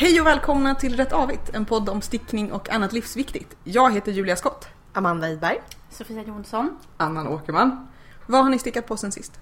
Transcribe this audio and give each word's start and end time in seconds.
Hej 0.00 0.20
och 0.20 0.26
välkomna 0.26 0.74
till 0.74 0.96
Rätt 0.96 1.12
Avigt, 1.12 1.54
en 1.54 1.64
podd 1.64 1.88
om 1.88 2.02
stickning 2.02 2.52
och 2.52 2.70
annat 2.70 2.92
livsviktigt. 2.92 3.56
Jag 3.64 3.94
heter 3.94 4.12
Julia 4.12 4.36
Skott. 4.36 4.68
Amanda 4.92 5.28
Idberg. 5.28 5.60
Sofia 5.90 6.22
Jonsson. 6.22 6.78
Annan 6.96 7.28
Åkerman. 7.28 7.88
Vad 8.26 8.42
har 8.42 8.50
ni 8.50 8.58
stickat 8.58 8.86
på 8.86 8.96
sen 8.96 9.12
sist? 9.12 9.40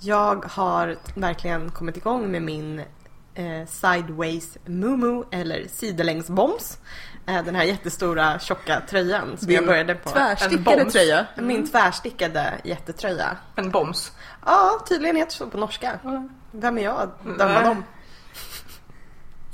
Jag 0.00 0.44
har 0.44 0.96
verkligen 1.14 1.70
kommit 1.70 1.96
igång 1.96 2.30
med 2.30 2.42
min 2.42 2.82
eh, 3.34 3.66
Sideways 3.66 4.58
Mumu 4.64 5.24
eller 5.30 5.68
sidelängsboms. 5.68 6.78
Eh, 7.26 7.44
den 7.44 7.54
här 7.54 7.64
jättestora 7.64 8.38
tjocka 8.38 8.82
tröjan 8.88 9.36
som 9.36 9.48
Din 9.48 9.56
jag 9.56 9.66
började 9.66 9.94
på. 9.94 10.10
Tvärstickade 10.10 10.82
boms. 10.82 10.92
tröja. 10.92 11.26
Min 11.36 11.70
tvärstickade 11.70 12.54
jättetröja. 12.64 13.36
En 13.56 13.70
boms. 13.70 14.12
Ja, 14.46 14.84
tydligen 14.88 15.16
heter 15.16 15.30
det 15.30 15.36
så 15.36 15.50
på 15.50 15.58
norska. 15.58 15.98
Vem 16.52 16.78
är 16.78 16.82
jag 16.82 17.00
att 17.00 17.38
döma 17.38 17.54
Nej. 17.54 17.64
dem? 17.64 17.82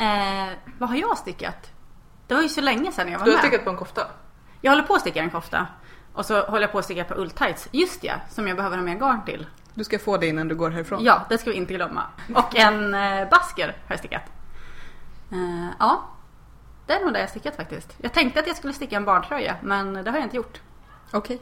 Eh, 0.03 0.53
vad 0.79 0.89
har 0.89 0.97
jag 0.97 1.19
stickat? 1.19 1.71
Det 2.27 2.35
var 2.35 2.43
ju 2.43 2.49
så 2.49 2.61
länge 2.61 2.93
sedan 2.93 3.13
jag 3.13 3.19
var 3.19 3.27
Du 3.27 3.31
har 3.31 3.39
med. 3.39 3.45
stickat 3.45 3.65
på 3.65 3.71
en 3.71 3.77
kofta. 3.77 4.07
Jag 4.61 4.73
håller 4.73 4.83
på 4.83 4.95
att 4.95 5.01
sticka 5.01 5.21
en 5.21 5.31
kofta. 5.31 5.67
Och 6.13 6.27
så 6.27 6.41
håller 6.43 6.61
jag 6.61 6.73
på 6.73 6.79
att 6.79 6.85
sticka 6.85 7.05
på 7.05 7.15
ulltights. 7.15 7.69
Just 7.73 8.05
ja, 8.05 8.15
som 8.31 8.49
jag 8.49 8.57
behöver 8.57 8.77
ha 8.77 8.85
mer 8.85 8.95
garn 8.95 9.25
till. 9.25 9.47
Du 9.75 9.85
ska 9.85 9.99
få 9.99 10.17
det 10.17 10.27
innan 10.27 10.49
du 10.49 10.55
går 10.55 10.71
härifrån. 10.71 11.05
Ja, 11.05 11.27
det 11.29 11.39
ska 11.39 11.51
vi 11.51 11.57
inte 11.57 11.75
glömma. 11.75 12.03
Och 12.35 12.57
en 12.57 12.95
eh, 12.95 13.29
basker 13.29 13.67
har 13.67 13.75
jag 13.89 13.99
stickat. 13.99 14.23
Eh, 15.33 15.69
ja, 15.79 16.03
det 16.87 16.93
är 16.93 17.01
nog 17.01 17.13
det 17.13 17.21
jag 17.21 17.31
stickat 17.31 17.57
faktiskt. 17.57 17.97
Jag 17.99 18.13
tänkte 18.13 18.41
att 18.41 18.47
jag 18.47 18.57
skulle 18.57 18.73
sticka 18.73 18.97
en 18.97 19.05
barntröja, 19.05 19.57
men 19.63 19.93
det 19.95 20.11
har 20.11 20.19
jag 20.19 20.27
inte 20.27 20.37
gjort. 20.37 20.61
Okej. 21.11 21.41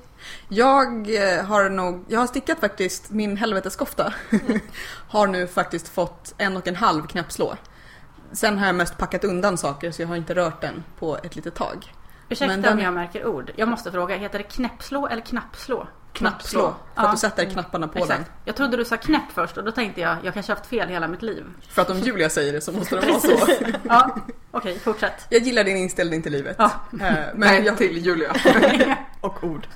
Jag 0.49 1.15
eh, 1.15 1.45
har 1.45 1.71
nog, 1.71 2.05
jag 2.09 2.21
har 2.21 2.27
stickat 2.27 2.61
faktiskt 2.61 3.11
min 3.11 3.37
helveteskofta. 3.37 4.15
har 5.09 5.27
nu 5.27 5.47
faktiskt 5.47 5.89
fått 5.89 6.35
en 6.39 6.57
och 6.57 6.69
en 6.69 6.77
halv 6.77 7.07
knappslå. 7.07 7.57
Sen 8.33 8.59
har 8.59 8.67
jag 8.67 8.75
mest 8.75 8.99
packat 8.99 9.25
undan 9.25 9.59
saker 9.59 9.91
så 9.91 10.03
jag 10.03 10.09
har 10.09 10.17
inte 10.17 10.35
rört 10.35 10.61
den 10.61 10.85
på 10.99 11.19
ett 11.23 11.37
litet 11.37 11.55
tag. 11.55 11.93
Ursäkta 12.29 12.47
Men 12.55 12.63
den- 12.63 12.73
om 12.73 12.85
jag 12.85 12.93
märker 12.95 13.27
ord. 13.27 13.51
Jag 13.57 13.69
måste 13.69 13.93
fråga, 13.93 14.17
heter 14.17 14.39
det 14.39 14.45
knäppslå 14.45 15.07
eller 15.09 15.23
knappslå? 15.23 15.87
Knappslå. 16.13 16.61
För 16.61 16.75
Ja. 16.95 17.03
att 17.09 17.13
du 17.13 17.19
sätter 17.19 17.45
knapparna 17.45 17.89
på 17.89 17.99
Exakt. 17.99 18.21
den. 18.25 18.33
Jag 18.45 18.57
trodde 18.57 18.77
du 18.77 18.85
sa 18.85 18.97
knäpp 18.97 19.23
först 19.35 19.57
och 19.57 19.65
då 19.65 19.71
tänkte 19.73 20.01
jag, 20.01 20.17
jag 20.23 20.35
kanske 20.35 20.53
har 20.53 20.57
haft 20.57 20.69
fel 20.71 20.89
hela 20.89 21.09
mitt 21.09 21.23
liv. 21.23 21.45
För 21.69 21.83
att 21.83 21.91
om 21.91 21.99
Julia 21.99 22.29
säger 22.29 22.53
det 22.53 22.61
så 22.61 22.73
måste 22.73 23.01
det 23.01 23.07
vara 23.07 23.21
så. 23.21 23.39
Ja, 23.89 24.17
okej, 24.51 24.79
fortsätt. 24.79 25.27
Jag 25.29 25.43
gillar 25.43 25.65
din 25.65 25.77
inställning 25.77 26.23
till 26.23 26.33
livet. 26.33 26.57
Ja. 26.59 26.65
Eh, 26.93 26.99
Men 27.01 27.31
Nej, 27.35 27.63
jag, 27.65 27.77
till 27.79 27.97
Julia. 28.07 28.33
och 29.21 29.45
ord. 29.45 29.67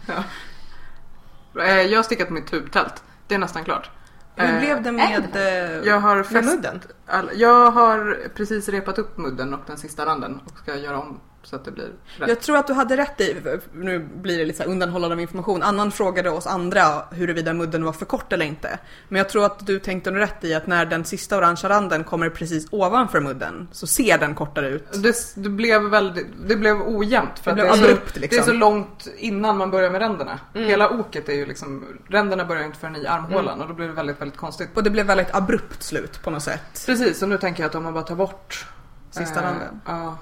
Eh, 1.61 1.83
jag 1.83 1.99
har 1.99 2.03
stickat 2.03 2.31
mitt 2.31 2.47
tubtält. 2.47 3.03
Det 3.29 3.35
är 3.35 3.39
nästan 3.39 3.65
klart. 3.65 3.91
Hur 4.37 4.45
Eh, 4.55 4.59
blev 4.61 4.83
det 4.83 4.93
med... 4.93 5.37
eh, 5.37 5.87
Jag 5.89 6.01
har 6.01 6.23
fäst... 6.23 6.55
mudden? 6.55 6.81
all- 7.07 7.31
Jag 7.35 7.71
har 7.71 8.29
precis 8.37 8.69
repat 8.69 8.99
upp 8.99 9.19
mudden 9.19 9.55
och 9.55 9.61
den 9.67 9.77
sista 9.77 10.07
randen 10.07 10.41
och 10.45 10.59
ska 10.59 10.77
göra 10.77 10.99
om 10.99 11.21
så 11.47 11.57
att 11.57 11.65
det 11.65 11.71
blir 11.71 11.85
rätt. 12.19 12.29
Jag 12.29 12.41
tror 12.41 12.57
att 12.57 12.67
du 12.67 12.73
hade 12.73 12.97
rätt 12.97 13.21
i, 13.21 13.37
nu 13.73 13.99
blir 13.99 14.39
det 14.39 14.45
lite 14.45 14.63
så 14.63 14.71
undanhållande 14.71 15.15
av 15.15 15.21
information. 15.21 15.63
Annan 15.63 15.93
frågade 15.93 16.31
oss 16.31 16.47
andra 16.47 16.83
huruvida 17.11 17.53
mudden 17.53 17.85
var 17.85 17.93
för 17.93 18.05
kort 18.05 18.33
eller 18.33 18.47
inte. 18.47 18.79
Men 19.09 19.19
jag 19.19 19.29
tror 19.29 19.45
att 19.45 19.67
du 19.67 19.79
tänkte 19.79 20.11
nog 20.11 20.23
rätt 20.23 20.45
i 20.45 20.55
att 20.55 20.67
när 20.67 20.87
den 20.87 21.05
sista 21.05 21.37
orangea 21.37 21.71
randen 21.71 22.05
kommer 22.05 22.31
precis 22.31 22.67
ovanför 22.71 23.21
mudden 23.21 23.69
så 23.73 23.87
ser 23.87 24.19
den 24.19 24.35
kortare 24.35 24.69
ut. 24.69 25.03
Det, 25.03 25.35
det 25.35 25.49
blev 25.49 25.83
väldigt, 25.83 26.27
det 26.47 26.57
blev 26.57 26.83
ojämnt 26.83 27.39
för 27.39 27.53
Det 27.55 27.63
att 27.63 27.79
blev 27.79 27.83
det, 27.83 27.89
är 27.89 27.93
abrupt, 27.93 28.15
så, 28.15 28.21
liksom. 28.21 28.37
det 28.37 28.43
är 28.43 28.47
så 28.47 28.59
långt 28.59 29.09
innan 29.17 29.57
man 29.57 29.71
börjar 29.71 29.91
med 29.91 30.01
ränderna. 30.01 30.41
Mm. 30.55 30.69
Hela 30.69 30.91
oket 30.91 31.29
är 31.29 31.33
ju 31.35 31.47
liksom, 31.47 31.85
ränderna 32.09 32.45
börjar 32.45 32.65
inte 32.65 32.79
förrän 32.79 32.97
i 32.97 33.07
armhålan 33.07 33.61
och 33.61 33.69
då 33.69 33.75
blir 33.75 33.87
det 33.87 33.93
väldigt, 33.93 34.21
väldigt 34.21 34.39
konstigt. 34.39 34.69
Och 34.75 34.83
det 34.83 34.91
blev 34.91 35.07
väldigt 35.07 35.35
abrupt 35.35 35.83
slut 35.83 36.23
på 36.23 36.31
något 36.31 36.43
sätt. 36.43 36.85
Precis, 36.87 37.23
och 37.23 37.29
nu 37.29 37.39
tänker 37.39 37.63
jag 37.63 37.69
att 37.69 37.75
om 37.75 37.83
man 37.83 37.95
bara 37.95 38.05
tar 38.05 38.17
bort 38.17 38.67
Sista 39.11 39.41
eh, 39.41 39.47
randen. 39.47 39.81
Ja. 39.87 40.19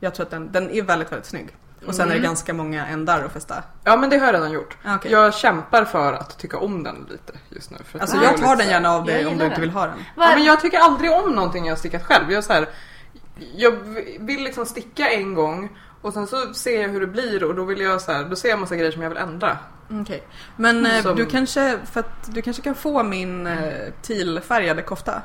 Jag 0.00 0.14
tror 0.14 0.26
att 0.26 0.30
den, 0.30 0.52
den 0.52 0.70
är 0.70 0.82
väldigt, 0.82 1.12
väldigt 1.12 1.26
snygg. 1.26 1.56
Och 1.86 1.94
sen 1.94 2.10
är 2.10 2.14
det 2.14 2.20
ganska 2.20 2.54
många 2.54 2.86
ändar 2.86 3.24
att 3.24 3.32
fästa. 3.32 3.62
ja, 3.84 3.96
men 3.96 4.10
det 4.10 4.18
har 4.18 4.26
jag 4.26 4.34
redan 4.34 4.52
gjort. 4.52 4.76
Ah, 4.84 4.94
okej. 4.96 5.12
Jag 5.12 5.34
kämpar 5.34 5.84
för 5.84 6.12
att 6.12 6.38
tycka 6.38 6.58
om 6.58 6.82
den 6.82 7.06
lite 7.10 7.32
just 7.48 7.70
nu. 7.70 7.76
För 7.84 7.98
att 7.98 8.02
Alltså 8.02 8.16
jag 8.22 8.36
tar 8.36 8.56
den 8.56 8.68
gärna 8.68 8.90
av 8.90 9.04
dig 9.04 9.26
om 9.26 9.38
du 9.38 9.44
inte 9.44 9.60
vill 9.60 9.70
ha 9.70 9.86
den. 9.86 9.98
Ja, 10.16 10.30
men 10.34 10.44
jag 10.44 10.60
tycker 10.60 10.78
aldrig 10.78 11.12
om 11.12 11.32
någonting 11.32 11.66
jag 11.66 11.72
har 11.72 11.78
stickat 11.78 12.02
själv. 12.04 12.32
Jag, 12.32 12.44
så 12.44 12.52
här, 12.52 12.68
jag 13.56 13.72
vill 14.20 14.44
liksom 14.44 14.66
sticka 14.66 15.10
en 15.10 15.34
gång 15.34 15.78
och 16.02 16.12
sen 16.12 16.26
så 16.26 16.54
ser 16.54 16.82
jag 16.82 16.88
hur 16.88 17.00
det 17.00 17.06
blir 17.06 17.44
och 17.44 17.54
då 17.54 17.64
vill 17.64 17.80
jag 17.80 18.00
så 18.00 18.12
här, 18.12 18.24
då 18.24 18.36
ser 18.36 18.48
jag 18.48 18.58
massa 18.58 18.76
grejer 18.76 18.92
som 18.92 19.02
jag 19.02 19.08
vill 19.10 19.18
ändra. 19.18 19.58
Okej. 20.02 20.22
Men 20.56 20.86
eh, 20.86 21.02
Som- 21.02 21.16
du 21.16 21.26
kanske, 21.26 21.78
för 21.92 22.00
att 22.00 22.34
du 22.34 22.42
kanske 22.42 22.62
kan 22.62 22.74
få 22.74 23.02
min 23.02 23.46
eh, 23.46 23.72
tealfärgade 24.02 24.82
kofta. 24.82 25.22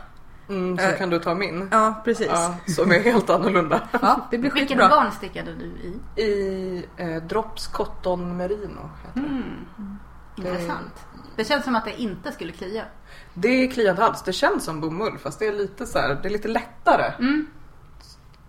Mm, 0.51 0.77
så 0.77 0.83
Eh, 0.83 0.97
kan 0.97 1.09
du 1.09 1.19
ta 1.19 1.35
min. 1.35 1.67
Ja, 1.71 2.01
precis. 2.05 2.27
Ja, 2.27 2.55
som 2.67 2.91
är 2.91 2.99
helt 2.99 3.29
annorlunda. 3.29 3.81
Ja, 4.01 4.27
det 4.31 4.37
blir 4.37 4.51
Vilken 4.51 4.67
skitbra. 4.77 4.87
garn 4.87 5.11
stickade 5.11 5.53
du 5.53 5.65
i? 5.65 6.21
I 6.21 6.85
eh, 6.97 7.23
Drops 7.23 7.67
Cotton 7.67 8.37
Merino 8.37 8.89
heter 9.05 9.19
det. 9.21 9.27
Mm. 9.29 9.99
Intressant. 10.37 11.05
Det 11.35 11.45
känns 11.45 11.63
som 11.63 11.75
att 11.75 11.85
det 11.85 12.01
inte 12.01 12.31
skulle 12.31 12.51
klia. 12.51 12.83
Det 13.33 13.67
kliar 13.67 13.91
inte 13.91 14.03
alls. 14.05 14.21
Det 14.23 14.33
känns 14.33 14.63
som 14.63 14.81
bomull 14.81 15.17
fast 15.17 15.39
det 15.39 15.47
är 15.47 15.53
lite 15.53 15.85
så 15.85 15.99
här, 15.99 16.19
det 16.21 16.27
är 16.27 16.31
lite 16.31 16.47
lättare. 16.47 17.13
Mm. 17.19 17.47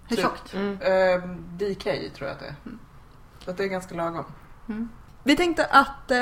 Hur 0.09 0.17
Typ. 0.17 0.25
tjockt? 0.25 0.55
Mm. 0.55 0.79
Eh, 0.81 1.29
DK 1.57 1.83
tror 1.85 2.29
jag 2.29 2.31
att 2.31 2.41
det 2.41 2.47
är. 2.47 2.55
Så 3.45 3.51
att 3.51 3.57
det 3.57 3.65
är 3.65 3.69
ganska 3.69 3.95
lagom. 3.95 4.25
Vi 5.25 5.37
tänkte 5.37 5.65
att 5.67 6.11
eh, 6.11 6.19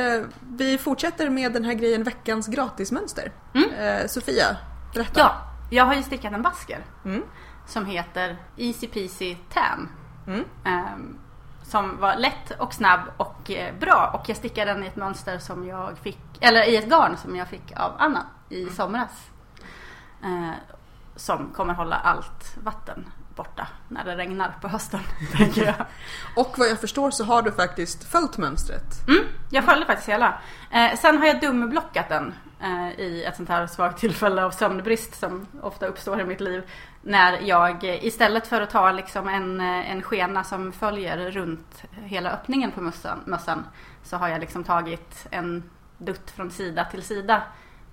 vi 0.56 0.78
fortsätter 0.78 1.30
med 1.30 1.52
den 1.52 1.64
här 1.64 1.74
grejen 1.74 2.02
veckans 2.02 2.46
gratismönster. 2.48 3.32
Mm. 3.54 3.70
Eh, 3.70 4.06
Sofia, 4.06 4.56
berätta. 4.94 5.20
Ja, 5.20 5.34
jag 5.70 5.84
har 5.84 5.94
ju 5.94 6.02
stickat 6.02 6.32
en 6.32 6.42
basker 6.42 6.84
Mm. 7.04 7.22
som 7.66 7.86
heter 7.86 8.36
Easy 8.56 8.86
Peasy 8.86 9.36
Tan. 9.52 9.88
Mm. 10.26 10.44
Ehm, 10.64 11.18
som 11.62 12.00
var 12.00 12.16
lätt 12.16 12.50
och 12.58 12.74
snabb 12.74 13.00
och 13.16 13.50
eh, 13.50 13.74
bra. 13.80 14.10
Och 14.14 14.28
jag 14.28 14.36
stickade 14.36 14.72
den 14.72 14.84
i 14.84 14.86
ett 14.86 14.96
mönster 14.96 15.38
som 15.38 15.66
jag 15.66 15.98
fick, 15.98 16.18
eller 16.40 16.68
i 16.68 16.76
ett 16.76 16.88
garn 16.90 17.16
som 17.16 17.36
jag 17.36 17.48
fick 17.48 17.72
av 17.76 17.92
Anna 17.98 18.26
i 18.48 18.66
somras. 18.66 19.30
Eh, 20.22 20.50
som 21.16 21.50
kommer 21.56 21.74
hålla 21.74 21.96
allt 21.96 22.56
vatten 22.64 23.06
borta 23.36 23.66
när 23.88 24.04
det 24.04 24.16
regnar 24.16 24.54
på 24.60 24.68
hösten, 24.68 25.00
tänker 25.32 25.64
jag. 25.66 25.86
Och 26.36 26.54
vad 26.58 26.68
jag 26.68 26.80
förstår 26.80 27.10
så 27.10 27.24
har 27.24 27.42
du 27.42 27.52
faktiskt 27.52 28.04
följt 28.04 28.38
mönstret. 28.38 29.08
Mm, 29.08 29.24
jag 29.50 29.64
följde 29.64 29.86
faktiskt 29.86 30.08
hela. 30.08 30.38
Eh, 30.70 30.96
sen 30.98 31.18
har 31.18 31.26
jag 31.26 31.40
dumblockat 31.40 32.08
den 32.08 32.34
i 32.98 33.24
ett 33.24 33.36
sånt 33.36 33.48
här 33.48 33.66
svagt 33.66 33.98
tillfälle 33.98 34.44
av 34.44 34.50
sömnbrist 34.50 35.14
som 35.14 35.46
ofta 35.62 35.86
uppstår 35.86 36.20
i 36.20 36.24
mitt 36.24 36.40
liv. 36.40 36.62
När 37.02 37.40
jag 37.40 37.84
eh, 37.84 38.04
istället 38.04 38.46
för 38.46 38.60
att 38.60 38.70
ta 38.70 38.92
liksom 38.92 39.28
en, 39.28 39.60
eh, 39.60 39.90
en 39.90 40.02
skena 40.02 40.44
som 40.44 40.72
följer 40.72 41.30
runt 41.30 41.82
hela 42.04 42.30
öppningen 42.30 42.70
på 42.70 42.80
mössan, 42.80 43.20
mössan 43.26 43.64
så 44.02 44.16
har 44.16 44.28
jag 44.28 44.40
liksom 44.40 44.64
tagit 44.64 45.26
en 45.30 45.70
dutt 45.98 46.30
från 46.30 46.50
sida 46.50 46.84
till 46.84 47.02
sida. 47.02 47.42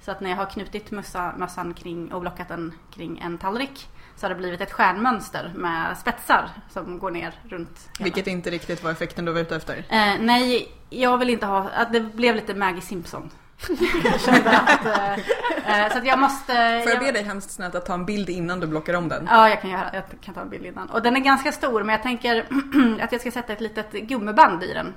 Så 0.02 0.12
att 0.12 0.22
när 0.22 0.30
jag 0.30 0.38
har 0.38 0.46
knutit 0.46 0.92
mössa, 0.92 1.34
mössan 1.38 1.74
kring 1.74 2.14
och 2.14 2.22
blockat 2.22 2.48
den 2.48 2.74
kring 2.92 3.20
en 3.20 3.38
tallrik 3.38 3.88
så 4.16 4.26
har 4.26 4.30
det 4.30 4.36
blivit 4.36 4.62
ett 4.62 4.72
stjärnmönster 4.72 5.54
med 5.56 5.98
spetsar 5.98 6.50
som 6.70 7.00
går 7.00 7.12
ner 7.12 7.34
runt 7.44 7.90
hela. 7.98 8.04
Vilket 8.04 8.28
inte 8.28 8.50
riktigt 8.50 8.84
var 8.84 8.92
effekten 8.92 9.26
du 9.26 9.32
var 9.32 9.40
ute 9.40 9.56
efter. 9.56 9.78
Eh, 9.78 10.16
nej, 10.20 10.72
jag 10.90 11.18
vill 11.18 11.30
inte 11.30 11.46
ha... 11.46 11.70
Att 11.70 11.94
det 11.94 12.02
blev 12.02 12.36
lite 12.36 12.54
Maggie 12.54 12.82
Simpson. 12.82 13.32
Jag 14.04 14.22
kände 14.22 14.58
att... 14.58 14.86
Eh, 14.86 15.14
eh, 15.84 15.92
så 15.92 15.98
att 15.98 16.06
jag 16.06 16.20
måste... 16.20 16.82
Får 16.84 16.92
jag 16.92 17.00
be 17.00 17.12
dig 17.12 17.24
hemskt 17.24 17.52
snällt 17.52 17.76
att 17.76 17.86
ta 17.86 17.94
en 17.94 18.06
bild 18.06 18.30
innan 18.30 18.60
du 18.60 18.68
blockar 18.68 18.94
om 18.94 19.10
den? 19.10 19.28
Ja, 19.32 19.50
jag 19.50 19.62
kan, 19.62 19.70
göra, 19.70 19.90
jag 19.94 20.04
kan 20.22 20.34
ta 20.34 20.42
en 20.42 20.50
bild 20.50 20.66
innan. 20.66 20.90
Och 20.90 21.02
den 21.02 21.16
är 21.16 21.20
ganska 21.20 21.52
stor, 21.52 21.84
men 21.84 21.94
jag 21.94 22.04
tänker 22.04 22.46
att 23.02 23.12
jag 23.12 23.22
ska 23.22 23.32
sätta 23.32 23.54
ett 23.54 23.62
litet 23.62 23.92
gummiband 23.92 24.64
i 24.64 24.74
den 24.74 24.94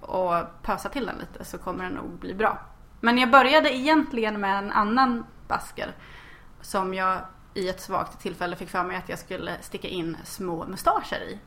och 0.00 0.34
pösa 0.62 0.88
till 0.88 1.06
den 1.06 1.16
lite 1.18 1.44
så 1.44 1.58
kommer 1.58 1.84
den 1.84 1.92
nog 1.92 2.10
bli 2.10 2.34
bra. 2.34 2.58
Men 3.00 3.18
jag 3.18 3.30
började 3.30 3.76
egentligen 3.76 4.40
med 4.40 4.58
en 4.58 4.72
annan 4.72 5.26
basker 5.48 5.94
som 6.60 6.94
jag 6.94 7.18
i 7.54 7.68
ett 7.68 7.80
svagt 7.80 8.20
tillfälle 8.20 8.56
fick 8.56 8.68
för 8.68 8.84
mig 8.84 8.96
att 8.96 9.08
jag 9.08 9.18
skulle 9.18 9.52
sticka 9.60 9.88
in 9.88 10.16
små 10.24 10.66
mustascher 10.66 11.22
i. 11.22 11.38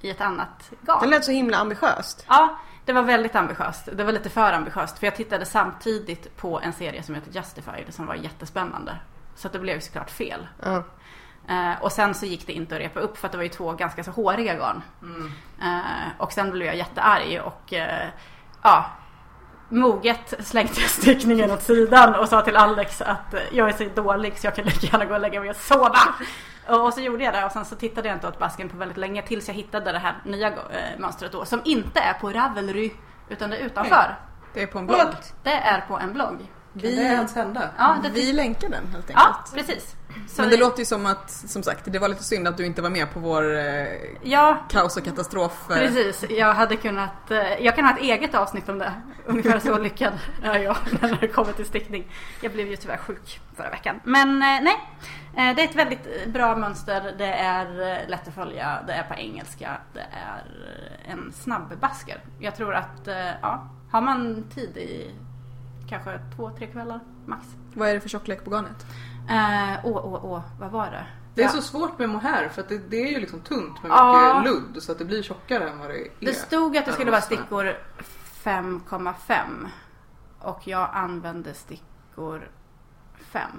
I 0.00 0.10
ett 0.10 0.20
annat 0.20 0.70
garn. 0.80 0.98
Det 1.00 1.06
lät 1.06 1.24
så 1.24 1.30
himla 1.30 1.56
ambitiöst. 1.56 2.24
Ja, 2.28 2.58
det 2.88 2.94
var 2.94 3.02
väldigt 3.02 3.34
ambitiöst. 3.34 3.88
Det 3.92 4.04
var 4.04 4.12
lite 4.12 4.30
för 4.30 4.52
ambitiöst. 4.52 4.98
För 4.98 5.06
jag 5.06 5.16
tittade 5.16 5.44
samtidigt 5.44 6.36
på 6.36 6.60
en 6.60 6.72
serie 6.72 7.02
som 7.02 7.14
heter 7.14 7.30
Justified 7.32 7.94
som 7.94 8.06
var 8.06 8.14
jättespännande. 8.14 8.96
Så 9.34 9.48
det 9.48 9.58
blev 9.58 9.80
såklart 9.80 10.10
fel. 10.10 10.46
Ja. 10.62 10.84
Eh, 11.48 11.82
och 11.82 11.92
sen 11.92 12.14
så 12.14 12.26
gick 12.26 12.46
det 12.46 12.52
inte 12.52 12.74
att 12.74 12.80
repa 12.80 13.00
upp 13.00 13.18
för 13.18 13.26
att 13.26 13.32
det 13.32 13.38
var 13.38 13.42
ju 13.42 13.48
två 13.48 13.72
ganska 13.72 14.04
så 14.04 14.10
håriga 14.10 14.54
garn. 14.54 14.82
Eh, 15.62 16.08
och 16.18 16.32
sen 16.32 16.50
blev 16.50 16.66
jag 16.66 16.76
jättearg 16.76 17.40
och 17.44 17.72
eh, 17.72 18.08
ja, 18.62 18.90
moget 19.68 20.34
slängde 20.40 20.80
jag 20.80 20.90
stickningen 20.90 21.50
åt 21.50 21.62
sidan 21.62 22.14
och 22.14 22.28
sa 22.28 22.42
till 22.42 22.56
Alex 22.56 23.00
att 23.00 23.34
jag 23.52 23.68
är 23.68 23.72
så 23.72 24.02
dålig 24.02 24.38
så 24.38 24.46
jag 24.46 24.54
kan 24.54 24.64
lika 24.64 24.86
gärna 24.86 25.04
gå 25.04 25.14
och 25.14 25.20
lägga 25.20 25.40
mig 25.40 25.50
och 25.50 25.56
sova. 25.56 25.98
Och, 26.68 26.94
så 26.94 27.00
gjorde 27.00 27.24
jag 27.24 27.34
det 27.34 27.44
och 27.44 27.52
sen 27.52 27.64
så 27.64 27.76
tittade 27.76 28.08
jag 28.08 28.16
inte 28.16 28.28
åt 28.28 28.38
basken 28.38 28.68
på 28.68 28.76
väldigt 28.76 28.96
länge 28.96 29.22
tills 29.22 29.48
jag 29.48 29.54
hittade 29.54 29.92
det 29.92 29.98
här 29.98 30.14
nya 30.24 30.48
eh, 30.48 30.54
mönstret 30.98 31.32
då 31.32 31.44
som 31.44 31.60
inte 31.64 32.00
är 32.00 32.12
på 32.12 32.30
Ravelry 32.30 32.92
utan 33.28 33.50
det 33.50 33.56
är 33.56 33.66
utanför. 33.66 34.18
Det 34.54 34.62
är 34.62 34.66
på 34.66 34.78
en 34.78 34.86
blogg. 34.86 35.14
Det 35.42 35.52
är 35.52 35.80
på 35.80 35.98
en 35.98 36.12
blogg. 36.12 36.38
Kan 36.72 36.82
det 36.82 36.88
Vi, 36.88 37.02
ens 37.02 37.34
hända? 37.34 37.70
Ja, 37.78 37.96
det 38.02 38.08
vi 38.08 38.32
länkar 38.32 38.68
den 38.68 38.86
helt 38.86 39.10
enkelt. 39.10 39.14
Ja, 39.14 39.44
precis. 39.54 39.96
Så 40.26 40.42
Men 40.42 40.50
det 40.50 40.56
låter 40.56 40.78
ju 40.78 40.84
som 40.84 41.06
att, 41.06 41.30
som 41.30 41.62
sagt, 41.62 41.84
det 41.84 41.98
var 41.98 42.08
lite 42.08 42.24
synd 42.24 42.48
att 42.48 42.56
du 42.56 42.66
inte 42.66 42.82
var 42.82 42.90
med 42.90 43.12
på 43.14 43.20
vår 43.20 43.56
eh, 43.56 43.86
Ja, 44.22 44.58
kaos 44.70 44.96
och 44.96 45.04
katastrof. 45.04 45.70
eh, 45.70 45.76
precis. 45.76 46.24
Jag 46.30 46.54
hade 46.54 46.76
kunnat, 46.76 47.30
eh, 47.30 47.64
jag 47.64 47.76
kan 47.76 47.84
ha 47.84 47.92
ett 47.92 48.02
eget 48.02 48.34
avsnitt 48.34 48.68
om 48.68 48.78
det. 48.78 48.92
Ungefär 49.26 49.58
så 49.58 49.78
lyckad 49.88 50.12
är 50.42 50.58
jag 50.58 50.76
när 51.00 51.18
det 51.20 51.28
kommer 51.28 51.52
till 51.52 51.66
stickning. 51.66 52.12
Jag 52.40 52.52
blev 52.52 52.68
ju 52.68 52.76
tyvärr 52.76 52.96
sjuk 52.96 53.40
förra 53.56 53.70
veckan. 53.70 54.00
Men 54.04 54.28
eh, 54.28 54.62
nej, 54.62 54.76
Eh, 55.36 55.54
det 55.56 55.62
är 55.62 55.68
ett 55.68 55.74
väldigt 55.74 56.26
bra 56.26 56.56
mönster. 56.56 57.14
Det 57.18 57.32
är 57.32 57.80
eh, 57.80 58.08
lätt 58.08 58.28
att 58.28 58.34
följa, 58.34 58.78
det 58.86 58.92
är 58.92 59.02
på 59.02 59.14
engelska, 59.14 59.76
det 59.94 60.00
är 60.00 60.42
en 61.12 61.32
snabb 61.32 61.78
basker. 61.80 62.20
Jag 62.38 62.56
tror 62.56 62.74
att, 62.74 63.08
ja, 63.42 63.68
har 63.90 64.00
man 64.00 64.44
tid 64.54 64.76
i 64.76 65.10
kanske 65.88 66.20
två, 66.36 66.50
tre 66.50 66.66
kvällar 66.66 67.00
max. 67.26 67.46
Vad 67.74 67.88
är 67.88 67.94
det 67.94 68.00
för 68.00 68.08
tjocklek 68.08 68.44
på 68.44 68.50
garnet? 68.50 68.86
Eh, 69.28 69.78
Åh, 69.84 69.96
åh, 70.04 70.24
åh, 70.24 70.42
vad 70.60 70.70
var 70.70 70.90
det? 70.90 71.06
Det 71.34 71.42
är 71.42 71.46
Ja. 71.46 71.52
så 71.52 71.62
svårt 71.62 71.98
med 71.98 72.08
mohair 72.08 72.48
för 72.48 72.62
att 72.62 72.68
det, 72.68 72.78
det 72.78 72.96
är 72.96 73.10
ju 73.10 73.20
liksom 73.20 73.40
tunt 73.40 73.82
med 73.82 73.90
Ja. 73.90 74.40
mycket 74.42 74.52
ludd 74.52 74.82
så 74.82 74.92
att 74.92 74.98
det 74.98 75.04
blir 75.04 75.22
tjockare 75.22 75.68
än 75.70 75.78
vad 75.78 75.88
det 75.90 76.00
är. 76.00 76.08
Det 76.20 76.34
stod 76.34 76.76
att 76.76 76.86
det 76.86 76.92
skulle 76.92 77.10
vara 77.10 77.20
stickor 77.20 77.76
5,5 78.44 79.68
och 80.38 80.60
jag 80.68 80.90
använde 80.92 81.54
stickor 81.54 82.48
5. 83.30 83.50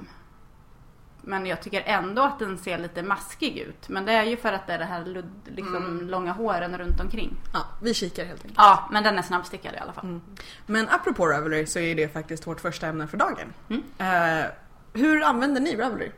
Men 1.22 1.46
jag 1.46 1.62
tycker 1.62 1.82
ändå 1.86 2.22
att 2.22 2.40
den 2.40 2.58
ser 2.58 2.78
lite 2.78 3.04
maskig 3.04 3.58
ut. 3.58 3.90
Men 3.90 4.06
det 4.06 4.12
är 4.14 4.24
ju 4.24 4.38
för 4.38 4.54
att 4.54 4.68
det 4.68 4.74
är 4.74 4.78
det 4.80 4.86
här 4.86 5.06
ludd, 5.06 5.32
liksom, 5.46 5.76
Mm. 5.76 6.08
långa 6.10 6.32
håren 6.32 6.78
runt 6.78 7.00
omkring. 7.00 7.38
Ja, 7.54 7.60
vi 7.82 7.94
kikar 7.94 8.26
helt 8.26 8.42
enkelt. 8.42 8.58
Ja, 8.58 8.88
men 8.92 9.04
den 9.04 9.18
är 9.18 9.22
snabbstickad 9.22 9.74
i 9.74 9.78
alla 9.78 9.94
fall. 9.94 10.06
Mm. 10.06 10.22
Men 10.66 10.90
apropå 10.90 11.28
Ravelry 11.28 11.66
så 11.66 11.80
är 11.80 11.96
det 11.96 12.14
faktiskt 12.14 12.48
vårt 12.48 12.60
första 12.62 12.88
ämne 12.88 13.08
för 13.08 13.18
dagen. 13.18 13.54
Mm. 13.70 13.84
Eh, 13.98 14.46
hur 14.94 15.24
använder 15.24 15.62
ni 15.62 15.76
Ravelry? 15.76 16.12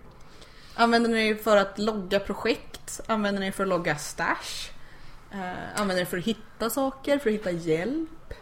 Använder 0.75 1.09
ni 1.09 1.35
för 1.35 1.57
att 1.57 1.79
logga 1.79 2.19
projekt? 2.19 3.01
Använder 3.07 3.41
ni 3.41 3.51
för 3.51 3.63
att 3.63 3.69
logga 3.69 3.95
stash? 3.95 4.71
Eh, 5.31 5.81
använder 5.81 6.03
ni 6.03 6.05
för 6.05 6.17
att 6.17 6.23
hitta 6.23 6.69
saker? 6.69 7.19
För 7.19 7.29
att 7.29 7.33
hitta 7.33 7.51
hjälp? 7.51 8.33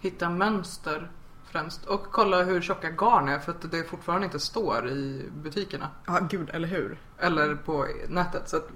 Hitta 0.00 0.30
mönster 0.30 1.10
främst 1.52 1.84
och 1.84 2.02
kolla 2.12 2.42
hur 2.42 2.60
tjocka 2.60 2.90
garn 2.90 3.28
är 3.28 3.38
för 3.38 3.52
att 3.52 3.70
det 3.70 3.84
fortfarande 3.84 4.24
inte 4.24 4.40
står 4.40 4.88
i 4.88 5.30
butikerna. 5.32 5.88
Ja, 6.06 6.18
gud, 6.30 6.50
eller 6.52 6.68
hur? 6.68 6.98
Eller 7.18 7.54
på 7.54 7.86
nätet. 8.08 8.48
Så 8.48 8.56
att, 8.56 8.68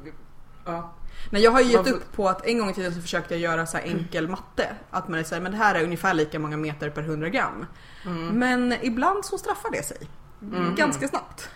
ja. 0.65 0.93
Nej, 1.31 1.43
jag 1.43 1.51
har 1.51 1.61
ju 1.61 1.73
gett 1.73 1.91
upp 1.91 2.13
på 2.13 2.29
att 2.29 2.47
en 2.47 2.59
gång 2.59 2.71
i 2.71 2.75
tiden 2.75 2.95
så 2.95 3.01
försökte 3.01 3.35
jag 3.35 3.41
göra 3.41 3.67
så 3.67 3.77
här 3.77 3.85
enkel 3.85 4.29
matte. 4.29 4.77
Att 4.91 5.09
man 5.09 5.25
säger 5.25 5.43
men 5.43 5.53
det 5.53 5.59
här 5.59 5.75
är 5.75 5.85
ungefär 5.85 6.15
lika 6.15 6.39
många 6.39 6.57
meter 6.57 6.91
per 6.91 7.03
100 7.03 7.29
gram. 7.29 7.67
Mm. 8.05 8.27
Men 8.27 8.73
ibland 8.83 9.25
så 9.25 9.39
straffar 9.39 9.71
det 9.71 9.83
sig. 9.83 10.09
Mm. 10.43 10.75
Ganska 10.75 11.09
snabbt. 11.09 11.49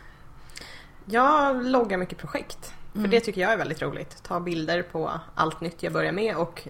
Jag 1.05 1.65
loggar 1.65 1.99
mycket 1.99 2.19
projekt. 2.19 2.73
För 2.93 2.99
Mm. 2.99 3.11
det 3.11 3.21
tycker 3.21 3.41
jag 3.41 3.53
är 3.53 3.56
väldigt 3.56 3.82
roligt. 3.82 4.23
Ta 4.23 4.41
bilder 4.41 4.82
på 4.82 5.21
allt 5.35 5.61
nytt 5.61 5.82
jag 5.82 5.93
börjar 5.93 6.12
med 6.12 6.37
och 6.37 6.69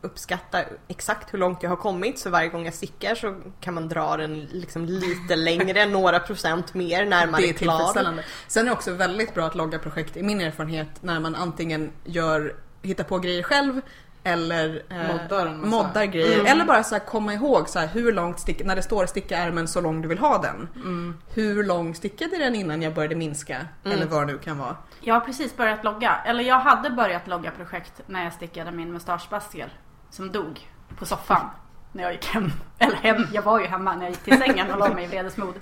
uppskatta 0.00 0.64
exakt 0.88 1.34
hur 1.34 1.38
långt 1.38 1.62
jag 1.62 1.70
har 1.70 1.76
kommit. 1.76 2.18
Så 2.18 2.30
varje 2.30 2.48
gång 2.48 2.64
jag 2.64 2.74
stickar 2.74 3.14
så 3.14 3.36
kan 3.60 3.74
man 3.74 3.88
dra 3.88 4.16
den 4.16 4.40
liksom 4.40 4.84
lite 4.84 5.36
längre, 5.36 5.86
några 5.90 6.20
procent 6.20 6.74
mer 6.74 7.06
när 7.06 7.26
man 7.26 7.40
det 7.40 7.46
är, 7.48 7.54
är 7.54 7.58
klar. 7.58 8.22
Sen 8.48 8.64
är 8.66 8.70
det 8.70 8.76
också 8.76 8.92
väldigt 8.92 9.34
bra 9.34 9.46
att 9.46 9.54
logga 9.54 9.78
projekt 9.78 10.16
i 10.16 10.22
min 10.22 10.40
erfarenhet 10.40 10.88
när 11.00 11.20
man 11.20 11.34
antingen 11.34 11.92
gör, 12.04 12.56
hittar 12.82 13.04
på 13.04 13.18
grejer 13.18 13.42
själv 13.42 13.80
eller 14.24 14.82
eh, 14.88 14.96
Moddar 14.96 15.54
moddar 15.54 16.04
grejer. 16.04 16.34
Mm. 16.34 16.46
Eller 16.46 16.64
bara 16.64 16.82
så 16.82 16.94
här, 16.94 17.04
komma 17.04 17.34
ihåg 17.34 17.68
så 17.68 17.78
här, 17.78 17.86
hur 17.86 18.12
långt 18.12 18.40
stick, 18.40 18.64
när 18.64 18.76
det 18.76 18.82
står 18.82 19.06
sticka 19.06 19.38
ärmen 19.38 19.68
så 19.68 19.80
lång 19.80 20.02
du 20.02 20.08
vill 20.08 20.18
ha 20.18 20.38
den. 20.38 20.68
Mm. 20.76 21.18
Hur 21.34 21.64
lång 21.64 21.94
stickade 21.94 22.38
den 22.38 22.54
innan 22.54 22.82
jag 22.82 22.94
började 22.94 23.14
minska? 23.14 23.66
Eller 23.84 24.06
vad 24.06 24.26
det 24.26 24.32
nu 24.32 24.38
kan 24.38 24.58
vara. 24.58 24.76
Jag 25.00 25.14
har 25.14 25.20
precis 25.20 25.56
börjat 25.56 25.84
logga, 25.84 26.16
eller 26.26 26.44
jag 26.44 26.58
hade 26.58 26.90
börjat 26.90 27.28
logga 27.28 27.50
projekt 27.50 28.00
när 28.06 28.24
jag 28.24 28.32
stickade 28.32 28.70
min 28.70 28.92
mustaschbasker 28.92 29.72
som 30.10 30.32
dog 30.32 30.68
på 30.98 31.06
soffan 31.06 31.46
när 31.92 32.02
jag 32.02 32.12
gick 32.12 32.26
hem. 32.26 32.52
Eller 32.78 32.96
hem, 32.96 33.26
jag 33.32 33.42
var 33.42 33.60
ju 33.60 33.66
hemma 33.66 33.94
när 33.94 34.02
jag 34.02 34.10
gick 34.10 34.24
till 34.24 34.38
sängen 34.38 34.70
och 34.70 34.78
la 34.78 34.94
mig 34.94 35.04
i 35.04 35.06
vredesmod 35.06 35.54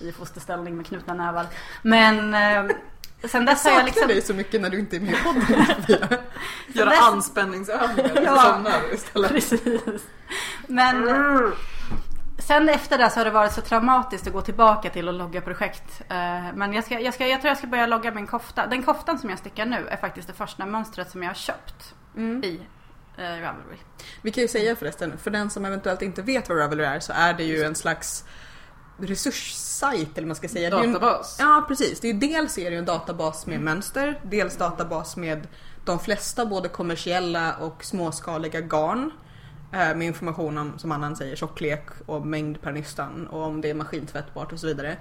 i 0.00 0.12
fosterställning 0.12 0.76
med 0.76 0.86
knutna 0.86 1.14
nävar. 1.14 1.46
Men 1.82 2.34
eh, 2.34 2.76
sen 3.28 3.44
dess 3.44 3.64
Jag 3.64 3.72
jag 3.72 3.78
saknar 3.78 3.84
liksom... 3.84 4.08
dig 4.08 4.22
så 4.22 4.34
mycket 4.34 4.60
när 4.60 4.70
du 4.70 4.78
inte 4.78 4.96
är 4.96 5.00
med 5.00 5.10
i 5.14 5.16
podden 5.24 5.42
Sofia. 5.76 6.08
Göra 6.66 6.90
dess- 6.90 7.00
anspänningsövningar 7.02 8.22
Ja. 8.24 8.36
somnar 8.42 8.94
istället. 8.94 9.30
Precis. 9.30 9.80
Men 10.68 11.08
sen 12.38 12.68
efter 12.68 12.98
det 12.98 13.10
så 13.10 13.20
har 13.20 13.24
det 13.24 13.30
varit 13.30 13.52
så 13.52 13.60
traumatiskt 13.60 14.26
att 14.26 14.32
gå 14.32 14.40
tillbaka 14.40 14.90
till 14.90 15.08
att 15.08 15.14
logga 15.14 15.40
projekt. 15.40 16.00
Eh, 16.08 16.16
Men 16.54 16.72
jag, 16.72 16.84
ska, 16.84 17.00
jag, 17.00 17.14
ska, 17.14 17.26
jag 17.26 17.40
tror 17.40 17.48
jag 17.48 17.58
ska 17.58 17.66
börja 17.66 17.86
logga 17.86 18.10
min 18.10 18.26
kofta. 18.26 18.66
Den 18.66 18.82
koftan 18.82 19.18
som 19.18 19.30
jag 19.30 19.38
stickar 19.38 19.66
nu 19.66 19.86
är 19.88 19.96
faktiskt 19.96 20.28
det 20.28 20.34
första 20.34 20.66
mönstret 20.66 21.10
som 21.10 21.22
jag 21.22 21.30
har 21.30 21.34
köpt 21.34 21.94
Mm. 22.16 22.44
i 22.44 22.60
eh, 23.16 23.22
Ravelry. 23.22 23.76
Vi 24.22 24.30
kan 24.30 24.42
ju 24.42 24.48
säga 24.48 24.76
förresten, 24.76 25.18
för 25.18 25.30
den 25.30 25.50
som 25.50 25.64
eventuellt 25.64 26.02
inte 26.02 26.22
vet 26.22 26.48
vad 26.48 26.58
Ravelry 26.58 26.84
är 26.84 27.00
så 27.00 27.12
är 27.12 27.34
det 27.34 27.44
ju 27.44 27.62
en 27.62 27.74
slags 27.74 28.24
resurssajt 28.98 30.08
eller 30.18 30.22
vad 30.22 30.26
man 30.26 30.36
ska 30.36 30.48
säga. 30.48 30.70
Ju 30.70 30.84
en- 30.84 30.92
Databas. 30.92 31.36
Ja 31.40 31.64
precis, 31.68 32.00
det 32.00 32.08
är 32.08 32.12
ju 32.12 32.18
dels 32.18 32.58
är 32.58 32.70
det 32.70 32.76
en 32.76 32.84
databas 32.84 33.46
med 33.46 33.60
mönster, 33.60 34.20
dels 34.22 34.56
databas 34.56 35.16
med 35.16 35.46
de 35.84 35.98
flesta 35.98 36.46
både 36.46 36.68
kommersiella 36.68 37.54
och 37.56 37.84
småskaliga 37.84 38.60
garn. 38.60 39.10
eh, 39.72 39.78
Med 39.96 40.02
information 40.02 40.58
om, 40.58 40.78
som 40.78 40.92
Annan 40.92 41.16
säger, 41.16 41.36
tjocklek 41.36 41.86
och 42.06 42.26
mängd 42.26 42.60
per 42.62 42.72
nystan 42.72 43.26
och 43.26 43.42
om 43.42 43.60
det 43.60 43.70
är 43.70 43.74
maskintvättbart 43.74 44.52
och 44.52 44.60
så 44.60 44.66
vidare. 44.66 44.96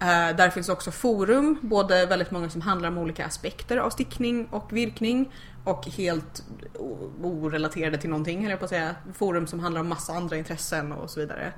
Eh, 0.00 0.36
där 0.36 0.50
finns 0.50 0.68
också 0.68 0.90
forum, 0.90 1.58
både 1.62 2.06
väldigt 2.06 2.30
många 2.30 2.50
som 2.50 2.60
handlar 2.60 2.88
om 2.88 2.98
olika 2.98 3.26
aspekter 3.26 3.76
av 3.76 3.90
stickning 3.90 4.46
och 4.50 4.72
virkning 4.72 5.32
och 5.64 5.86
helt 5.86 6.42
orelaterade 7.22 7.98
till 7.98 8.10
någonting 8.10 8.40
höll 8.42 8.50
jag 8.50 8.58
på 8.58 8.64
att 8.64 8.68
säga. 8.70 8.94
Forum 9.14 9.46
som 9.46 9.60
handlar 9.60 9.80
om 9.80 9.88
massa 9.88 10.12
andra 10.12 10.36
intressen 10.36 10.92
och 10.92 11.10
så 11.10 11.20
vidare. 11.20 11.52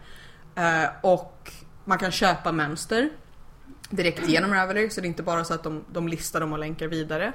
Eh, 0.54 0.90
och 1.02 1.52
man 1.84 1.98
kan 1.98 2.10
köpa 2.10 2.52
mönster 2.52 3.10
direkt 3.90 4.28
genom 4.28 4.54
Ravelry 4.54 4.90
så 4.90 5.00
det 5.00 5.06
är 5.06 5.08
inte 5.08 5.22
bara 5.22 5.44
så 5.44 5.54
att 5.54 5.62
de, 5.62 5.84
de 5.92 6.08
listar 6.08 6.40
dem 6.40 6.52
och 6.52 6.58
länkar 6.58 6.86
vidare. 6.86 7.32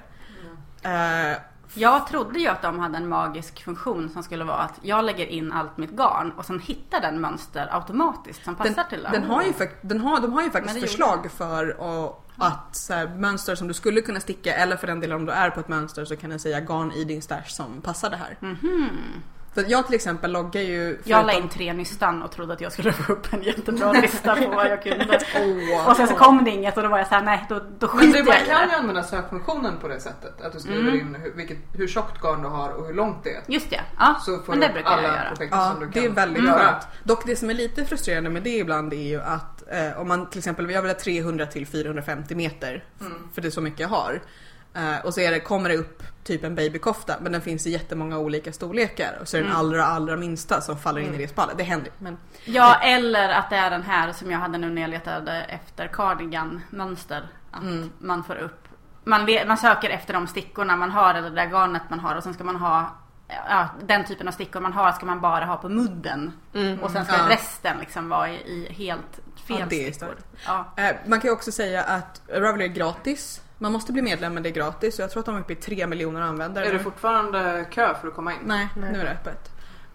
Eh, 0.81 1.37
Jag 1.73 2.07
trodde 2.07 2.39
ju 2.39 2.47
att 2.47 2.61
de 2.61 2.79
hade 2.79 2.97
en 2.97 3.07
magisk 3.09 3.63
funktion 3.63 4.09
som 4.09 4.23
skulle 4.23 4.43
vara 4.43 4.57
att 4.57 4.79
jag 4.81 5.05
lägger 5.05 5.25
in 5.25 5.51
allt 5.51 5.77
mitt 5.77 5.91
garn 5.91 6.31
och 6.37 6.45
sen 6.45 6.59
hittar 6.59 7.01
den 7.01 7.21
mönster 7.21 7.67
automatiskt 7.71 8.43
som 8.43 8.55
passar 8.55 8.83
till 8.83 9.03
den, 9.03 9.11
det. 9.11 9.19
den 9.19 9.29
har 9.29 9.43
ju, 9.43 9.53
den 9.81 9.99
har, 9.99 10.21
de 10.21 10.33
har 10.33 10.41
ju 10.43 10.51
faktiskt 10.51 10.79
förslag 10.79 11.31
för 11.31 11.69
att, 11.69 12.15
att 12.37 12.87
här, 12.89 13.07
mönster 13.07 13.55
som 13.55 13.67
du 13.67 13.73
skulle 13.73 14.01
kunna 14.01 14.19
sticka 14.19 14.53
eller 14.53 14.77
för 14.77 14.87
den 14.87 14.99
delen 14.99 15.15
om 15.15 15.25
du 15.25 15.31
är 15.31 15.49
på 15.49 15.59
ett 15.59 15.67
mönster 15.67 16.05
så 16.05 16.15
kan 16.15 16.29
den 16.29 16.39
säga 16.39 16.59
garn 16.59 16.91
i 16.91 17.03
din 17.03 17.21
stash 17.21 17.47
som 17.47 17.81
passar 17.81 18.09
det 18.09 18.17
här. 18.17 18.37
Mhm. 18.39 18.89
För 19.53 19.65
jag 19.67 19.85
till 19.85 19.95
exempel 19.95 20.31
loggar 20.31 20.61
ju 20.61 20.99
Jag 21.03 21.17
la 21.25 21.31
förutom- 21.31 21.43
in 21.43 21.49
tre 21.49 21.73
nystan 21.73 22.21
och 22.23 22.31
trodde 22.31 22.53
att 22.53 22.61
jag 22.61 22.71
skulle 22.71 22.91
få 22.93 23.13
upp 23.13 23.33
en 23.33 23.41
jättebra 23.43 23.91
lista 23.91 24.35
på 24.35 24.47
vad 24.49 24.67
jag 24.67 24.83
kunde. 24.83 25.19
Åh. 25.35 25.89
Och 25.89 25.95
sen 25.95 26.07
så 26.07 26.15
kom 26.15 26.43
det 26.43 26.51
inget 26.51 26.77
och 26.77 26.83
då 26.83 26.89
var 26.89 26.97
jag 26.97 27.07
såhär, 27.07 27.21
nej 27.23 27.45
då, 27.49 27.55
då 27.79 27.87
Men 27.87 27.89
skiter 27.89 28.23
du, 28.23 28.29
jag 28.29 28.41
i 28.41 28.45
kan 28.45 28.59
det. 28.67 28.73
ju 28.73 28.79
använda 28.79 29.03
sökfunktionen 29.03 29.77
på 29.81 29.87
det 29.87 29.99
sättet. 29.99 30.41
Att 30.41 30.53
du 30.53 30.59
skriver 30.59 30.79
Mm. 30.81 30.99
in 30.99 31.15
hur, 31.21 31.31
vilket, 31.33 31.57
hur 31.73 31.87
tjockt 31.87 32.21
garn 32.21 32.41
du 32.43 32.47
har 32.49 32.69
och 32.69 32.87
hur 32.87 32.93
långt 32.93 33.23
det 33.23 33.29
är. 33.35 33.41
Just 33.47 33.69
det, 33.69 33.81
ja. 33.99 34.15
Så 34.25 34.37
får 34.37 34.53
men 34.53 34.59
du 34.59 34.67
det 34.67 34.73
brukar 34.73 34.89
jag 34.89 34.99
alla 34.99 35.07
göra. 35.07 35.29
projekt 35.35 35.53
Ja, 35.55 35.71
som 35.71 35.79
du 35.79 35.91
kan 35.91 36.01
det 36.03 36.07
är 36.09 36.11
väldigt 36.13 36.43
göra. 36.43 36.59
skönt. 36.59 36.87
Dock 37.03 37.25
det 37.25 37.35
som 37.35 37.49
är 37.49 37.53
lite 37.53 37.85
frustrerande 37.85 38.29
med 38.29 38.43
det 38.43 38.57
ibland 38.57 38.93
är 38.93 38.97
ju 39.07 39.21
att 39.21 39.63
eh, 39.71 40.01
om 40.01 40.07
man 40.07 40.29
till 40.29 40.39
exempel, 40.39 40.69
jag 40.71 40.81
vill 40.81 40.91
ha 40.91 40.99
300 40.99 41.45
till 41.45 41.67
450 41.67 42.35
meter. 42.35 42.83
Mm. 43.01 43.13
För 43.33 43.41
det 43.41 43.47
är 43.47 43.51
så 43.51 43.61
mycket 43.61 43.79
jag 43.79 43.87
har. 43.87 44.21
Eh, 44.73 45.05
och 45.05 45.13
så 45.13 45.19
är 45.21 45.31
det, 45.31 45.39
kommer 45.39 45.69
det 45.69 45.77
upp 45.77 46.03
typ 46.23 46.43
en 46.43 46.55
babykofta 46.55 47.15
men 47.21 47.31
den 47.31 47.41
finns 47.41 47.67
i 47.67 47.69
jättemånga 47.71 48.17
olika 48.17 48.53
storlekar. 48.53 49.17
Och 49.21 49.27
så 49.27 49.37
är 49.37 49.41
det 49.41 49.47
den 49.47 49.55
Mm. 49.55 49.59
allra 49.65 49.85
allra 49.85 50.17
minsta 50.17 50.61
som 50.61 50.77
faller 50.77 51.01
in 51.01 51.13
i 51.13 51.17
det 51.17 51.27
spannet. 51.27 51.57
Det 51.57 51.63
händer 51.63 51.91
men 51.99 52.17
Ja, 52.45 52.75
eller 52.83 53.29
att 53.29 53.49
det 53.49 53.55
är 53.55 53.69
den 53.69 53.83
här 53.83 54.11
som 54.13 54.31
jag 54.31 54.39
hade 54.39 54.57
nu 54.57 54.69
när 54.69 54.81
jag 54.81 54.89
letade 54.91 55.41
efter 55.43 55.87
cardigan-mönster. 55.87 57.27
Att 57.51 57.61
Mm. 57.61 57.91
man 57.99 58.23
får 58.23 58.35
upp, 58.35 58.67
man, 59.03 59.27
man 59.47 59.57
söker 59.57 59.89
efter 59.89 60.13
de 60.13 60.27
stickorna 60.27 60.75
man 60.75 60.91
har 60.91 61.13
eller 61.13 61.29
det 61.29 61.35
där 61.35 61.47
garnet 61.49 61.81
man 61.89 61.99
har 61.99 62.15
och 62.15 62.23
sen 62.23 62.33
ska 62.33 62.43
man 62.43 62.55
ha 62.55 62.95
Ja, 63.49 63.67
den 63.83 64.05
typen 64.05 64.27
av 64.27 64.31
stickor 64.31 64.59
man 64.59 64.73
har 64.73 64.91
ska 64.91 65.05
man 65.05 65.21
bara 65.21 65.45
ha 65.45 65.57
på 65.57 65.69
mudden. 65.69 66.31
Mm. 66.53 66.79
Och 66.79 66.91
sen 66.91 67.05
ska 67.05 67.15
Ja. 67.17 67.29
resten 67.29 67.77
liksom 67.79 68.09
vara 68.09 68.29
i, 68.29 68.35
i 68.35 68.73
helt 68.73 69.19
fel 69.47 69.59
Ja, 69.59 69.65
stickor. 69.65 69.91
stört. 69.91 70.17
Ja. 70.45 70.65
Eh, 70.77 70.95
Man 71.05 71.19
kan 71.21 71.27
ju 71.29 71.33
också 71.33 71.51
säga 71.51 71.83
att 71.83 72.21
Ravelry 72.33 72.63
är 72.65 72.67
gratis. 72.67 73.41
Man 73.61 73.71
måste 73.71 73.91
bli 73.91 74.01
medlem 74.01 74.33
men 74.33 74.43
det 74.43 74.49
är 74.49 74.53
gratis. 74.53 74.99
Och 74.99 75.03
jag 75.03 75.11
tror 75.11 75.19
att 75.19 75.25
de 75.25 75.35
är 75.35 75.39
uppe 75.39 75.53
i 75.53 75.55
3 75.55 75.87
miljoner 75.87 76.21
användare 76.21 76.65
Är 76.65 76.73
det 76.73 76.79
fortfarande 76.79 77.65
kö 77.71 77.95
för 78.01 78.07
att 78.07 78.15
komma 78.15 78.33
in? 78.33 78.39
Nej, 78.45 78.67
Nej. 78.75 78.91
nu 78.91 78.99
är 78.99 79.05
det 79.05 79.11
öppet. 79.11 79.48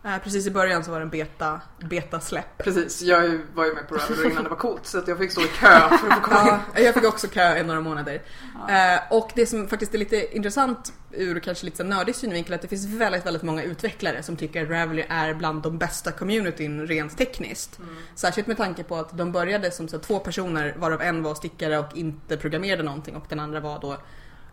Eh, 0.05 0.19
precis 0.19 0.47
i 0.47 0.51
början 0.51 0.85
så 0.85 0.91
var 0.91 0.99
det 0.99 1.03
en 1.03 1.11
beta, 1.11 1.61
beta-släpp. 1.91 2.59
Precis, 2.59 3.03
jag 3.03 3.41
var 3.55 3.65
ju 3.65 3.75
med 3.75 3.89
på 3.89 3.95
Ravelry 3.95 4.31
innan 4.31 4.45
det 4.45 4.51
var 4.51 4.57
coolt 4.57 4.87
så 4.87 4.99
att 4.99 5.09
jag 5.09 5.19
fick 5.19 5.33
stå 5.33 5.41
i 5.41 5.49
kö 5.49 5.81
för 5.81 6.09
att 6.09 6.15
få 6.15 6.21
komma. 6.21 6.61
Ja, 6.75 6.81
jag 6.81 6.95
fick 6.95 7.05
också 7.05 7.29
kö 7.29 7.59
i 7.59 7.63
några 7.63 7.81
månader. 7.81 8.23
Eh, 8.69 9.13
och 9.13 9.31
det 9.35 9.47
som 9.47 9.69
faktiskt 9.69 9.95
är 9.95 9.99
lite 9.99 10.37
intressant 10.37 10.93
ur 11.11 11.41
kanske 11.41 11.65
lite 11.65 11.85
nördig 11.85 12.15
synvinkel 12.15 12.53
är 12.53 12.57
att 12.57 12.63
det 12.63 12.69
finns 12.69 12.87
väldigt, 12.87 13.27
väldigt 13.27 13.43
många 13.43 13.63
utvecklare 13.63 14.23
som 14.23 14.37
tycker 14.37 14.63
att 14.63 14.71
Ravelry 14.71 15.05
är 15.09 15.35
bland 15.35 15.63
de 15.63 15.79
bästa 15.79 16.13
communityn 16.13 16.87
rent 16.87 17.19
tekniskt. 17.19 17.81
Särskilt 18.15 18.47
med 18.47 18.57
tanke 18.57 18.83
på 18.85 18.97
att 18.97 19.19
de 19.19 19.33
började 19.33 19.71
som 19.71 19.89
så 19.89 19.99
två 19.99 20.19
personer 20.19 20.75
varav 20.79 21.03
en 21.03 21.23
var 21.23 21.35
stickare 21.35 21.79
och 21.79 21.97
inte 21.97 22.37
programmerade 22.37 22.83
någonting 22.83 23.17
och 23.17 23.25
den 23.29 23.41
andra 23.41 23.61
var 23.61 23.81
då 23.81 23.97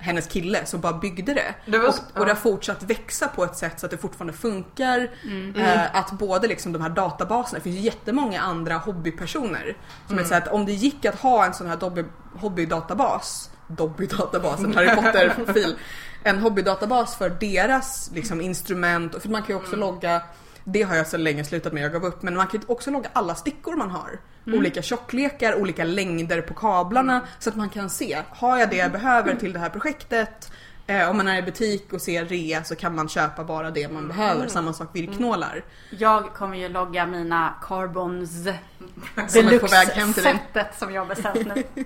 hennes 0.01 0.27
kille 0.27 0.65
som 0.65 0.81
bara 0.81 0.93
byggde 0.93 1.34
det. 1.34 1.55
Det 1.65 1.77
var- 1.77 1.88
och, 1.89 1.96
och 2.20 2.25
det 2.25 2.31
har 2.31 2.36
fortsatt 2.39 2.84
växa 2.84 3.27
på 3.27 3.43
ett 3.43 3.58
sätt 3.58 3.79
så 3.79 3.86
att 3.86 3.91
det 3.91 3.98
fortfarande 3.98 4.34
funkar. 4.34 5.10
Eh, 5.55 5.96
att 5.96 6.12
både 6.12 6.48
liksom 6.48 6.74
de 6.74 6.81
här 6.81 6.89
databaserna, 6.89 7.58
det 7.60 7.63
finns 7.63 7.75
ju 7.75 7.81
jättemånga 7.81 8.41
andra 8.41 8.77
hobbypersoner. 8.77 9.77
Som 10.08 10.20
är 10.20 10.24
så 10.24 10.36
att 10.36 10.48
om 10.48 10.65
det 10.65 10.72
gick 10.74 11.05
att 11.05 11.15
ha 11.20 11.46
en 11.46 11.53
sån 11.53 11.67
här 11.67 11.77
dobby, 11.77 12.03
hobbydatabas, 12.36 13.50
Dobby-databas, 13.67 14.60
en 14.63 14.74
Harry 14.75 14.89
Potter-fil. 14.96 15.75
En 16.24 16.39
hobbydatabas 16.39 17.15
för 17.15 17.29
deras 17.29 18.12
liksom, 18.13 18.41
instrument. 18.41 19.15
För 19.22 19.29
man 19.29 19.41
kan 19.41 19.55
ju 19.55 19.62
också 19.62 19.75
logga 19.75 20.22
det 20.63 20.82
har 20.82 20.96
jag 20.96 21.08
så 21.08 21.18
länge 21.18 21.44
slutat 21.44 21.74
med, 21.74 21.84
jag 21.84 21.91
gav 21.91 22.06
upp. 22.06 22.22
Men 22.22 22.36
man 22.36 22.48
kan 22.48 22.60
ju 22.60 22.65
också 22.68 22.91
logga 22.91 23.10
alla 23.13 23.36
stickor 23.36 23.75
man 23.75 23.89
har. 23.89 24.20
Olika 24.46 24.82
tjocklekar, 24.82 25.56
olika 25.56 25.84
längder 25.84 26.41
på 26.41 26.53
kablarna. 26.53 27.22
Så 27.39 27.50
att 27.50 27.56
man 27.56 27.70
kan 27.70 27.89
se, 27.89 28.22
har 28.30 28.58
jag 28.58 28.70
det 28.70 28.75
jag 28.75 28.91
behöver 28.91 29.36
till 29.36 29.53
det 29.53 29.60
här 29.60 29.70
projektet? 29.70 30.51
Eh, 30.88 31.10
om 31.10 31.18
man 31.18 31.27
är 31.27 31.38
i 31.38 31.41
butik 31.41 31.94
och 31.94 32.01
ser 32.01 32.25
rea 32.25 32.63
så 32.63 32.75
kan 32.75 32.96
man 32.96 33.10
köpa 33.10 33.44
bara 33.44 33.72
det 33.72 33.89
man 33.89 34.08
behöver. 34.08 34.48
Samma 34.48 34.74
sak 34.74 34.89
virknålar. 34.94 35.63
Jag 35.89 36.34
kommer 36.34 36.58
ju 36.58 36.70
logga 36.70 37.06
mina 37.06 37.53
carbons 37.62 38.48
deluxe-setet 39.34 40.80
som 40.80 40.94
jag 40.94 41.08
beställt 41.08 41.48
nu. 41.56 41.63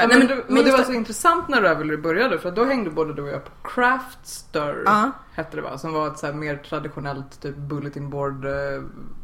Ja, 0.00 0.08
men, 0.08 0.18
men- 0.18 0.28
det, 0.28 0.44
men 0.48 0.64
det 0.64 0.70
var 0.72 0.82
så 0.82 0.92
intressant 0.92 1.48
när 1.48 1.62
Ravelry 1.62 1.96
började 1.96 2.38
för 2.38 2.50
då 2.50 2.64
hängde 2.64 2.90
både 2.90 3.14
du 3.14 3.22
och 3.22 3.28
jag 3.28 3.44
på 3.44 3.68
Craftster 3.68 4.82
Ja. 4.86 5.10
hette 5.32 5.56
det 5.56 5.62
va? 5.62 5.78
Som 5.78 5.92
var 5.92 6.08
ett 6.08 6.18
så 6.18 6.32
mer 6.32 6.56
traditionellt 6.56 7.40
typ 7.42 7.56
bulletin 7.56 8.10
board. 8.10 8.44
eh, 8.44 8.50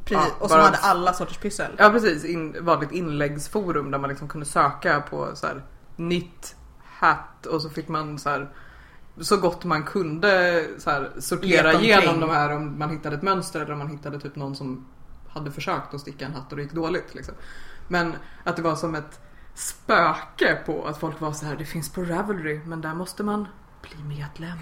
Precis, 0.05 0.27
ja, 0.29 0.45
och 0.45 0.51
som 0.51 0.61
hade 0.61 0.77
alla 0.79 1.13
sorters 1.13 1.39
pyssel. 1.39 1.73
Ja 1.79 1.91
precis, 1.91 2.25
in, 2.25 2.57
vanligt 2.61 2.93
inläggsforum 2.93 3.91
där 3.91 3.99
man 3.99 4.11
liksom 4.11 4.29
kunde 4.29 4.47
söka 4.47 5.01
på 5.11 5.29
så 5.35 5.47
här 5.47 5.65
nytt 5.97 6.57
hatt 6.85 7.47
och 7.47 7.63
så 7.63 7.71
fick 7.71 7.89
man 7.89 8.19
så 8.19 8.29
här 8.31 8.49
så 9.21 9.37
gott 9.37 9.65
man 9.65 9.83
kunde 9.83 10.65
så 10.79 10.91
här, 10.91 11.11
sortera 11.19 11.73
igenom 11.73 12.21
de 12.21 12.31
här 12.31 12.57
om 12.57 12.79
man 12.79 12.91
hittade 12.91 13.17
ett 13.17 13.23
mönster 13.23 13.61
eller 13.61 13.73
om 13.73 13.79
man 13.79 13.89
hittade 13.89 14.21
typ 14.21 14.37
någon 14.37 14.57
som 14.57 14.87
hade 15.29 15.51
försökt 15.51 15.95
att 15.95 16.01
sticka 16.01 16.27
en 16.27 16.35
hatt 16.35 16.51
och 16.51 16.57
det 16.57 16.63
gick 16.63 16.73
dåligt. 16.73 17.15
Liksom. 17.15 17.35
Men 17.89 18.13
att 18.45 18.57
det 18.57 18.63
var 18.63 18.75
som 18.77 18.95
ett 18.95 19.21
spöke 19.59 20.59
på 20.67 20.85
att 20.87 21.01
folk 21.01 21.21
var 21.21 21.33
så 21.33 21.47
här, 21.47 21.57
det 21.57 21.65
finns 21.65 21.93
på 21.93 22.03
Ravelry 22.03 22.61
men 22.65 22.81
där 22.81 22.95
måste 22.95 23.23
man 23.23 23.49
bli 23.83 24.05
medlem. 24.17 24.59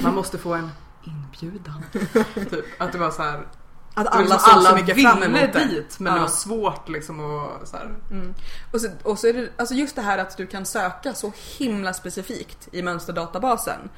Man 0.02 0.14
måste 0.14 0.38
få 0.38 0.54
en 0.54 0.70
inbjudan. 1.04 1.82
Typ, 2.50 2.64
att 2.78 2.92
det 2.92 2.98
var 2.98 3.10
så 3.10 3.22
här 3.22 3.46
Att 3.94 4.06
alla 4.06 4.20
liksom 4.20 4.38
såg 4.38 4.62
så 4.62 4.74
mycket 4.76 5.02
fram 5.02 5.20
ville 5.20 5.38
emot 5.38 5.52
det. 5.52 5.64
dit 5.64 5.98
men 5.98 6.12
Ja. 6.12 6.14
det 6.14 6.20
var 6.20 6.28
svårt 6.28 6.88
liksom 6.88 7.20
att 7.20 7.68
så 7.68 7.76
här, 7.76 7.94
Mm. 8.10 8.34
Och, 8.72 8.80
så, 8.80 8.88
och 9.02 9.18
så 9.18 9.26
är 9.26 9.32
det 9.32 9.48
alltså 9.56 9.74
just 9.74 9.96
det 9.96 10.02
här 10.02 10.18
att 10.18 10.36
du 10.36 10.46
kan 10.46 10.66
söka 10.66 11.14
så 11.14 11.32
himla 11.58 11.92
specifikt 11.94 12.68
i 12.72 12.82
mönsterdatabasen. 12.82 13.88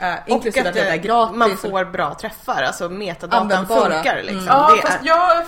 Eh, 0.00 0.14
Och 0.22 0.28
inklusive 0.28 0.60
att 0.62 0.66
att 0.68 0.74
det 0.74 0.80
är 0.88 0.90
det, 0.92 0.98
gratis. 0.98 1.36
man 1.36 1.56
får 1.56 1.84
bra 1.84 2.14
träffar, 2.14 2.62
alltså 2.62 2.88
metadatan 2.88 3.66
funkar 3.66 4.16
liksom. 4.22 4.36
Mm. 4.38 4.46
Ja 4.46 4.70
Det 4.76 4.82
fast 4.82 5.02
är, 5.02 5.06
jag, 5.06 5.44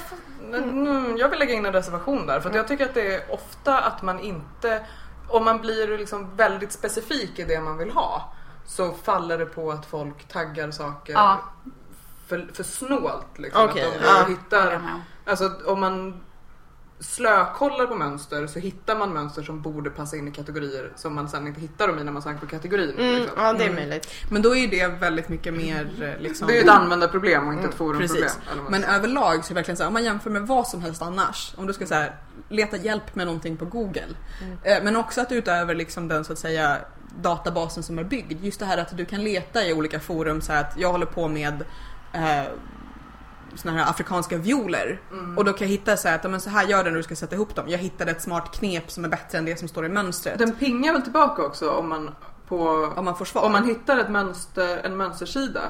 mm, 0.54 1.16
jag 1.16 1.28
vill 1.28 1.38
lägga 1.38 1.54
in 1.54 1.66
en 1.66 1.72
reservation 1.72 2.26
där 2.26 2.40
för 2.40 2.54
jag 2.54 2.68
tycker 2.68 2.84
att 2.84 2.94
det 2.94 3.14
är 3.14 3.34
ofta 3.34 3.78
att 3.78 4.02
man 4.02 4.20
inte 4.20 4.84
om 5.28 5.44
man 5.44 5.60
blir 5.60 5.98
liksom 5.98 6.36
väldigt 6.36 6.72
specifik 6.72 7.38
i 7.38 7.44
det 7.44 7.60
man 7.60 7.78
vill 7.78 7.90
ha 7.90 8.32
så 8.66 8.92
faller 8.92 9.38
det 9.38 9.46
på 9.46 9.70
att 9.70 9.86
folk 9.86 10.28
taggar 10.28 10.70
saker 10.70 11.12
Ja. 11.12 11.38
för, 12.26 12.48
för 12.54 12.62
snålt. 12.62 13.26
Liksom. 13.38 13.64
Okej, 13.64 13.86
att 14.08 14.26
de 14.26 14.32
hittar, 14.32 14.80
alltså 15.24 15.50
om 15.66 15.80
man 15.80 16.20
slökollar 17.00 17.86
på 17.86 17.94
mönster 17.94 18.46
så 18.46 18.58
hittar 18.58 18.98
man 18.98 19.12
mönster 19.12 19.42
som 19.42 19.62
borde 19.62 19.90
passa 19.90 20.16
in 20.16 20.28
i 20.28 20.30
kategorier 20.30 20.92
som 20.96 21.14
man 21.14 21.28
sen 21.28 21.46
inte 21.46 21.60
hittar 21.60 21.88
dem 21.88 21.98
i 21.98 22.04
när 22.04 22.12
man 22.12 22.22
söker 22.22 22.38
på 22.40 22.46
kategorin. 22.46 22.98
mm, 22.98 23.14
liksom. 23.14 23.42
ja, 23.42 23.52
det 23.52 23.64
är 23.64 23.72
möjligt. 23.72 24.14
Men 24.30 24.42
då 24.42 24.56
är 24.56 24.60
ju 24.60 24.66
det 24.66 24.86
väldigt 24.86 25.28
mycket 25.28 25.54
mer 25.54 25.88
eh, 26.02 26.22
liksom... 26.22 26.46
Det 26.46 26.52
är 26.52 26.56
ju 26.56 26.62
ett 26.62 26.68
användarproblem 26.68 27.48
och 27.48 27.54
inte 27.54 27.68
ett 27.68 27.74
forumproblem. 27.74 28.28
Vad 28.48 28.56
man 28.56 28.70
Men 28.70 28.84
överlag 28.84 29.44
så 29.44 29.46
är 29.46 29.48
det 29.48 29.54
verkligen 29.54 29.76
så 29.76 29.82
här, 29.82 29.88
om 29.88 29.92
man 29.92 30.04
jämför 30.04 30.30
med 30.30 30.46
vad 30.46 30.68
som 30.68 30.82
helst 30.82 31.02
annars. 31.02 31.54
Om 31.56 31.66
du 31.66 31.72
ska 31.72 31.86
så 31.86 31.94
här, 31.94 32.16
leta 32.48 32.76
hjälp 32.76 33.14
med 33.14 33.26
någonting 33.26 33.56
på 33.56 33.64
Google. 33.64 34.14
Eh, 34.62 34.82
Men 34.82 34.96
också 34.96 35.20
att 35.20 35.32
utöver 35.32 35.74
liksom 35.74 36.08
den 36.08 36.24
så 36.24 36.32
att 36.32 36.38
säga 36.38 36.78
databasen 37.22 37.82
som 37.82 37.98
är 37.98 38.04
byggd. 38.04 38.44
Just 38.44 38.60
det 38.60 38.66
här 38.66 38.78
att 38.78 38.96
du 38.96 39.04
kan 39.04 39.24
leta 39.24 39.66
i 39.66 39.72
olika 39.72 40.00
forum 40.00 40.40
så 40.40 40.52
här 40.52 40.60
att 40.60 40.74
jag 40.78 40.92
håller 40.92 41.06
på 41.06 41.28
med 41.28 41.64
eh, 42.12 42.42
såna 43.56 43.74
här 43.84 43.90
afrikanska 43.90 44.36
violer. 44.38 45.00
Och 45.36 45.44
då 45.44 45.52
kan 45.52 45.66
jag 45.66 45.72
hitta 45.72 45.96
så 45.96 46.08
här 46.08 46.14
att 46.14 46.30
men 46.30 46.40
så 46.40 46.50
här 46.50 46.66
gör 46.66 46.84
den 46.84 46.92
när 46.92 46.96
du 46.98 47.02
ska 47.02 47.16
sätta 47.16 47.34
ihop 47.34 47.54
dem. 47.54 47.64
Jag 47.68 47.78
hittade 47.78 48.10
ett 48.10 48.22
smart 48.22 48.52
knep 48.58 48.90
som 48.90 49.04
är 49.04 49.08
bättre 49.08 49.38
än 49.38 49.44
det 49.44 49.58
som 49.58 49.68
står 49.68 49.86
i 49.86 49.88
mönstret. 49.88 50.38
Den 50.38 50.52
pingar 50.52 50.92
väl 50.92 51.02
tillbaka 51.02 51.42
också 51.42 51.70
om 51.70 51.88
man 51.88 52.10
på 52.48 52.92
Om 52.96 53.04
man 53.04 53.16
får 53.16 53.24
svar. 53.24 53.42
Om 53.42 53.52
man 53.52 53.64
hittar 53.64 53.98
ett 53.98 54.10
mönster, 54.10 54.78
en 54.84 54.96
mönstersida 54.96 55.60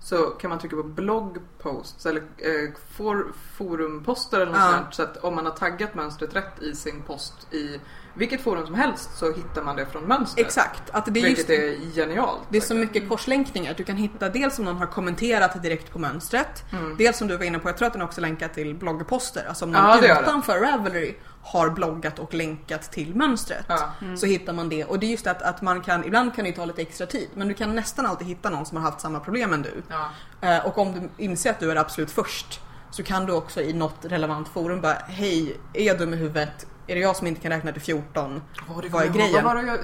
så 0.00 0.16
kan 0.16 0.50
man 0.50 0.58
trycka 0.58 0.76
på 0.76 0.82
bloggposts 0.82 2.06
eller 2.06 2.20
eh, 2.20 2.70
for, 2.96 3.26
forumposter 3.56 4.40
eller 4.40 4.52
något 4.52 4.60
Ja. 4.60 4.72
sånt. 4.72 4.94
Så 4.94 5.02
att 5.02 5.16
om 5.16 5.34
man 5.34 5.46
har 5.46 5.52
taggat 5.52 5.94
mönstret 5.94 6.36
rätt 6.36 6.62
i 6.62 6.74
sin 6.74 7.02
post 7.02 7.54
i 7.54 7.80
vilket 8.18 8.40
forum 8.40 8.66
som 8.66 8.74
helst 8.74 9.10
så 9.18 9.32
hittar 9.32 9.62
man 9.62 9.76
det 9.76 9.86
från 9.86 10.04
mönstret. 10.04 10.46
Exakt. 10.46 10.82
Att 10.90 11.14
det 11.14 11.20
är 11.20 11.28
just 11.28 11.50
Vilket 11.50 11.64
är 11.64 11.94
genialt. 11.94 12.40
Det 12.48 12.56
är 12.56 12.62
så 12.62 12.74
mycket 12.74 13.08
korslänkningar. 13.08 13.74
Du 13.76 13.84
kan 13.84 13.96
hitta 13.96 14.28
dels 14.28 14.58
om 14.58 14.64
någon 14.64 14.76
har 14.76 14.86
kommenterat 14.86 15.62
direkt 15.62 15.92
på 15.92 15.98
mönstret. 15.98 16.64
Mm. 16.72 16.96
Dels 16.96 17.18
som 17.18 17.28
du 17.28 17.36
var 17.36 17.44
inne 17.44 17.58
på, 17.58 17.68
jag 17.68 17.76
tror 17.76 17.86
att 17.86 17.92
den 17.92 18.02
också 18.02 18.20
länkar 18.20 18.48
till 18.48 18.74
bloggposter. 18.74 19.44
Alltså 19.48 19.64
om 19.64 19.72
någon 19.72 19.82
Ja, 20.02 20.20
utanför 20.22 20.60
Ravelry 20.60 21.14
har 21.42 21.70
bloggat 21.70 22.18
och 22.18 22.34
länkat 22.34 22.92
till 22.92 23.14
mönstret. 23.14 23.64
Ja. 23.68 23.90
Så 24.16 24.26
hittar 24.26 24.52
man 24.52 24.68
det. 24.68 24.84
Och 24.84 24.98
det 24.98 25.06
är 25.06 25.10
just 25.10 25.26
att, 25.26 25.42
att 25.42 25.62
man 25.62 25.80
kan, 25.80 26.04
ibland 26.04 26.34
kan 26.34 26.44
det 26.44 26.52
ta 26.52 26.64
lite 26.64 26.82
extra 26.82 27.06
tid. 27.06 27.28
Men 27.34 27.48
du 27.48 27.54
kan 27.54 27.74
nästan 27.74 28.06
alltid 28.06 28.26
hitta 28.26 28.50
någon 28.50 28.66
som 28.66 28.76
har 28.76 28.84
haft 28.84 29.00
samma 29.00 29.20
problem 29.20 29.52
än 29.52 29.62
du. 29.62 29.82
Ja. 29.88 30.10
Eh, 30.48 30.66
Och 30.66 30.78
om 30.78 30.92
du 31.16 31.24
inser 31.24 31.50
att 31.50 31.60
du 31.60 31.70
är 31.70 31.76
absolut 31.76 32.10
först 32.10 32.60
så 32.90 33.02
kan 33.02 33.26
du 33.26 33.32
också 33.32 33.60
i 33.60 33.72
något 33.72 33.96
relevant 34.02 34.48
forum 34.48 34.80
bara 34.80 34.94
Hej, 34.94 35.56
är 35.74 35.84
jag 35.84 35.98
dum 35.98 36.14
i 36.14 36.16
huvudet? 36.16 36.66
Är 36.88 36.94
det 36.94 37.00
jag 37.00 37.16
som 37.16 37.26
inte 37.26 37.40
kan 37.40 37.52
räkna 37.52 37.72
till 37.72 37.82
14? 37.82 38.42
Åh, 38.68 38.78
det 38.82 38.88
Vad 38.88 39.02
är 39.02 39.08
grejen? 39.08 39.44
Vad 39.44 39.54
var, 39.54 39.62
jag, 39.62 39.78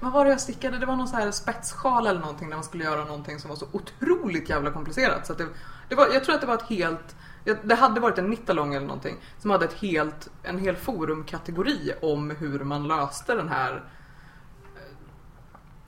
vad 0.00 0.12
var 0.12 0.24
det 0.24 0.30
jag 0.30 0.40
stickade? 0.40 0.78
Det 0.78 0.86
var 0.86 0.96
någon 0.96 1.08
så 1.08 1.16
här 1.16 1.30
spetssjal 1.30 2.06
eller 2.06 2.20
någonting 2.20 2.48
när 2.48 2.56
man 2.56 2.64
skulle 2.64 2.84
göra 2.84 3.04
någonting 3.04 3.38
som 3.38 3.48
var 3.48 3.56
så 3.56 3.66
otroligt 3.72 4.48
jävla 4.48 4.70
komplicerat. 4.70 5.26
Så 5.26 5.34
det, 5.34 5.46
det 5.88 5.94
var, 5.94 6.08
jag 6.12 6.24
tror 6.24 6.34
att 6.34 6.40
det 6.40 6.46
var 6.46 6.54
ett 6.54 6.68
helt 6.68 7.16
det 7.62 7.74
hade 7.74 8.00
varit 8.00 8.18
en 8.18 8.30
nittalong 8.30 8.74
eller 8.74 8.86
någonting 8.86 9.16
som 9.38 9.50
hade 9.50 9.64
ett 9.64 9.72
helt, 9.72 10.28
en 10.42 10.58
hel 10.58 10.76
forumkategori 10.76 11.92
om 12.02 12.30
hur 12.30 12.58
man 12.64 12.88
löste 12.88 13.34
den 13.34 13.48
här 13.48 13.84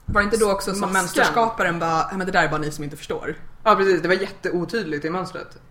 Var 0.05 0.21
det 0.21 0.25
inte 0.25 0.37
då 0.37 0.51
också 0.51 0.73
som 0.73 0.93
mönsterskaparen 0.93 1.79
bara, 1.79 2.07
"Nej, 2.07 2.17
men 2.17 2.25
det 2.25 2.31
där 2.31 2.43
är 2.43 2.49
bara 2.49 2.61
ni 2.61 2.71
som 2.71 2.83
inte 2.83 2.97
förstår? 2.97 3.35
Ja 3.63 3.75
precis, 3.75 4.01
det 4.01 4.07
var 4.07 4.15
jätteotydligt 4.15 5.05
i 5.05 5.09
mönstret. 5.09 5.61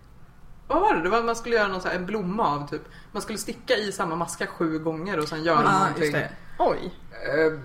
Vad 0.69 0.81
var 0.81 0.93
det? 0.95 1.01
det 1.01 1.09
var, 1.09 1.23
man 1.23 1.35
skulle 1.35 1.55
göra 1.55 1.67
någon 1.67 1.81
så 1.81 1.87
här, 1.87 1.95
en 1.95 2.05
blomma 2.05 2.55
av 2.55 2.67
typ. 2.67 2.81
Man 3.11 3.21
skulle 3.21 3.37
sticka 3.37 3.73
i 3.77 3.91
samma 3.91 4.15
maska 4.15 4.47
sju 4.47 4.79
gånger 4.79 5.19
och 5.19 5.27
sen 5.27 5.43
göra 5.43 5.61
Ja, 5.63 5.79
någonting. 5.79 6.15
Oj. 6.57 6.93
eh, 7.11 7.59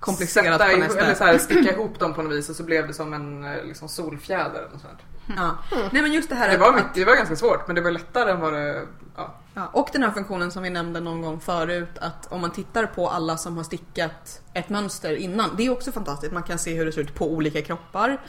Komplicerat 0.00 0.60
sätta 0.60 0.72
på 0.72 0.78
nästa. 0.78 1.00
Eller 1.00 1.14
så 1.14 1.24
här, 1.24 1.38
sticka 1.38 1.72
ihop 1.74 1.98
dem 1.98 2.14
på 2.14 2.22
något 2.22 2.32
vis 2.32 2.50
och 2.50 2.56
så 2.56 2.62
blev 2.62 2.86
det 2.86 2.94
som 2.94 3.12
en 3.12 3.44
eh, 3.44 3.64
liksom, 3.64 3.88
solfjäder. 3.88 4.58
Eller 4.60 4.68
något 4.70 4.80
sånt. 4.80 4.98
Ja. 5.36 5.56
Nej 5.92 6.02
men 6.02 6.12
just 6.12 6.28
det 6.28 6.34
här 6.34 6.50
Det 6.50 6.56
var, 6.56 6.72
mycket, 6.72 6.94
det 6.94 7.04
var 7.04 7.16
ganska 7.16 7.36
svårt 7.36 7.66
men 7.66 7.76
det 7.76 7.82
var 7.82 7.90
lättare 7.90 8.30
än 8.30 8.40
vad 8.40 8.52
det... 8.52 8.82
Ja. 9.16 9.34
ja, 9.54 9.70
Och 9.72 9.88
den 9.92 10.02
här 10.02 10.10
funktionen 10.10 10.50
som 10.50 10.62
vi 10.62 10.70
nämnde 10.70 11.00
någon 11.00 11.22
gång 11.22 11.40
förut 11.40 11.98
att 12.00 12.32
om 12.32 12.40
man 12.40 12.50
tittar 12.50 12.86
på 12.86 13.08
alla 13.08 13.36
som 13.36 13.56
har 13.56 13.64
stickat 13.64 14.40
ett 14.54 14.68
mönster 14.68 15.16
innan. 15.16 15.50
Det 15.56 15.66
är 15.66 15.70
också 15.70 15.92
fantastiskt. 15.92 16.32
Man 16.32 16.42
kan 16.42 16.58
se 16.58 16.74
hur 16.74 16.86
det 16.86 16.92
ser 16.92 17.00
ut 17.00 17.14
på 17.14 17.32
olika 17.32 17.62
kroppar. 17.62 18.20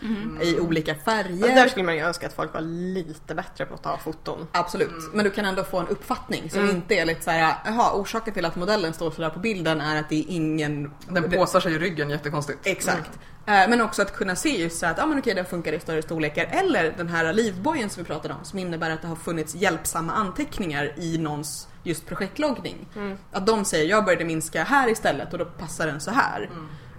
I 0.41 0.59
olika 0.59 0.91
Och 0.91 0.97
där 0.97 1.23
färger. 1.23 1.67
skulle 1.67 1.85
man 1.85 1.95
ju 1.95 2.01
önska 2.01 2.27
att 2.27 2.33
folk 2.33 2.53
var 2.53 2.61
lite 2.61 3.35
bättre 3.35 3.65
på 3.65 3.73
att 3.73 3.83
ta 3.83 3.97
foton. 3.97 4.47
Absolut. 4.51 4.89
Mm. 4.89 5.11
Men 5.13 5.25
du 5.25 5.31
kan 5.31 5.45
ändå 5.45 5.63
få 5.63 5.79
en 5.79 5.87
uppfattning 5.87 6.49
som 6.49 6.69
inte 6.69 6.95
är 6.95 7.05
lite 7.05 7.21
så 7.23 7.31
här, 7.31 7.55
jaha 7.65 7.93
orsaken 7.93 8.33
till 8.33 8.45
att 8.45 8.55
modellen 8.55 8.93
står 8.93 9.11
sådär 9.11 9.29
på 9.29 9.39
bilden 9.39 9.81
är 9.81 9.99
att 9.99 10.09
det 10.09 10.15
är 10.15 10.25
ingen... 10.27 10.91
Den 11.09 11.31
påsar 11.31 11.59
sig 11.59 11.73
i 11.73 11.79
ryggen 11.79 12.09
jättekonstigt. 12.09 12.59
Exakt. 12.63 13.11
Eh, 13.47 13.69
Men 13.69 13.81
också 13.81 14.01
att 14.01 14.15
kunna 14.15 14.35
se 14.35 14.61
just 14.61 14.79
så 14.79 14.85
att 14.85 14.99
ah, 14.99 15.05
men 15.05 15.19
okej, 15.19 15.33
den 15.35 15.45
funkar 15.45 15.73
i 15.73 15.79
större 15.79 16.01
storlekar. 16.01 16.45
Eller 16.51 16.93
den 16.97 17.07
här 17.07 17.33
livbojen 17.33 17.89
som 17.89 18.03
vi 18.03 18.07
pratade 18.07 18.33
om 18.33 18.43
som 18.45 18.59
innebär 18.59 18.89
att 18.89 19.01
det 19.01 19.07
har 19.07 19.15
funnits 19.15 19.55
hjälpsamma 19.55 20.13
anteckningar 20.13 20.93
i 20.99 21.17
någons 21.17 21.67
just 21.83 22.05
projektloggning. 22.05 22.87
Att 23.31 23.45
de 23.45 23.65
säger 23.65 23.89
jag 23.89 24.05
började 24.05 24.25
minska 24.25 24.63
här 24.63 24.89
istället 24.89 25.33
och 25.33 25.39
då 25.39 25.45
passar 25.45 25.87
den 25.87 26.01
så 26.01 26.11
här. 26.11 26.49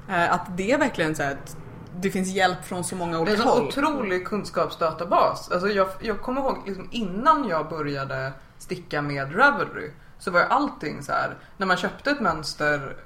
Eh, 0.09 0.33
Att 0.33 0.57
det 0.57 0.73
är 0.73 0.79
verkligen 0.79 1.15
så 1.15 1.23
ett 1.23 1.57
det 2.01 2.11
finns 2.11 2.29
hjälp 2.29 2.65
från 2.65 2.85
så 2.85 2.97
många 2.97 3.13
Det 3.13 3.17
är 3.19 3.21
olika 3.23 3.43
en 3.43 3.49
håll. 3.49 3.67
otrolig 3.69 4.27
kunskapsdatabas. 4.27 5.51
Alltså 5.53 5.69
jag, 5.69 5.89
jag 6.01 6.21
kommer 6.23 6.41
ihåg 6.41 6.63
liksom 6.67 6.89
innan 6.93 7.49
jag 7.49 7.69
började 7.69 8.33
sticka 8.59 9.03
med 9.03 9.39
Ravelry 9.39 9.91
så 10.19 10.31
var 10.31 10.41
ju 10.41 10.47
allting 10.47 11.03
så 11.03 11.13
här. 11.13 11.37
När 11.57 11.67
man 11.67 11.77
köpte 11.77 12.11
ett 12.11 12.21
mönster 12.21 12.97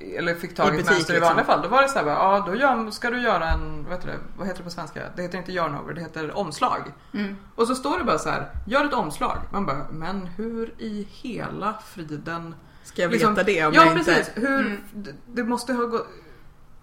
eller 0.00 0.34
fick 0.34 0.54
tag 0.54 0.74
I 0.76 0.78
ett 0.80 0.86
mönster 0.86 0.94
i 1.14 1.16
liksom. 1.16 1.20
vanliga 1.28 1.46
fall. 1.46 1.62
Då 1.62 1.68
var 1.68 1.82
det 1.82 1.88
så 1.88 1.98
här, 1.98 2.04
bara, 2.04 2.14
ja 2.14 2.44
då 2.46 2.54
gör, 2.54 2.90
ska 2.90 3.10
du 3.10 3.22
göra 3.22 3.48
en, 3.50 3.84
vad 3.84 3.92
heter 3.92 4.08
det, 4.08 4.18
vad 4.38 4.46
heter 4.46 4.58
det 4.58 4.64
på 4.64 4.70
svenska? 4.70 5.00
Det 5.16 5.22
heter 5.22 5.38
inte 5.38 5.52
yarnover, 5.52 5.94
det 5.94 6.00
heter 6.00 6.36
omslag. 6.36 6.92
Mm. 7.14 7.36
Och 7.54 7.66
så 7.66 7.74
står 7.74 7.98
det 7.98 8.04
bara 8.04 8.18
så 8.18 8.28
här, 8.30 8.50
gör 8.66 8.84
ett 8.84 8.94
omslag. 8.94 9.36
Man 9.52 9.66
bara, 9.66 9.86
men 9.90 10.26
hur 10.26 10.74
i 10.78 11.08
hela 11.10 11.74
friden 11.86 12.54
Ska 12.84 13.02
jag 13.02 13.10
liksom- 13.10 13.34
veta 13.34 13.46
det 13.46 13.66
om 13.66 13.74
ja, 13.74 13.84
jag 13.84 13.94
precis. 13.96 14.28
inte... 14.28 14.40
Hur, 14.40 14.60
Mm. 14.66 14.80
det, 14.92 15.12
det 15.26 15.44
måste 15.44 15.72
ha 15.72 15.84
gått... 15.84 16.06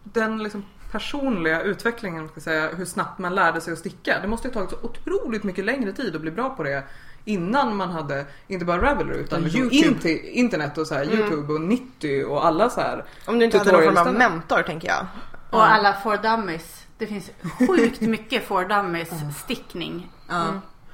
Den 0.03 0.43
liksom 0.43 0.65
personliga 0.91 1.61
utvecklingen, 1.61 2.29
ska 2.29 2.39
säga, 2.41 2.69
hur 2.75 2.85
snabbt 2.85 3.19
man 3.19 3.35
lärde 3.35 3.61
sig 3.61 3.73
att 3.73 3.79
sticka. 3.79 4.19
Det 4.21 4.27
måste 4.27 4.47
ha 4.47 4.53
tagit 4.53 4.69
så 4.69 4.77
otroligt 4.81 5.43
mycket 5.43 5.65
längre 5.65 5.91
tid 5.93 6.15
att 6.15 6.21
bli 6.21 6.31
bra 6.31 6.49
på 6.49 6.63
det 6.63 6.83
innan 7.27 7.75
man 7.75 7.89
hade, 7.89 8.25
inte 8.47 8.65
bara 8.65 8.81
Ravelry 8.81 9.17
utan 9.17 9.43
liksom 9.43 9.61
YouTube. 9.61 10.09
internet 10.19 10.77
och 10.77 10.87
så 10.87 10.95
här, 10.95 11.03
Youtube 11.03 11.53
och 11.53 11.61
90 11.61 12.25
och 12.25 12.45
alla 12.45 12.69
så 12.69 12.81
här. 12.81 13.05
Om 13.25 13.39
du 13.39 13.45
inte 13.45 13.57
hade 13.57 13.71
någon 13.71 13.83
form 13.83 14.07
av 14.07 14.13
mentor 14.13 14.61
tänker 14.61 14.87
jag. 14.87 15.05
Och 15.49 15.71
alla 15.71 15.93
for 15.93 16.17
dummies. 16.17 16.85
Det 16.97 17.07
finns 17.07 17.31
sjukt 17.67 18.01
mycket 18.01 18.47
for 18.47 18.65
dummies 18.65 19.09
stickning. 19.43 20.11
Ja. 20.29 20.45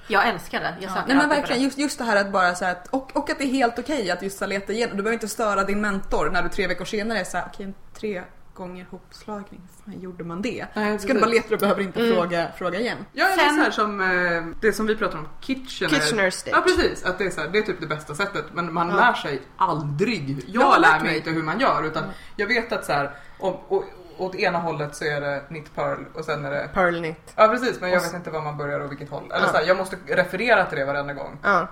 Jag 0.08 0.28
älskar 0.28 0.60
det. 0.60 0.76
Jag 0.82 0.92
söker 0.92 1.08
Nej 1.08 1.18
men 1.18 1.30
verkligen, 1.30 1.60
det. 1.60 1.66
just, 1.66 1.78
just 1.78 1.98
det 1.98 2.04
här 2.04 2.16
att 2.16 2.32
bara 2.32 2.56
så 2.56 2.66
här 2.66 2.72
att, 2.72 2.88
och, 2.88 3.16
och 3.16 3.30
att 3.30 3.38
det 3.38 3.44
är 3.44 3.48
helt 3.48 3.80
okej 3.80 4.12
att 4.12 4.22
just 4.22 4.38
så 4.38 4.46
här 4.46 4.50
leta 4.50 4.74
igenom. 4.74 4.98
Du 4.98 5.04
behöver 5.04 5.14
inte 5.14 5.28
störa 5.28 5.64
din 5.64 5.82
mentor 5.82 6.30
när 6.30 6.44
du 6.44 6.50
tre 6.50 6.68
veckor 6.68 6.86
senare 6.86 7.20
är 7.20 7.24
såhär, 7.24 7.46
okej 7.54 7.74
tre 8.00 8.24
gånger 8.54 8.86
hopslagning, 8.92 9.62
hur 9.86 9.94
fan 9.94 10.02
gjorde 10.02 10.24
man 10.24 10.42
det? 10.42 10.66
Nej, 10.74 11.00
Ska 11.00 11.14
du 11.14 11.20
bara 11.20 11.30
leta 11.30 11.54
och 11.54 11.60
behöver 11.60 11.82
inte 11.82 12.14
fråga, 12.16 12.48
fråga 12.58 12.80
igen. 12.80 12.98
Ja, 13.14 13.26
eller 13.28 13.44
Sen- 13.44 13.56
så 13.56 13.62
här 13.64 13.72
som 13.72 14.02
eh, 14.02 14.44
det 14.62 14.74
som 14.74 14.86
vi 14.86 14.96
pratar 14.96 15.18
om, 15.18 15.28
Kitchener. 15.42 15.90
Kitchener 15.90 16.30
stitch. 16.30 16.54
Ja 16.56 16.62
precis, 16.62 17.04
att 17.06 17.18
det 17.18 17.26
är, 17.26 17.30
så 17.30 17.42
här, 17.42 17.48
det 17.48 17.58
är 17.58 17.62
typ 17.62 17.82
det 17.82 17.88
bästa 17.88 18.16
sättet 18.16 18.46
men 18.54 18.74
man 18.74 18.90
Ja. 18.90 18.96
lär 18.96 19.14
sig 19.14 19.42
aldrig. 19.58 20.44
Jag 20.48 20.64
Jag 20.64 20.82
lär 20.82 20.92
mig 20.92 21.04
mig. 21.04 21.18
inte 21.18 21.30
hur 21.30 21.44
man 21.44 21.60
gör 21.60 21.84
utan 21.84 22.04
jag 22.36 22.48
vet 22.48 22.72
att 22.72 22.86
så 22.86 22.92
här, 22.94 23.12
och, 23.40 23.72
och, 23.72 23.84
åt 24.18 24.36
ena 24.36 24.58
hållet 24.60 24.96
så 24.96 25.06
är 25.06 25.22
det 25.22 25.44
knit 25.48 25.76
pearl 25.76 26.00
och 26.14 26.26
sen 26.26 26.46
är 26.46 26.52
det 26.52 26.70
Pearl 26.74 26.98
knit. 26.98 27.34
Ja 27.36 27.48
precis 27.48 27.82
men 27.82 27.90
jag 27.92 28.02
vet 28.02 28.14
inte 28.14 28.30
var 28.32 28.42
man 28.42 28.58
börjar 28.58 28.80
och 28.80 28.92
vilket 28.92 29.10
håll. 29.10 29.32
Eller 29.32 29.46
Ja. 29.46 29.52
så 29.52 29.58
här, 29.58 29.66
jag 29.68 29.78
måste 29.78 29.96
referera 30.08 30.66
till 30.66 30.78
det 30.78 30.86
varenda 30.86 31.14
gång. 31.14 31.40
Ja. 31.44 31.68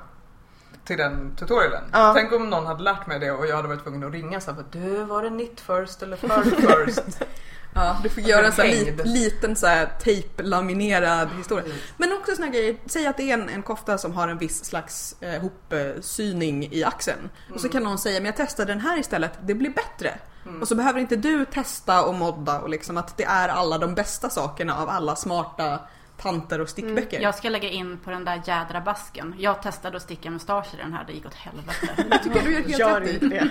Till 0.86 0.98
den 0.98 1.36
tutorialen. 1.36 1.84
Ja. 1.92 2.14
Tänk 2.16 2.32
om 2.32 2.50
någon 2.50 2.66
hade 2.66 2.84
lärt 2.84 3.08
mig 3.08 3.20
det 3.20 3.32
och 3.32 3.48
jag 3.48 3.56
hade 3.56 3.68
varit 3.68 3.84
tvungen 3.84 4.04
att 4.04 4.14
ringa 4.14 4.42
så 4.42 4.56
för, 4.56 4.66
Du 4.72 5.04
var 5.04 5.24
det 5.24 5.30
knit 5.30 5.62
first 5.62 6.04
eller 6.04 6.18
pearl 6.18 6.86
first? 6.86 7.22
Ja, 7.74 7.98
du 8.04 8.10
får 8.10 8.24
göra 8.24 8.46
en 8.46 8.52
så 8.52 8.64
lit, 8.64 9.02
liten 9.06 9.56
så 9.56 9.68
här 9.68 9.90
tejplaminerad 10.00 11.30
historia. 11.38 11.74
Men 11.98 12.14
också 12.14 12.36
såna 12.36 12.48
grejer, 12.48 12.76
säg 12.86 13.08
att 13.08 13.18
det 13.18 13.32
är 13.32 13.34
en, 13.34 13.50
en 13.50 13.64
kofta 13.64 13.98
som 13.98 14.14
har 14.14 14.28
en 14.28 14.38
viss 14.38 14.66
slags 14.66 15.16
eh, 15.22 15.42
hopsyning 15.42 16.68
i 16.72 16.84
axeln. 16.84 17.30
Och 17.54 17.62
så 17.62 17.70
kan 17.70 17.84
någon 17.84 17.98
säga, 17.98 18.20
men 18.20 18.26
jag 18.26 18.36
testade 18.36 18.72
den 18.72 18.82
här 18.82 19.00
istället, 19.00 19.32
det 19.42 19.54
blir 19.54 19.70
bättre. 19.70 20.20
Och 20.62 20.68
så 20.68 20.76
behöver 20.76 21.00
inte 21.00 21.16
du 21.16 21.46
testa 21.46 22.04
och 22.06 22.16
modda 22.16 22.60
och 22.60 22.70
liksom 22.70 22.98
att 22.98 23.18
det 23.18 23.24
är 23.24 23.50
alla 23.50 23.78
de 23.78 23.96
bästa 23.96 24.30
sakerna 24.30 24.78
av 24.78 24.90
alla 24.90 25.16
smarta 25.16 25.80
tanter 26.22 26.62
och 26.62 26.70
stickböcker. 26.70 27.20
Jag 27.20 27.36
ska 27.36 27.50
lägga 27.50 27.70
in 27.70 27.98
på 27.98 28.12
den 28.12 28.26
där 28.26 28.42
jädra 28.46 28.82
basken. 28.82 29.36
Jag 29.38 29.62
testade 29.62 29.98
att 29.98 30.04
sticka 30.04 30.32
mustascher 30.32 30.76
i 30.76 30.78
den 30.78 30.94
här, 30.94 31.04
det 31.08 31.14
gick 31.14 31.26
åt 31.26 31.34
helvete. 31.34 31.88
Jag 32.12 32.24
tycker 32.24 32.42
du 32.42 32.52
gör 32.52 32.62
helt 32.62 32.80
Gör 32.80 33.02
rätt 33.02 33.20
det. 33.30 33.50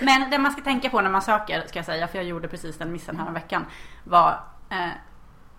Men 0.04 0.30
det 0.30 0.38
man 0.38 0.52
ska 0.52 0.62
tänka 0.62 0.90
på 0.90 1.00
när 1.00 1.10
man 1.10 1.22
söker, 1.22 1.64
ska 1.66 1.78
jag 1.78 1.86
säga, 1.86 2.08
för 2.08 2.18
jag 2.18 2.24
gjorde 2.24 2.48
precis 2.48 2.78
den 2.78 2.92
missen 2.92 3.16
här 3.16 3.32
veckan 3.32 3.66
var 4.04 4.40
eh, 4.70 4.88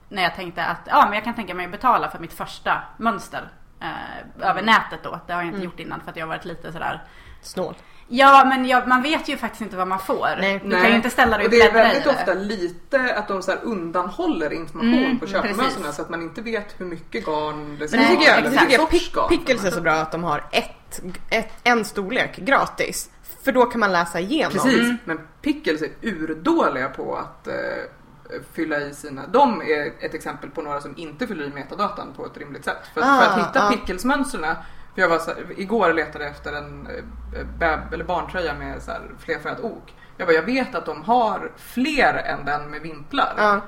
när 0.10 0.24
jag 0.24 0.36
tänkte 0.36 0.66
att 0.66 0.80
ja, 0.86 1.06
men 1.06 1.14
jag 1.14 1.24
kan 1.24 1.36
tänka 1.36 1.54
mig 1.54 1.66
att 1.66 1.72
betala 1.72 2.10
för 2.10 2.20
mitt 2.20 2.34
första 2.34 2.84
mönster 2.98 3.50
eh, 3.80 4.50
över 4.50 4.62
nätet 4.62 5.00
då. 5.04 5.20
Det 5.28 5.34
har 5.34 5.42
jag 5.42 5.54
inte 5.54 5.66
gjort 5.66 5.80
innan 5.80 6.02
för 6.02 6.10
att 6.10 6.18
jag 6.18 6.26
har 6.26 6.30
varit 6.30 6.46
lite 6.46 6.72
sådär 6.72 7.04
Snål. 7.42 7.76
Ja, 8.16 8.46
men 8.46 8.66
jag, 8.66 8.88
man 8.88 9.02
vet 9.02 9.28
ju 9.28 9.38
faktiskt 9.38 9.62
inte 9.62 9.76
vad 9.78 9.88
man 9.88 10.00
får. 10.00 10.28
Nej. 10.40 10.62
Du 10.66 10.72
kan 10.72 10.90
ju 10.90 10.96
inte 10.96 11.10
ställa 11.10 11.38
dig 11.38 11.46
och 11.46 11.54
och 11.54 11.60
det 11.60 11.62
är 11.62 11.72
bläddra 11.72 11.80
i 11.80 11.88
väldigt 11.88 12.04
det. 12.04 12.10
ofta 12.10 12.34
lite 12.34 13.16
att 13.16 13.28
de 13.28 13.42
så 13.42 13.52
här 13.52 13.60
undanhåller 13.64 14.54
information 14.54 14.94
Mm, 15.04 15.20
på 15.20 15.28
köpmönstren 15.28 15.94
så 15.94 16.02
att 16.02 16.10
man 16.10 16.22
inte 16.22 16.42
vet 16.42 16.76
hur 16.78 16.86
mycket 16.86 17.26
garn 17.26 17.78
det 17.80 17.88
ska 17.88 17.98
Men 17.98 18.16
det 18.20 18.24
jag, 18.26 18.44
det 18.44 18.50
tycker 18.52 18.74
jag. 18.74 18.90
Pick- 18.90 19.28
Pickles 19.30 19.66
är 19.66 19.72
så 19.72 19.82
bra 19.82 19.94
att 19.94 20.12
de 20.12 20.24
har 20.24 20.44
ett, 20.52 21.02
ett, 21.30 21.52
en 21.64 21.86
storlek 21.86 22.36
gratis. 22.38 23.10
För 23.44 23.52
då 23.52 23.66
kan 23.66 23.80
man 23.80 23.92
läsa 23.92 24.20
igenom. 24.20 24.52
Precis, 24.54 24.80
Mm. 24.80 24.98
men 25.06 25.20
Pickles 25.42 25.82
är 25.82 25.90
urdåliga 26.02 26.90
på 26.90 27.16
att 27.16 27.48
eh, 27.48 27.54
fylla 28.54 28.80
i 28.82 28.94
sina... 28.94 29.28
De 29.28 29.62
är 29.62 30.06
ett 30.06 30.14
exempel 30.14 30.50
på 30.50 30.62
några 30.62 30.82
som 30.82 30.94
inte 30.98 31.28
fyller 31.28 31.44
i 31.46 31.50
metadatan 31.50 32.08
på 32.16 32.26
ett 32.26 32.38
rimligt 32.38 32.66
sätt. 32.66 32.78
För, 32.94 33.02
Ah, 33.02 33.20
för 33.20 33.26
att 33.42 33.48
hitta 33.48 33.68
ah. 33.68 33.72
Pickles-mönstren 33.72 34.56
för 34.96 35.02
jag 35.02 35.10
var 35.10 35.20
så 35.20 35.32
här, 35.32 35.46
igår 35.58 35.94
letade 35.94 36.24
jag 36.24 36.32
efter 36.32 36.54
en 36.54 36.88
eh, 36.88 37.46
bäb, 37.58 37.94
eller 37.94 38.04
barntröja 38.04 38.54
med 38.54 38.82
så 38.82 38.92
här 38.92 39.02
flerfärgat 39.20 39.60
ok. 39.60 39.94
Jag 40.18 40.28
bara, 40.28 40.34
jag 40.34 40.44
vet 40.44 40.76
att 40.76 40.86
de 40.86 41.04
har 41.04 41.52
fler 41.58 42.14
än 42.14 42.46
den 42.46 42.72
med 42.72 42.82
vimplar. 42.82 43.34
Ja. 43.38 43.62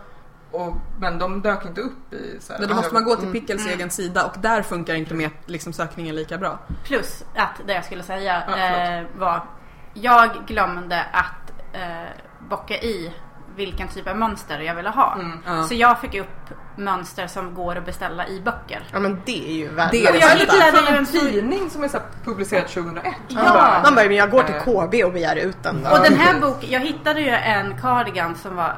Och, 0.51 0.75
men 0.99 1.19
de 1.19 1.41
dök 1.41 1.65
inte 1.65 1.81
upp 1.81 2.13
i 2.13 2.37
så 2.39 2.53
här, 2.53 2.59
Men 2.59 2.69
då 2.69 2.75
måste 2.75 2.93
man 2.93 3.03
gå 3.03 3.15
till 3.15 3.27
Mm. 3.27 3.33
Pickles 3.33 3.67
egen 3.67 3.89
sida 3.89 4.25
och 4.25 4.39
där 4.39 4.61
funkar 4.61 4.95
inte 4.95 5.13
med 5.13 5.29
liksom, 5.45 5.73
sökningen 5.73 6.15
lika 6.15 6.37
bra. 6.37 6.59
Plus 6.83 7.25
att 7.35 7.61
det 7.67 7.73
jag 7.73 7.85
skulle 7.85 8.03
säga 8.03 8.43
Ja, 8.47 8.57
eh, 8.57 9.05
var 9.17 9.47
Jag 9.93 10.29
glömde 10.47 11.03
att 11.11 11.53
eh, 11.73 12.09
bocka 12.49 12.73
i 12.73 13.13
vilken 13.55 13.87
typ 13.87 14.07
av 14.07 14.17
mönster 14.17 14.59
jag 14.59 14.75
ville 14.75 14.89
ha. 14.89 15.13
Mm. 15.13 15.39
Ja. 15.45 15.63
Så 15.63 15.73
jag 15.73 15.99
fick 15.99 16.15
upp 16.15 16.49
mönster 16.77 17.27
som 17.27 17.53
går 17.53 17.75
att 17.75 17.85
beställa 17.85 18.27
i 18.27 18.41
böcker. 18.41 18.83
ja 18.93 18.99
men 18.99 19.21
det 19.25 19.49
är 19.49 19.53
ju 19.53 19.65
Det 19.67 19.71
är 19.71 19.75
värdelöst. 19.75 20.13
det 20.13 20.19
jag 20.19 20.37
bästa. 20.37 20.53
hittade 20.55 20.77
Från 20.77 20.93
ju 20.93 20.97
en 20.99 21.05
tidning 21.05 21.69
som 21.69 21.83
är 21.83 21.87
så 21.87 21.97
publicerad 22.25 22.67
2001. 22.67 23.13
Ja. 23.27 23.35
Man 23.35 23.53
bara, 23.53 23.81
Man 23.83 23.95
bara, 23.95 24.05
men 24.05 24.15
jag 24.15 24.31
går 24.31 24.43
till 24.43 24.55
Eh. 24.55 24.61
KB 24.63 25.03
och 25.05 25.13
begär 25.13 25.35
ut 25.35 25.63
den. 25.63 25.85
Och 25.85 25.99
den 26.03 26.13
här 26.19 26.41
boken, 26.41 26.69
jag 26.71 26.79
hittade 26.79 27.21
ju 27.21 27.29
en 27.29 27.77
cardigan 27.81 28.35
som 28.35 28.55
var 28.55 28.77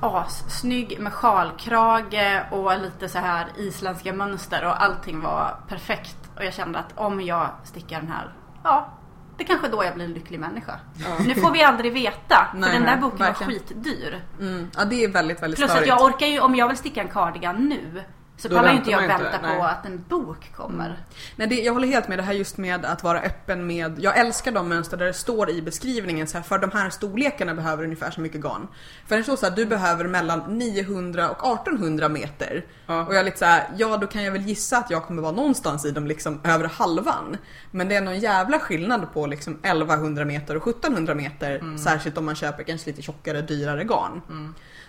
assnygg 0.00 1.00
med 1.00 1.12
sjalkrage 1.12 2.42
och 2.50 2.78
lite 2.80 3.08
så 3.08 3.18
här 3.18 3.46
isländska 3.56 4.12
mönster 4.12 4.64
och 4.64 4.82
allting 4.82 5.20
var 5.20 5.56
perfekt. 5.68 6.16
Och 6.36 6.44
jag 6.44 6.54
kände 6.54 6.78
att 6.78 6.92
om 6.94 7.20
jag 7.20 7.46
stickar 7.64 8.00
den 8.00 8.08
här, 8.10 8.32
ja, 8.64 8.88
det 9.36 9.42
är 9.44 9.46
kanske 9.46 9.68
då 9.68 9.84
jag 9.84 9.94
blir 9.94 10.04
en 10.04 10.12
lycklig 10.12 10.40
människa. 10.40 10.80
Nu 11.26 11.34
får 11.34 11.50
vi 11.50 11.62
aldrig 11.62 11.92
veta, 11.92 12.48
för 12.52 12.58
Nej, 12.58 12.72
den 12.72 12.82
där 12.82 12.96
boken 12.96 13.18
verkligen. 13.18 13.52
var 13.52 13.58
skitdyr. 13.58 14.20
Mm. 14.40 14.70
Ja, 14.76 14.84
det 14.84 15.04
är 15.04 15.08
väldigt, 15.08 15.42
väldigt 15.42 15.58
Plus 15.58 15.70
att 15.70 15.76
störigt. 15.76 15.88
jag 15.88 16.02
orkar 16.02 16.26
ju, 16.26 16.40
om 16.40 16.54
jag 16.54 16.68
vill 16.68 16.76
sticka 16.76 17.00
en 17.02 17.08
cardigan 17.08 17.68
nu, 17.68 18.02
så 18.36 18.48
Då 18.48 18.56
pallar 18.56 18.72
inte 18.72 18.90
jag 18.90 19.02
man 19.02 19.10
inte, 19.10 19.22
vänta 19.22 19.38
nej. 19.42 19.58
på 19.58 19.64
att 19.64 19.86
en 19.86 20.04
bok 20.08 20.52
kommer. 20.56 21.04
Nej, 21.36 21.48
det, 21.48 21.54
jag 21.54 21.72
håller 21.72 21.88
helt 21.88 22.08
med 22.08 22.18
det 22.18 22.22
här 22.22 22.32
just 22.32 22.56
med 22.56 22.84
att 22.84 23.02
vara 23.02 23.20
öppen 23.20 23.66
med, 23.66 23.98
jag 23.98 24.18
älskar 24.18 24.52
de 24.52 24.68
mönster 24.68 24.96
där 24.96 25.06
det 25.06 25.12
står 25.12 25.50
i 25.50 25.62
beskrivningen 25.62 26.26
så 26.26 26.38
här, 26.38 26.44
för 26.44 26.58
de 26.58 26.70
här 26.70 26.90
storlekarna 26.90 27.54
behöver 27.54 27.84
ungefär 27.84 28.10
så 28.10 28.20
mycket 28.20 28.40
garn. 28.40 28.68
För 29.06 29.16
det 29.16 29.22
står 29.22 29.36
så 29.36 29.46
här, 29.46 29.56
du 29.56 29.66
behöver 29.66 30.04
mellan 30.04 30.58
900 30.58 31.30
och 31.30 31.60
1800 31.60 32.08
meter. 32.08 32.64
Ja. 32.86 33.06
Och 33.06 33.14
jag 33.14 33.20
är 33.20 33.24
lite 33.24 33.38
så 33.38 33.44
här, 33.44 33.68
ja 33.76 33.96
då 33.96 34.06
kan 34.06 34.22
jag 34.22 34.32
väl 34.32 34.42
gissa 34.42 34.78
att 34.78 34.90
jag 34.90 35.04
kommer 35.04 35.22
vara 35.22 35.32
någonstans 35.32 35.84
i 35.84 35.90
dem 35.90 36.06
liksom 36.06 36.40
över 36.44 36.68
halvan. 36.68 37.36
Men 37.70 37.88
det 37.88 37.94
är 37.94 38.00
någon 38.00 38.20
jävla 38.20 38.58
skillnad 38.58 39.12
på 39.12 39.26
liksom 39.26 39.58
1100 39.62 40.24
meter 40.24 40.56
och 40.56 40.68
1700 40.68 41.14
meter. 41.14 41.78
Särskilt 41.78 42.18
om 42.18 42.24
man 42.24 42.34
köper 42.34 42.62
kanske 42.62 42.90
lite 42.90 43.02
tjockare, 43.02 43.42
dyrare 43.42 43.84
garn. 43.84 44.22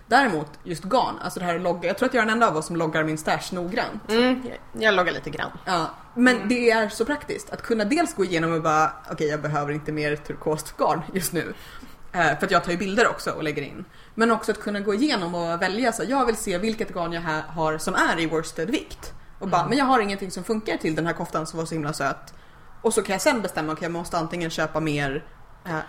Däremot 0.07 0.47
just 0.63 0.83
garn, 0.83 1.19
alltså 1.21 1.39
det 1.39 1.45
här 1.45 1.55
att 1.55 1.61
logga, 1.61 1.87
jag 1.87 1.97
tror 1.97 2.09
att 2.09 2.13
jag 2.13 2.21
är 2.21 2.25
den 2.25 2.33
enda 2.33 2.47
av 2.47 2.57
oss 2.57 2.65
som 2.65 2.75
loggar 2.75 3.03
min 3.03 3.17
stash 3.17 3.51
noggrant. 3.51 4.09
Mm, 4.11 4.41
jag- 4.73 4.93
loggar 4.93 5.13
lite 5.13 5.29
grann. 5.29 5.51
Ja, 5.65 5.89
men 6.15 6.47
det 6.49 6.71
är 6.71 6.89
så 6.89 7.05
praktiskt 7.05 7.49
att 7.49 7.61
kunna 7.61 7.85
dels 7.85 8.13
gå 8.15 8.25
igenom 8.25 8.53
och 8.53 8.61
bara 8.61 8.91
okej 9.11 9.27
jag 9.27 9.41
behöver 9.41 9.73
inte 9.73 9.91
mer 9.91 10.15
turkost 10.15 10.77
garn 10.77 11.01
just 11.13 11.33
nu. 11.33 11.53
Eh, 12.13 12.37
för 12.39 12.45
att 12.45 12.51
jag 12.51 12.63
tar 12.63 12.71
ju 12.71 12.77
bilder 12.77 13.07
också 13.07 13.31
och 13.31 13.43
lägger 13.43 13.61
in. 13.61 13.85
Men 14.15 14.31
också 14.31 14.51
att 14.51 14.59
kunna 14.61 14.79
gå 14.79 14.93
igenom 14.93 15.35
och 15.35 15.61
välja 15.61 15.91
så 15.91 16.03
jag 16.07 16.25
vill 16.25 16.35
se 16.37 16.57
vilket 16.57 16.93
garn 16.93 17.13
jag 17.13 17.21
har 17.47 17.77
som 17.77 17.95
är 17.95 18.19
i 18.19 18.25
worsted 18.25 18.69
vikt. 18.69 19.13
Och 19.39 19.47
bara, 19.47 19.67
men 19.67 19.77
jag 19.77 19.85
har 19.85 19.99
ingenting 19.99 20.31
som 20.31 20.43
funkar 20.43 20.77
till 20.77 20.95
den 20.95 21.05
här 21.05 21.13
koftan 21.13 21.47
som 21.47 21.59
var 21.59 21.65
så 21.65 21.75
himla 21.75 21.93
söt. 21.93 22.33
Och 22.81 22.93
så 22.93 23.01
kan 23.01 23.13
jag 23.13 23.21
sen 23.21 23.41
bestämma, 23.41 23.73
okej 23.73 23.83
jag 23.83 23.91
måste 23.91 24.17
antingen 24.17 24.49
köpa 24.49 24.79
mer 24.79 25.23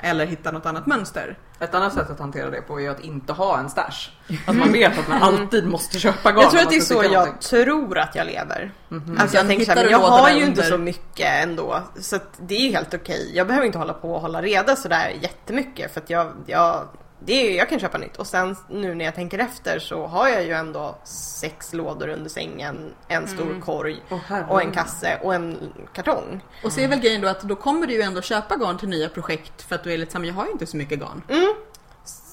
eller 0.01 0.27
hitta 0.27 0.51
något 0.51 0.67
annat 0.67 0.87
mönster. 0.87 1.39
Ett 1.61 1.75
annat 1.75 1.95
sätt 1.95 2.11
att 2.11 2.19
hantera 2.19 2.51
det 2.51 2.61
på 2.63 2.81
är 2.81 2.91
att 2.91 3.01
inte 3.01 3.33
ha 3.33 3.59
en 3.59 3.71
stash. 3.71 4.11
Att 4.47 4.57
man 4.57 4.73
vet 4.73 4.99
att 4.99 5.09
man 5.09 5.23
alltid 5.23 5.67
måste 5.67 5.99
köpa 5.99 6.33
garn. 6.33 6.41
Jag 6.41 6.51
tror 6.51 6.63
att 6.63 6.71
det 6.71 6.77
är 6.77 6.81
så 6.81 7.03
jag 7.03 7.13
någonting. 7.13 7.35
tror 7.41 7.99
att 7.99 8.15
jag 8.15 8.27
lever. 8.27 8.73
Mm. 8.91 9.11
Alltså 9.21 9.23
jag 9.23 9.31
Sen 9.31 9.47
tänker 9.47 9.65
så 9.65 9.73
här, 9.73 9.91
jag 9.91 9.99
har 9.99 10.31
ju 10.31 10.37
inte 10.45 10.51
under. 10.51 10.63
så 10.63 10.79
mycket 10.79 11.27
ändå. 11.43 11.83
Så 12.01 12.17
att 12.17 12.29
det 12.39 12.55
är 12.55 12.71
helt 12.73 12.95
okej. 12.95 13.31
Jag 13.35 13.47
behöver 13.47 13.67
inte 13.67 13.79
hålla 13.79 13.93
på 13.93 14.15
och 14.15 14.21
hålla 14.21 14.43
reda 14.43 14.77
sådär 14.77 15.13
jättemycket. 15.21 15.93
För 15.95 16.01
att 16.01 16.11
jag, 16.11 16.33
jag, 16.47 16.83
det 17.19 17.33
är, 17.53 17.57
jag 17.57 17.69
kan 17.69 17.81
köpa 17.81 17.99
nytt. 17.99 18.17
Och 18.17 18.27
sen 18.27 18.57
nu 18.71 18.95
när 18.95 19.05
jag 19.05 19.15
tänker 19.15 19.39
efter 19.39 19.79
så 19.79 20.07
har 20.07 20.29
jag 20.29 20.45
ju 20.45 20.53
ändå 20.53 20.99
sex 21.05 21.73
lådor 21.73 22.09
under 22.09 22.31
sängen, 22.31 22.95
en 23.09 23.29
stor 23.29 23.61
korg 23.61 24.03
Åh, 24.11 24.19
herregud. 24.27 24.51
och 24.51 24.63
en 24.63 24.73
kasse 24.73 25.19
och 25.23 25.35
en 25.35 25.73
kartong. 25.93 26.41
Och 26.65 26.73
så 26.73 26.81
är 26.81 26.89
väl 26.89 27.01
grejen 27.01 27.21
då 27.21 27.29
att 27.29 27.41
då 27.43 27.57
kommer 27.57 27.87
du 27.87 27.95
ju 27.95 28.03
ändå 28.03 28.23
köpa 28.23 28.57
garn 28.57 28.79
till 28.79 28.89
nya 28.89 29.09
projekt 29.09 29.63
för 29.63 29.75
att 29.75 29.85
du 29.85 29.93
är 29.93 29.99
lite 29.99 30.13
såhär, 30.13 30.25
jag 30.25 30.35
har 30.35 30.47
ju 30.47 30.53
inte 30.53 30.67
så 30.67 30.77
mycket 30.77 30.99
garn. 31.01 31.23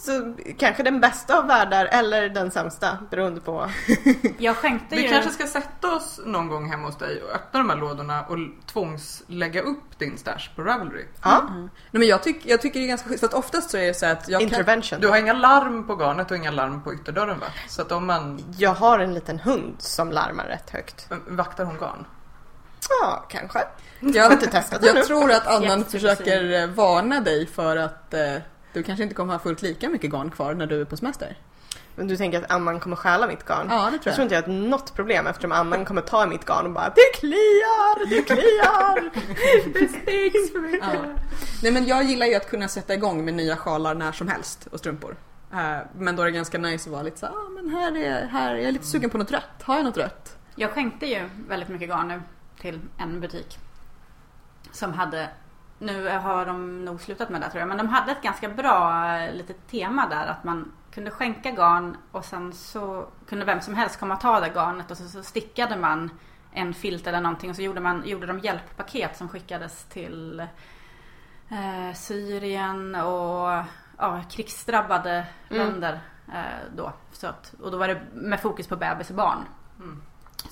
Så 0.04 0.36
kanske 0.58 0.84
den 0.84 1.00
bästa 1.00 1.38
av 1.38 1.48
världar 1.48 1.86
eller 1.86 2.30
den 2.30 2.52
sämsta 2.52 2.98
beroende 3.12 3.42
på. 3.42 3.70
Jag 4.38 4.56
skänkte 4.56 4.96
Vi 4.96 5.02
ju... 5.02 5.10
kanske 5.10 5.32
ska 5.32 5.48
sätta 5.48 5.96
oss 5.96 6.20
någon 6.26 6.48
gång 6.48 6.70
hemma 6.70 6.88
hos 6.88 6.98
dig 6.98 7.24
och 7.24 7.36
öppna 7.36 7.60
de 7.60 7.70
här 7.70 7.78
lådorna 7.78 8.22
och 8.22 8.38
tvångslägga 8.66 9.62
upp 9.62 10.00
din 10.00 10.18
stash 10.18 10.56
på 10.56 10.62
Ravelry. 10.62 11.06
Ja, 11.24 11.44
Nej, 11.50 11.70
men 11.92 12.08
jag, 12.08 12.24
tyck, 12.24 12.46
jag 12.46 12.62
tycker 12.62 12.80
det 12.80 12.86
är 12.86 12.88
ganska 12.88 13.10
schysst 13.10 13.20
för 13.20 13.28
att 13.28 13.34
oftast 13.34 13.70
så 13.70 13.78
är 13.78 13.88
det 13.88 13.94
så 13.94 14.06
att 14.06 14.30
jag 14.30 14.42
kan, 14.42 14.50
intervention. 14.50 15.00
Du 15.00 15.08
har 15.08 15.18
inga 15.18 15.34
larm 15.34 15.88
på 15.88 15.96
garnet 15.96 16.32
och 16.32 16.38
inga 16.38 16.52
larm 16.52 16.84
på 16.84 16.94
ytterdörren 16.94 17.40
va? 17.40 17.48
Så 17.68 17.82
att 17.82 17.92
om 17.92 18.06
man 18.06 18.44
Jag 18.58 18.74
har 18.74 19.00
en 19.00 19.14
liten 19.14 19.40
hund 19.40 19.76
som 19.78 20.12
larmar 20.12 20.46
rätt 20.46 20.70
högt. 20.70 21.08
vaktar 21.28 21.66
hon 21.66 21.78
garn? 21.78 22.06
Ja, 23.02 23.26
kanske. 23.30 23.60
jag, 24.00 24.32
inte 24.32 24.48
testat 24.48 24.82
det 24.82 24.94
nu. 24.94 25.00
jag 25.00 25.08
tror 25.08 25.32
att 25.32 25.48
Annan 25.48 25.86
försöker 25.86 26.62
eh, 26.62 26.68
varna 26.68 27.20
dig 27.20 27.48
för 27.48 27.78
att 27.78 28.14
eh, 28.14 28.36
du 28.74 28.84
kanske 28.84 29.04
inte 29.04 29.16
kommer 29.16 29.34
ha 29.34 29.40
fullt 29.40 29.62
lika 29.62 29.90
mycket 29.90 30.12
garn 30.12 30.30
kvar 30.32 30.54
när 30.54 30.68
du 30.68 30.82
är 30.82 30.86
på 30.86 30.98
semester. 30.98 31.38
Men 31.96 32.08
du 32.08 32.18
tänker 32.18 32.38
att 32.44 32.52
Amman 32.52 32.80
kommer 32.80 32.96
stjäla 32.96 33.28
mitt 33.28 33.46
garn? 33.46 33.68
Ja, 33.70 33.76
det 33.76 33.90
tror 33.90 33.92
Jag 33.92 34.06
jag. 34.06 34.14
tror 34.16 34.24
inte 34.24 34.36
jag 34.36 34.42
har 34.42 34.70
något 34.70 34.96
problem 34.96 35.28
eftersom 35.28 35.52
Amman 35.52 35.86
kommer 35.86 36.02
ta 36.02 36.26
mitt 36.26 36.46
garn 36.46 36.66
och 36.66 36.72
bara 36.72 36.90
Det 36.96 37.20
kliar, 37.20 38.10
det 38.10 38.22
kliar! 38.22 39.12
Det 39.74 39.88
sticks 39.90 40.52
för 40.52 40.60
mycket. 40.60 40.90
Ja. 40.94 41.00
Nej 41.64 41.72
men 41.72 41.86
jag 41.86 42.04
gillar 42.04 42.26
ju 42.26 42.36
att 42.36 42.50
kunna 42.50 42.68
sätta 42.68 42.94
igång 42.94 43.26
med 43.26 43.34
nya 43.34 43.56
sjalar 43.58 43.96
när 43.96 44.12
som 44.12 44.28
helst 44.28 44.68
och 44.72 44.80
strumpor. 44.80 45.16
Eh, 45.54 45.78
Men 45.98 46.16
då 46.16 46.22
är 46.22 46.26
det 46.26 46.32
ganska 46.32 46.58
nice 46.58 46.90
att 46.90 46.94
vara 46.94 47.04
lite 47.04 47.20
så 47.20 47.26
ah, 47.26 47.50
men 47.50 47.70
här 47.70 47.98
är, 47.98 48.26
här 48.28 48.56
är 48.56 48.60
jag 48.60 48.74
lite 48.74 48.86
sugen 48.86 49.10
på 49.10 49.18
något 49.18 49.32
rött. 49.32 49.62
Har 49.64 49.76
jag 49.76 49.84
något 49.86 49.98
rött? 49.98 50.38
Jag 50.56 50.72
skänkte 50.72 51.06
ju 51.06 51.30
väldigt 51.48 51.70
mycket 51.70 51.90
garn 51.90 52.08
nu 52.08 52.22
till 52.62 52.80
en 52.98 53.20
butik. 53.22 53.58
Som 54.72 54.94
hade, 54.94 55.30
nu 55.84 56.10
har 56.10 56.46
de 56.46 56.86
nog 56.86 57.02
slutat 57.02 57.30
med 57.30 57.42
det 57.42 57.50
tror 57.50 57.60
jag, 57.60 57.68
men 57.68 57.78
de 57.78 57.88
hade 57.90 58.12
ett 58.12 58.22
ganska 58.22 58.50
bra 58.50 59.08
eh, 59.18 59.34
litet 59.34 59.68
tema 59.68 60.08
där 60.10 60.28
att 60.28 60.44
man 60.44 60.72
kunde 60.92 61.12
skänka 61.12 61.52
garn 61.52 61.98
och 62.12 62.26
sen 62.26 62.54
så 62.54 63.06
kunde 63.30 63.46
vem 63.46 63.62
som 63.62 63.76
helst 63.76 64.00
komma 64.00 64.14
och 64.14 64.22
ta 64.22 64.40
det 64.40 64.50
garnet 64.50 64.92
och 64.92 64.98
så, 64.98 65.04
så 65.04 65.24
stickade 65.24 65.78
man 65.78 66.10
en 66.52 66.74
filt 66.74 67.08
eller 67.08 67.22
någonting 67.22 67.50
och 67.50 67.56
så 67.56 67.62
gjorde, 67.62 67.80
man, 67.80 68.04
gjorde 68.06 68.28
de 68.28 68.40
hjälppaket 68.40 69.18
som 69.18 69.30
skickades 69.30 69.86
till 69.86 70.40
eh, 71.50 71.94
Syrien 71.96 72.96
och 72.96 73.64
ja, 73.98 74.22
krigsdrabbade 74.32 75.26
Mm. 75.50 75.68
länder 75.68 76.00
eh, 76.34 76.76
då. 76.76 76.94
Så 77.12 77.28
att, 77.28 77.54
och 77.62 77.72
då 77.72 77.78
var 77.78 77.88
det 77.88 78.02
med 78.14 78.40
fokus 78.40 78.68
på 78.68 78.76
bebis 78.76 79.10
och 79.10 79.16
barn. 79.16 79.46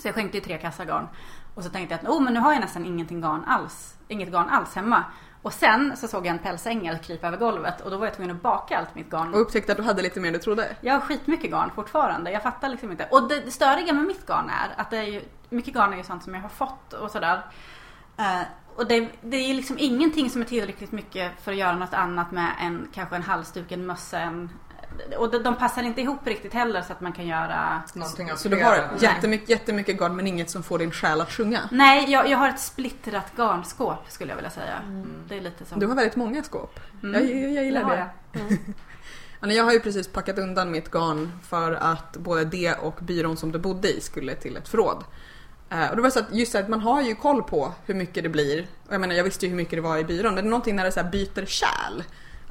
Så 0.02 0.08
jag 0.08 0.16
skänkte 0.16 0.38
ju 0.38 0.44
tre 0.44 0.58
kassar 0.58 0.86
garn. 0.86 1.08
Och 1.56 1.64
så 1.64 1.70
tänkte 1.70 1.94
jag 1.96 2.04
att 2.04 2.10
oh, 2.10 2.22
men 2.22 2.34
nu 2.34 2.40
har 2.40 2.54
jag 2.54 2.62
nästan 2.62 2.86
ingenting 2.86 3.22
garn 3.22 3.44
alls. 3.48 3.96
Inget 4.08 4.32
garn 4.32 4.50
alls 4.50 4.76
hemma. 4.76 5.04
Och 5.42 5.54
sen 5.54 5.98
så 5.98 6.08
såg 6.08 6.26
jag 6.26 6.32
en 6.32 6.40
pälsängel 6.40 6.98
krypa 6.98 7.28
över 7.28 7.38
golvet 7.38 7.82
och 7.82 7.92
då 7.92 7.98
var 7.98 8.06
jag 8.06 8.16
tvungen 8.16 8.36
att 8.36 8.42
baka 8.42 8.78
allt 8.78 8.96
mitt 8.96 9.10
garn. 9.10 9.34
Och 9.34 9.42
upptäckte 9.42 9.72
att 9.72 9.78
du 9.78 9.84
hade 9.84 10.02
lite 10.02 10.20
mer 10.20 10.28
än 10.28 10.34
du 10.34 10.40
trodde. 10.40 10.76
Jag 10.82 10.94
har 10.94 11.02
skitmycket 11.02 11.52
garn 11.52 11.72
fortfarande. 11.76 12.32
Jag 12.32 12.44
fattar 12.44 12.70
liksom 12.70 12.92
inte. 12.92 13.08
Och 13.12 13.28
det, 13.28 13.52
störiga 13.52 13.94
med 13.94 14.06
mitt 14.06 14.28
garn 14.28 14.50
är 14.50 14.82
att 14.82 14.90
det 14.90 14.98
är 14.98 15.04
ju, 15.04 15.22
mycket 15.50 15.74
garn 15.74 15.94
är 15.94 15.98
ju 15.98 16.04
sånt 16.04 16.24
som 16.24 16.34
jag 16.34 16.42
har 16.42 16.50
fått 16.50 16.94
och 16.94 17.12
sådär. 17.12 17.42
Eh, 18.18 18.42
och 18.76 18.88
det, 18.88 19.10
det 19.22 19.38
är 19.38 19.54
liksom 19.54 19.76
ingenting 19.80 20.30
som 20.30 20.42
är 20.42 20.46
tillräckligt 20.46 20.92
mycket 20.92 21.44
för 21.44 21.52
att 21.52 21.58
göra 21.58 21.76
något 21.76 21.94
annat 21.94 22.32
med 22.32 22.52
en 22.60 22.88
kanske 22.94 23.16
en 23.16 23.24
halsduk, 23.24 23.72
en 23.72 23.86
mössa, 23.86 24.20
en... 24.20 24.50
Och 25.18 25.32
de, 25.32 25.38
de 25.38 25.56
passar 25.56 25.84
inte 25.84 26.02
ihop 26.02 26.28
riktigt 26.28 26.54
heller 26.54 26.82
så 26.82 26.94
att 26.94 27.02
man 27.02 27.14
kan 27.14 27.28
göra... 27.28 27.82
Någonting 27.94 28.32
av 28.32 28.36
Så 28.36 28.50
du 28.50 28.64
har 28.64 28.90
jättemycket, 29.00 29.50
jättemycket 29.50 30.00
garn 30.00 30.16
men 30.16 30.28
inget 30.28 30.50
som 30.50 30.64
får 30.64 30.80
din 30.80 30.92
själ 30.92 31.22
att 31.22 31.32
sjunga. 31.32 31.60
Nej, 31.72 32.12
jag, 32.12 32.30
jag 32.30 32.38
har 32.38 32.50
ett 32.50 32.60
splittrat 32.60 33.32
garnskåp 33.38 34.12
skulle 34.12 34.32
jag 34.32 34.36
vilja 34.36 34.52
säga. 34.52 34.82
Det 35.28 35.38
är 35.38 35.42
lite 35.42 35.66
som... 35.66 35.80
Du 35.80 35.88
har 35.88 35.96
väldigt 35.96 36.16
många 36.16 36.44
skåp. 36.44 36.80
Mm, 37.04 37.14
Jag, 37.28 37.36
jag, 37.44 37.52
jag 37.52 37.64
gillar 37.66 37.82
har 37.84 37.96
det. 37.96 38.10
jag. 38.34 38.42
Ja, 39.40 39.48
nej, 39.48 39.58
Jag 39.58 39.64
har 39.64 39.74
ju 39.74 39.80
precis 39.80 40.08
packat 40.08 40.38
undan 40.38 40.72
mitt 40.72 40.92
garn 40.92 41.32
för 41.50 41.72
att 41.74 42.18
både 42.18 42.46
det 42.46 42.74
och 42.74 42.96
byrån 43.02 43.38
som 43.38 43.52
du 43.52 43.60
bodde 43.60 43.98
i 43.98 44.02
skulle 44.02 44.36
till 44.36 44.58
ett 44.58 44.68
förråd. 44.70 45.04
Eh, 45.70 45.90
Och 45.90 45.96
det 45.96 46.02
var 46.02 46.10
så 46.10 46.20
att 46.20 46.34
just 46.36 46.56
att 46.56 46.70
man 46.70 46.80
har 46.80 47.02
ju 47.02 47.16
koll 47.16 47.44
på 47.44 47.74
hur 47.86 47.94
mycket 47.94 48.24
det 48.24 48.30
blir. 48.30 48.68
Och 48.88 48.94
jag 48.94 49.02
menar 49.02 49.16
jag 49.16 49.24
visste 49.24 49.46
ju 49.46 49.50
hur 49.50 49.58
mycket 49.58 49.78
det 49.78 49.82
var 49.82 49.98
i 49.98 50.04
byrån. 50.04 50.36
Men 50.36 50.44
det 50.44 50.48
är 50.48 50.50
någonting 50.50 50.76
när 50.76 50.84
det 50.84 50.92
så 50.92 51.00
här 51.02 51.10
byter 51.12 51.46
kärl. 51.46 52.02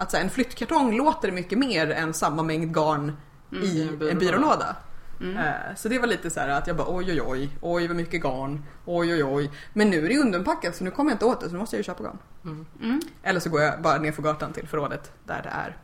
Att 0.00 0.10
så 0.10 0.16
här, 0.16 0.24
en 0.24 0.30
flyttkartong 0.30 0.96
låter 0.96 1.32
mycket 1.32 1.58
mer 1.58 1.90
än 1.90 2.14
samma 2.14 2.42
mängd 2.42 2.74
garn 2.74 3.16
Mm. 3.52 3.64
i 3.64 3.82
en 3.82 3.88
en 3.88 3.98
byrålåda. 3.98 4.18
byrålåda. 4.20 4.76
Mm. 5.20 5.36
Eh, 5.36 5.74
Så 5.76 5.88
det 5.88 5.98
var 5.98 6.06
lite 6.06 6.30
så 6.30 6.40
här 6.40 6.48
att 6.48 6.66
jag 6.66 6.76
bara 6.76 6.86
oj 6.96 7.10
oj 7.12 7.22
oj, 7.26 7.50
oj 7.60 7.86
vad 7.86 7.96
mycket 7.96 8.22
garn, 8.22 8.64
oj 8.84 9.12
oj 9.14 9.24
oj. 9.24 9.50
Men 9.72 9.90
nu 9.90 10.04
är 10.04 10.08
det 10.08 10.18
undanpackat 10.18 10.76
så 10.76 10.84
nu 10.84 10.90
kommer 10.90 11.10
jag 11.10 11.14
inte 11.14 11.24
åt 11.24 11.40
det 11.40 11.46
så 11.46 11.52
nu 11.52 11.58
måste 11.58 11.76
jag 11.76 11.78
ju 11.78 11.84
köpa 11.84 12.02
garn. 12.02 12.18
Mm, 12.44 12.66
Mm. 12.82 13.00
Eller 13.22 13.40
så 13.40 13.50
går 13.50 13.60
jag 13.62 13.82
bara 13.82 13.98
ner 13.98 14.12
för 14.12 14.22
gatan 14.22 14.52
till 14.52 14.68
förrådet 14.68 15.12
där 15.24 15.40
det 15.42 15.48
är. 15.48 15.76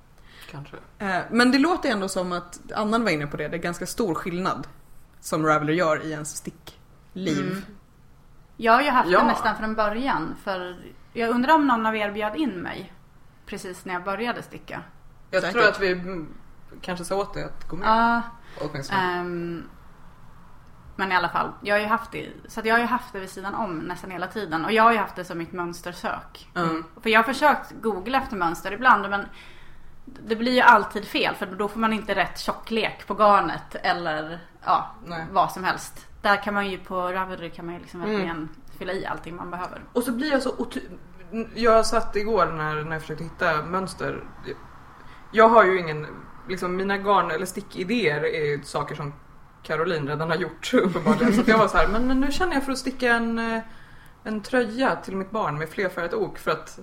kanske. 0.51 0.77
Eh, 0.99 1.17
Men 1.31 1.53
det 1.53 1.59
låter 1.59 1.89
ändå 1.91 2.09
som 2.09 2.33
att, 2.33 2.73
Annan 2.75 3.05
var 3.05 3.11
inne 3.11 3.27
på 3.27 3.37
det, 3.37 3.49
det 3.49 3.57
är 3.57 3.61
ganska 3.61 3.87
stor 3.87 4.15
skillnad 4.15 4.67
som 5.21 5.47
Ravelry 5.47 5.75
gör 5.75 6.07
i 6.07 6.11
ens 6.11 6.37
stickliv. 6.37 7.47
Mm. 7.51 7.63
Jag 8.57 8.73
har 8.73 8.83
ju 8.83 8.91
haft 8.91 9.09
Ja. 9.11 9.21
det 9.21 9.27
nästan 9.27 9.57
från 9.57 9.75
början. 9.75 10.35
För 10.45 10.77
jag 11.13 11.31
undrar 11.31 11.55
om 11.55 11.67
någon 11.67 11.87
av 11.87 11.97
er 11.97 12.11
bjöd 12.11 12.37
in 12.37 12.51
mig 12.63 12.93
precis 13.47 13.85
när 13.85 13.95
jag 13.95 14.05
började 14.05 14.43
sticka. 14.43 14.83
Jag 15.31 15.43
Säkert. 15.43 15.57
tror 15.61 15.69
att 15.71 15.81
vi 15.81 15.93
mm, 15.93 16.35
kanske 16.81 17.05
sa 17.05 17.17
åt 17.17 17.35
dig 17.35 17.45
att 17.45 17.69
gå 17.69 17.77
med. 17.77 17.89
Ja, 17.89 18.23
Åtminstone. 18.61 19.01
ehm, 19.01 19.69
men 20.97 21.13
i 21.13 21.15
alla 21.15 21.29
fall. 21.29 21.51
Jag 21.63 21.75
har 21.75 21.81
ju 21.81 21.87
haft 21.87 22.13
det. 22.13 22.29
Så 22.49 22.61
att 22.61 22.67
jag 22.67 22.75
har 22.75 22.81
ju 22.81 22.87
haft 22.87 23.13
det 23.13 23.21
vid 23.21 23.31
sidan 23.31 23.55
om 23.55 23.79
nästan 23.79 24.11
hela 24.11 24.27
tiden. 24.27 24.65
Och 24.65 24.73
jag 24.73 24.83
har 24.83 24.93
ju 24.93 24.99
haft 24.99 25.17
det 25.17 25.25
som 25.25 25.39
mitt 25.39 25.53
mönstersök. 25.53 26.51
Mm. 26.55 26.85
För 27.03 27.11
jag 27.11 27.19
har 27.19 27.25
försökt 27.25 27.73
googla 27.83 28.19
efter 28.19 28.37
mönster 28.37 28.73
ibland 28.73 29.11
men 29.11 29.27
det 30.05 30.37
blir 30.37 30.53
ju 30.53 30.61
alltid 30.61 31.05
fel 31.05 31.35
för 31.35 31.47
då 31.47 31.69
får 31.69 31.81
man 31.81 31.93
inte 31.93 32.15
rätt 32.15 32.39
tjocklek 32.39 33.07
på 33.07 33.15
garnet 33.15 33.75
eller 33.83 34.39
ja, 34.65 34.91
Nej. 35.07 35.27
vad 35.31 35.53
som 35.53 35.65
helst. 35.65 36.07
Där 36.23 36.43
kan 36.43 36.55
man 36.55 36.71
ju 36.71 36.79
på 36.79 37.13
Ravelry 37.13 37.51
kan 37.51 37.65
man 37.67 37.75
ju 37.75 37.81
liksom 37.81 38.01
Mm. 38.03 38.13
verkligen 38.13 38.49
fylla 38.79 38.93
i 38.93 39.07
allting 39.07 39.37
man 39.37 39.51
behöver. 39.51 39.83
Och 39.93 40.03
så 40.03 40.13
blir 40.13 40.31
jag 40.33 40.43
så 40.43 40.51
Jag 41.55 41.87
satt 41.87 42.17
igår 42.17 42.47
när, 42.47 42.85
när 42.85 42.93
jag 42.93 43.01
försökte 43.01 43.25
hitta 43.25 43.63
mönster. 43.63 44.25
Jag 45.33 45.49
har 45.49 45.65
ju 45.65 45.79
ingen, 45.79 46.07
liksom 46.49 46.77
mina 46.77 46.99
garn 46.99 47.31
eller 47.31 47.47
stickidéer 47.47 48.25
är 48.25 48.45
ju 48.45 48.63
saker 48.63 48.95
som 48.95 49.13
Caroline 49.63 50.09
redan 50.09 50.31
har 50.31 50.37
gjort 50.37 50.75
uppenbarligen. 50.75 51.33
Så 51.33 51.51
jag 51.51 51.59
var 51.59 51.69
så 51.69 51.77
här, 51.77 51.89
men 51.89 52.21
nu 52.21 52.33
känner 52.33 52.55
jag 52.55 52.65
för 52.65 52.73
att 52.73 52.79
sticka 52.79 53.13
en, 53.15 53.39
eh, 53.39 53.63
en 54.25 54.41
tröja 54.41 54.97
till 54.97 55.17
mitt 55.17 55.31
barn 55.31 55.59
med 55.59 55.69
flerfärgat 55.69 56.15
ok 56.15 56.39
för 56.39 56.51
att 56.51 56.79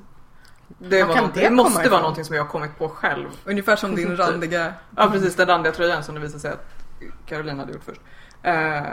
det, 0.67 1.03
Var 1.03 1.15
något, 1.15 1.33
det 1.33 1.41
det 1.41 1.49
måste 1.49 1.89
vara 1.89 2.01
någonting 2.01 2.25
som 2.25 2.35
jag 2.35 2.43
har 2.43 2.49
kommit 2.49 2.77
på 2.77 2.89
själv. 2.89 3.27
Ungefär 3.45 3.75
som 3.75 3.95
din 3.95 4.17
randiga... 4.17 4.73
Ja 4.97 5.09
precis, 5.11 5.35
den 5.35 5.47
randiga 5.47 5.73
tröjan 5.73 6.03
som 6.03 6.15
det 6.15 6.21
visade 6.21 6.39
sig 6.39 6.51
att 6.51 6.65
Caroline 7.25 7.59
hade 7.59 7.73
gjort 7.73 7.83
först. 7.83 8.01
Eh, 8.43 8.83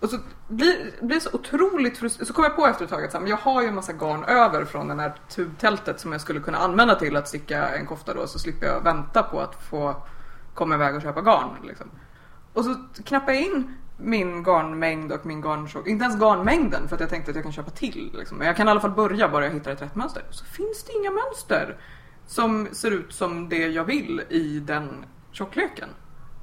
och 0.00 0.10
så 0.10 0.18
blir 0.48 0.92
blir 1.00 1.20
så 1.20 1.30
otroligt 1.32 1.98
frustrerad. 1.98 2.26
Så 2.26 2.34
kom 2.34 2.44
jag 2.44 2.56
på 2.56 2.66
efter 2.66 2.84
ett 2.84 2.90
tag 2.90 3.04
att 3.04 3.10
så 3.10 3.16
här, 3.16 3.22
men 3.22 3.30
jag 3.30 3.36
har 3.36 3.62
ju 3.62 3.68
en 3.68 3.74
massa 3.74 3.92
garn 3.92 4.24
över 4.24 4.64
från 4.64 4.88
det 4.88 4.94
här 4.94 5.14
tubtältet 5.28 6.00
som 6.00 6.12
jag 6.12 6.20
skulle 6.20 6.40
kunna 6.40 6.58
använda 6.58 6.94
till 6.94 7.16
att 7.16 7.28
sticka 7.28 7.68
en 7.68 7.86
kofta 7.86 8.14
då 8.14 8.26
så 8.26 8.38
slipper 8.38 8.66
jag 8.66 8.80
vänta 8.80 9.22
på 9.22 9.40
att 9.40 9.62
få 9.70 9.96
komma 10.54 10.74
iväg 10.74 10.94
och 10.94 11.02
köpa 11.02 11.20
garn. 11.20 11.50
Liksom. 11.62 11.90
Och 12.52 12.64
så 12.64 12.74
knappar 13.04 13.32
jag 13.32 13.42
in 13.42 13.76
min 13.96 14.42
garnmängd 14.42 15.12
och 15.12 15.26
min 15.26 15.40
garntjock, 15.40 15.86
inte 15.86 16.04
ens 16.04 16.20
garnmängden 16.20 16.88
för 16.88 16.94
att 16.94 17.00
jag 17.00 17.10
tänkte 17.10 17.30
att 17.30 17.34
jag 17.34 17.44
kan 17.44 17.52
köpa 17.52 17.70
till. 17.70 18.10
Liksom. 18.14 18.38
Men 18.38 18.46
jag 18.46 18.56
kan 18.56 18.68
i 18.68 18.70
alla 18.70 18.80
fall 18.80 18.90
börja 18.90 19.28
bara 19.28 19.44
jag 19.44 19.52
hittar 19.52 19.70
ett 19.70 19.82
rätt 19.82 19.94
mönster. 19.94 20.22
Så 20.30 20.44
finns 20.44 20.84
det 20.84 20.92
inga 20.92 21.10
mönster 21.10 21.76
som 22.26 22.68
ser 22.72 22.90
ut 22.90 23.12
som 23.12 23.48
det 23.48 23.66
jag 23.66 23.84
vill 23.84 24.22
i 24.28 24.60
den 24.60 25.04
tjockleken. 25.32 25.88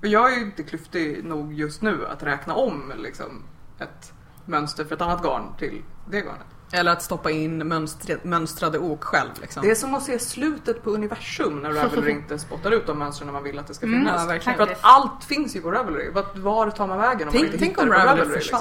Och 0.03 0.09
jag 0.09 0.33
är 0.33 0.37
ju 0.37 0.41
inte 0.41 0.63
klyftig 0.63 1.23
nog 1.23 1.53
just 1.53 1.81
nu 1.81 2.07
att 2.07 2.23
räkna 2.23 2.53
om 2.53 2.93
liksom, 2.97 3.43
ett 3.79 4.13
mönster 4.45 4.85
för 4.85 4.95
ett 4.95 5.01
annat 5.01 5.23
garn 5.23 5.43
till 5.59 5.81
det 6.09 6.17
garnet. 6.21 6.45
Eller 6.71 6.91
att 6.91 7.01
stoppa 7.01 7.31
in 7.31 7.67
mönstre, 7.67 8.17
mönstrade 8.23 8.79
ok 8.79 9.03
själv 9.03 9.29
liksom. 9.41 9.63
Det 9.63 9.71
är 9.71 9.75
som 9.75 9.95
att 9.95 10.03
se 10.03 10.19
slutet 10.19 10.83
på 10.83 10.89
universum 10.89 11.59
när 11.61 11.71
Ravelry 11.71 12.11
inte 12.19 12.39
spottar 12.39 12.71
ut 12.71 12.87
de 12.87 12.99
mönstren 12.99 13.33
man 13.33 13.43
vill 13.43 13.59
att 13.59 13.67
det 13.67 13.73
ska 13.73 13.85
Mm, 13.85 13.99
finnas. 13.99 14.21
ja, 14.21 14.27
verkligen. 14.27 14.57
för 14.57 14.63
att 14.67 14.79
allt 14.81 15.23
finns 15.23 15.55
ju 15.55 15.61
på 15.61 15.71
Ravelry. 15.71 16.09
Var 16.35 16.69
tar 16.69 16.87
man 16.87 16.97
vägen 16.97 17.19
om 17.19 17.25
man 17.25 17.31
Tänk, 17.33 17.45
inte 17.45 17.57
tänk 17.57 17.69
hittar 17.71 17.83
om 17.83 17.89
på 17.89 17.95
Ravelry 17.95 18.35
liksom? 18.35 18.59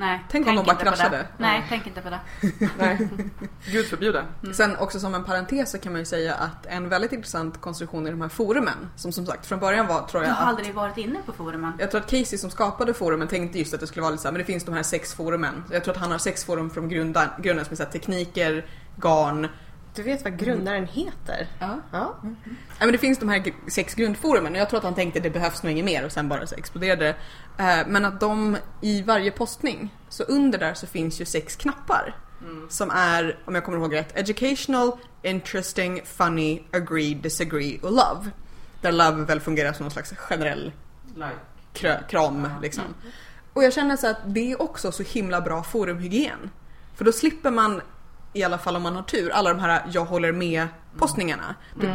Nej, 0.00 0.24
Tänk 0.30 0.46
om 0.48 0.56
de 0.56 0.64
bara 0.64 0.72
inte 0.72 0.84
på 0.84 0.90
det. 0.90 0.96
kraschade. 0.96 1.26
Nej, 1.38 1.56
Ja. 1.58 1.64
tänk 1.68 1.86
inte 1.86 2.00
på 2.00 2.10
det. 2.10 2.20
Nej, 2.78 3.08
gud 3.66 3.86
förbjude. 3.86 4.24
Sen 4.54 4.76
också 4.76 5.00
som 5.00 5.14
en 5.14 5.24
parentes 5.24 5.70
så 5.70 5.78
kan 5.78 5.92
man 5.92 6.00
ju 6.00 6.04
säga 6.04 6.34
att 6.34 6.66
en 6.66 6.88
väldigt 6.88 7.12
intressant 7.12 7.60
konstruktion 7.60 8.06
i 8.06 8.10
de 8.10 8.20
här 8.20 8.28
forumen, 8.28 8.90
som 8.96 9.12
som 9.12 9.26
sagt 9.26 9.46
från 9.46 9.60
början 9.60 9.86
var 9.86 10.02
tror 10.06 10.22
Jag 10.22 10.30
jag 10.30 10.34
har 10.34 10.42
att 10.42 10.48
aldrig 10.58 10.74
varit 10.74 10.96
inne 10.98 11.18
på 11.26 11.32
forumen. 11.32 11.72
Jag 11.78 11.90
tror 11.90 12.00
att 12.00 12.10
Casey 12.10 12.38
som 12.38 12.50
skapade 12.50 12.94
forumen 12.94 13.28
tänkte 13.28 13.58
just 13.58 13.74
att 13.74 13.80
det 13.80 13.86
skulle 13.86 14.02
vara 14.02 14.10
lite 14.10 14.22
så 14.22 14.28
här, 14.28 14.32
men 14.32 14.38
det 14.38 14.44
finns 14.44 14.64
de 14.64 14.74
här 14.74 14.82
sex 14.82 15.14
forumen. 15.14 15.64
Jag 15.70 15.84
tror 15.84 15.94
att 15.94 16.00
han 16.00 16.10
har 16.10 16.18
sex 16.18 16.44
forum 16.44 16.70
från 16.70 16.88
grunden, 16.88 17.28
grunden 17.38 17.64
som 17.64 17.72
är 17.72 17.76
så 17.76 17.82
här, 17.82 17.90
tekniker, 17.90 18.66
garn. 18.96 19.48
Du 19.94 20.02
vet 20.02 20.24
vad 20.24 20.38
grundaren 20.38 20.86
heter? 20.86 21.46
Ja. 21.58 21.80
Ja. 21.92 22.16
Ja, 22.22 22.28
men 22.78 22.92
det 22.92 22.98
finns 22.98 23.18
de 23.18 23.28
här 23.28 23.52
sex 23.70 23.94
grundforumen 23.94 24.52
och 24.52 24.58
jag 24.58 24.68
tror 24.68 24.78
att 24.78 24.84
han 24.84 24.94
tänkte 24.94 25.18
att 25.18 25.22
det 25.22 25.30
behövs 25.30 25.62
nog 25.62 25.72
inget 25.72 25.84
mer 25.84 26.04
och 26.04 26.12
sen 26.12 26.28
bara 26.28 26.46
så 26.46 26.54
exploderade 26.54 27.04
det. 27.04 27.14
Eh, 27.64 27.86
Men 27.86 28.04
att 28.04 28.20
de 28.20 28.56
i 28.80 29.02
varje 29.02 29.30
postning, 29.30 29.94
så 30.08 30.22
under 30.22 30.58
där 30.58 30.74
så 30.74 30.86
finns 30.86 31.20
ju 31.20 31.24
sex 31.24 31.56
knappar. 31.56 32.16
Som 32.68 32.90
är, 32.90 33.38
om 33.44 33.54
jag 33.54 33.64
kommer 33.64 33.78
ihåg 33.78 33.94
rätt, 33.94 34.18
educational, 34.18 34.92
interesting, 35.22 36.02
funny, 36.04 36.62
agree, 36.72 37.14
disagree 37.14 37.78
och 37.82 37.90
love. 37.90 38.30
där 38.80 38.92
Love 38.92 39.24
väl 39.24 39.40
fungerar 39.40 39.72
som 39.72 39.84
någon 39.84 39.90
slags 39.90 40.12
generell 40.16 40.72
Like. 41.14 42.00
kram 42.08 42.48
liksom. 42.62 42.84
Och 43.52 43.64
jag 43.64 43.72
känner 43.72 43.96
så 43.96 44.06
att 44.06 44.16
det 44.26 44.52
är 44.52 44.62
också 44.62 44.92
så 44.92 45.02
himla 45.02 45.40
bra 45.40 45.62
forumhygien. 45.62 46.50
För 46.94 47.04
då 47.04 47.12
slipper 47.12 47.50
man, 47.50 47.80
i 48.32 48.42
alla 48.44 48.58
fall 48.58 48.76
om 48.76 48.82
man 48.82 48.96
har 48.96 49.02
tur, 49.02 49.30
alla 49.30 49.50
de 49.54 49.60
här 49.60 49.82
jag 49.92 50.04
håller 50.04 50.32
med 50.32 50.68
postningarna. 50.98 51.54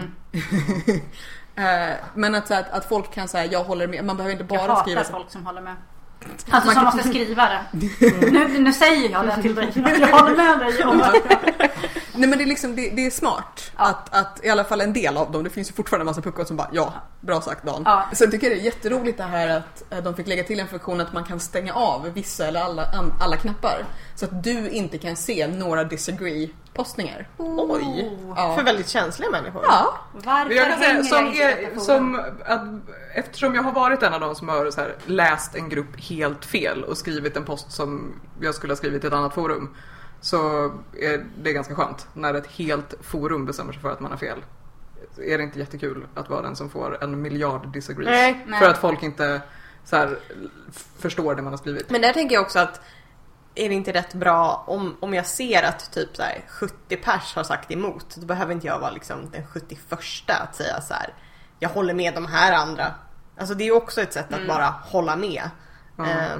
Eh, 1.58 1.95
Men 2.13 2.36
att, 2.36 2.48
så 2.48 2.54
att, 2.54 2.69
att 2.69 2.86
folk 2.89 3.13
kan 3.13 3.28
säga 3.28 3.45
jag 3.45 3.63
håller 3.63 3.88
med, 3.88 4.06
man 4.06 4.17
behöver 4.17 4.32
inte 4.41 4.54
Jag 4.54 4.60
bara 4.60 4.71
hatar 4.71 4.82
skriva 4.82 5.04
så. 5.04 5.12
folk 5.12 5.32
som 5.32 5.45
håller 5.45 5.62
med. 5.62 5.76
Alltså 6.50 6.71
som 6.71 6.84
måste 6.84 7.04
skriva 7.04 7.50
det. 7.50 7.62
Nu, 8.32 8.60
nu 8.60 8.74
säger 8.74 9.10
jag 9.10 9.26
det 9.28 9.41
till 9.41 9.56
dig. 9.56 9.71
Jag 9.76 10.08
håller 10.08 10.36
med 10.36 10.60
dig 10.60 10.84
om 10.84 10.98
det. 10.98 11.69
Nej 12.17 12.30
men 12.30 12.38
det 12.38 12.43
är 12.43 12.47
liksom, 12.47 12.75
det, 12.75 12.89
det 12.89 13.06
är 13.06 13.12
smart 13.12 13.71
att, 13.75 14.15
att 14.15 14.45
i 14.45 14.49
alla 14.49 14.63
fall 14.63 14.82
en 14.82 14.93
del 14.93 15.17
av 15.17 15.32
dem, 15.32 15.43
det 15.43 15.49
finns 15.49 15.69
ju 15.69 15.73
fortfarande 15.73 16.01
en 16.01 16.06
massa 16.06 16.21
puckar 16.21 16.43
som 16.43 16.58
bara 16.58 16.69
ja, 16.71 16.93
bra 17.21 17.41
sagt 17.41 17.65
Dan. 17.65 17.82
Ja. 17.86 18.10
Sen 18.13 18.32
tycker 18.32 18.47
jag 18.49 18.58
det 18.58 18.62
är 18.62 18.65
jätteroligt 18.65 19.17
det 19.17 19.23
här 19.23 19.58
att 19.58 19.84
eh, 19.89 20.04
de 20.04 20.15
fick 20.15 20.28
lägga 20.28 20.43
till 20.43 20.60
en 20.60 20.67
funktion 20.67 21.01
att 21.01 21.13
man 21.13 21.23
kan 21.23 21.39
stänga 21.39 21.73
av 21.73 22.13
vissa 22.13 22.47
eller 22.47 22.62
alla, 22.62 22.88
alla 23.19 23.38
knappar. 23.38 23.86
Så 24.15 24.25
att 24.25 24.43
du 24.43 24.69
inte 24.69 24.97
kan 24.97 25.15
se 25.15 25.47
några 25.47 25.84
disagree 25.84 26.49
postningar. 26.73 27.28
Oj! 27.38 28.17
Ja. 28.36 28.56
För 28.58 28.63
väldigt 28.63 28.89
känsliga 28.89 29.30
människor. 29.30 29.62
Ja, 29.67 29.99
Varför 30.13 30.54
jag 30.54 30.69
kan 30.69 30.80
säga, 30.80 31.04
som, 31.04 31.34
forum? 31.34 31.80
som 31.80 32.15
att, 32.45 32.62
eftersom 33.15 33.56
jag 33.56 33.63
har 33.63 33.71
varit 33.71 34.04
en 34.04 34.13
av 34.13 34.19
de 34.19 34.36
som 34.36 34.49
har 34.49 34.71
så 34.71 34.82
här, 34.82 34.95
läst 35.06 35.56
en 35.56 35.69
grupp 35.69 35.99
helt 35.99 36.45
fel 36.45 36.84
och 36.84 36.97
skrivit 36.97 37.38
en 37.38 37.45
post 37.45 37.71
som 37.71 38.21
jag 38.41 38.56
skulle 38.56 38.71
ha 38.71 38.78
skrivit 38.78 39.04
i 39.04 39.08
ett 39.08 39.13
annat 39.13 39.34
forum. 39.34 39.75
Så 40.26 40.66
är 41.00 41.26
det 41.38 41.54
ganska 41.54 41.76
skönt 41.76 42.08
när 42.14 42.34
ett 42.34 42.48
helt 42.48 42.94
forum 43.02 43.46
bestämmer 43.46 43.74
sig 43.74 43.82
för 43.82 43.92
att 43.92 44.00
man 44.00 44.12
har 44.12 44.18
fel. 44.18 44.44
Är 45.18 45.38
det 45.38 45.44
inte 45.44 45.60
jättekul 45.60 46.08
att 46.16 46.30
vara 46.30 46.42
den 46.42 46.56
som 46.56 46.70
får 46.70 47.04
en 47.04 47.22
miljard 47.22 47.74
disagrees? 47.74 48.10
Nej. 48.10 48.46
Nej. 48.48 48.60
För 48.60 48.70
att 48.70 48.78
folk 48.78 49.04
inte 49.04 49.42
så 49.84 49.96
här, 49.96 50.20
förstår 51.00 51.36
det 51.36 51.42
man 51.42 51.54
har 51.54 51.58
skrivit. 51.58 51.90
Men 51.90 52.02
där 52.02 52.14
tänker 52.14 52.36
jag 52.36 52.42
också 52.42 52.60
att 52.60 52.82
är 53.56 53.70
det 53.70 53.76
inte 53.76 53.94
rätt 53.94 54.14
bra 54.14 54.64
om, 54.68 54.98
om 55.00 55.14
jag 55.14 55.26
ser 55.26 55.64
att 55.64 55.92
typ 55.92 56.16
så 56.16 56.22
här 56.22 56.42
70 56.48 56.96
pers 56.96 57.36
har 57.36 57.44
sagt 57.44 57.72
emot, 57.72 58.16
då 58.16 58.26
behöver 58.26 58.54
inte 58.54 58.68
jag 58.68 58.80
vara 58.80 58.92
liksom 58.92 59.30
den 59.32 59.48
71 59.48 59.80
att 60.28 60.56
säga 60.56 60.82
så 60.82 60.94
här. 60.94 61.14
jag 61.60 61.70
håller 61.70 61.94
med 61.94 62.14
de 62.14 62.26
här 62.26 62.54
andra. 62.54 62.94
Alltså 63.38 63.56
det 63.56 63.64
är 63.64 63.66
ju 63.66 63.72
också 63.72 64.02
ett 64.02 64.14
sätt 64.14 64.34
att 64.34 64.48
bara 64.48 64.66
hålla 64.66 65.16
med. 65.16 65.50
Ja. 65.98 66.06
Eh, 66.06 66.38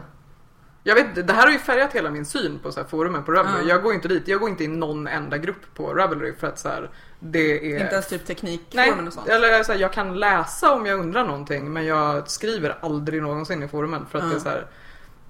Jag 0.88 0.95
vet, 0.95 1.28
det 1.28 1.34
här 1.34 1.43
har 1.45 1.52
ju 1.52 1.60
färgat 1.60 1.93
hela 1.93 2.10
min 2.12 2.26
syn 2.26 2.60
på 2.63 2.71
så 2.71 2.80
här, 2.80 2.88
forumen 2.88 3.24
på 3.24 3.32
Ravelry. 3.32 3.62
Ja. 3.62 3.69
Jag 3.69 3.84
går 3.84 3.93
inte 3.93 4.08
dit, 4.08 4.28
jag 4.28 4.39
går 4.39 4.50
inte 4.50 4.63
i 4.63 4.67
någon 4.67 5.08
enda 5.08 5.38
grupp 5.38 5.74
på 5.76 5.93
Ravelry 5.93 6.34
för 6.39 6.48
att 6.48 6.60
så 6.60 6.69
här, 6.69 6.89
det 7.19 7.74
är... 7.76 7.80
inte 7.82 7.93
ens 7.93 8.08
typ 8.08 8.21
Nej, 8.28 8.36
teknikformen 8.36 9.08
och 9.08 9.13
sånt. 9.13 9.28
eller 9.28 9.63
så 9.63 9.71
här, 9.71 9.80
jag 9.80 9.93
kan 9.93 10.19
läsa 10.19 10.74
om 10.74 10.86
jag 10.86 11.00
undrar 11.00 11.26
någonting 11.26 11.74
men 11.74 11.86
jag 11.86 12.30
skriver 12.30 12.78
aldrig 12.82 13.21
någonsin 13.21 13.63
i 13.63 13.67
forumen 13.67 14.06
för 14.12 14.17
att 14.17 14.24
Ja. 14.24 14.30
det 14.30 14.36
är 14.36 14.39
så 14.39 14.50
här, 14.50 14.65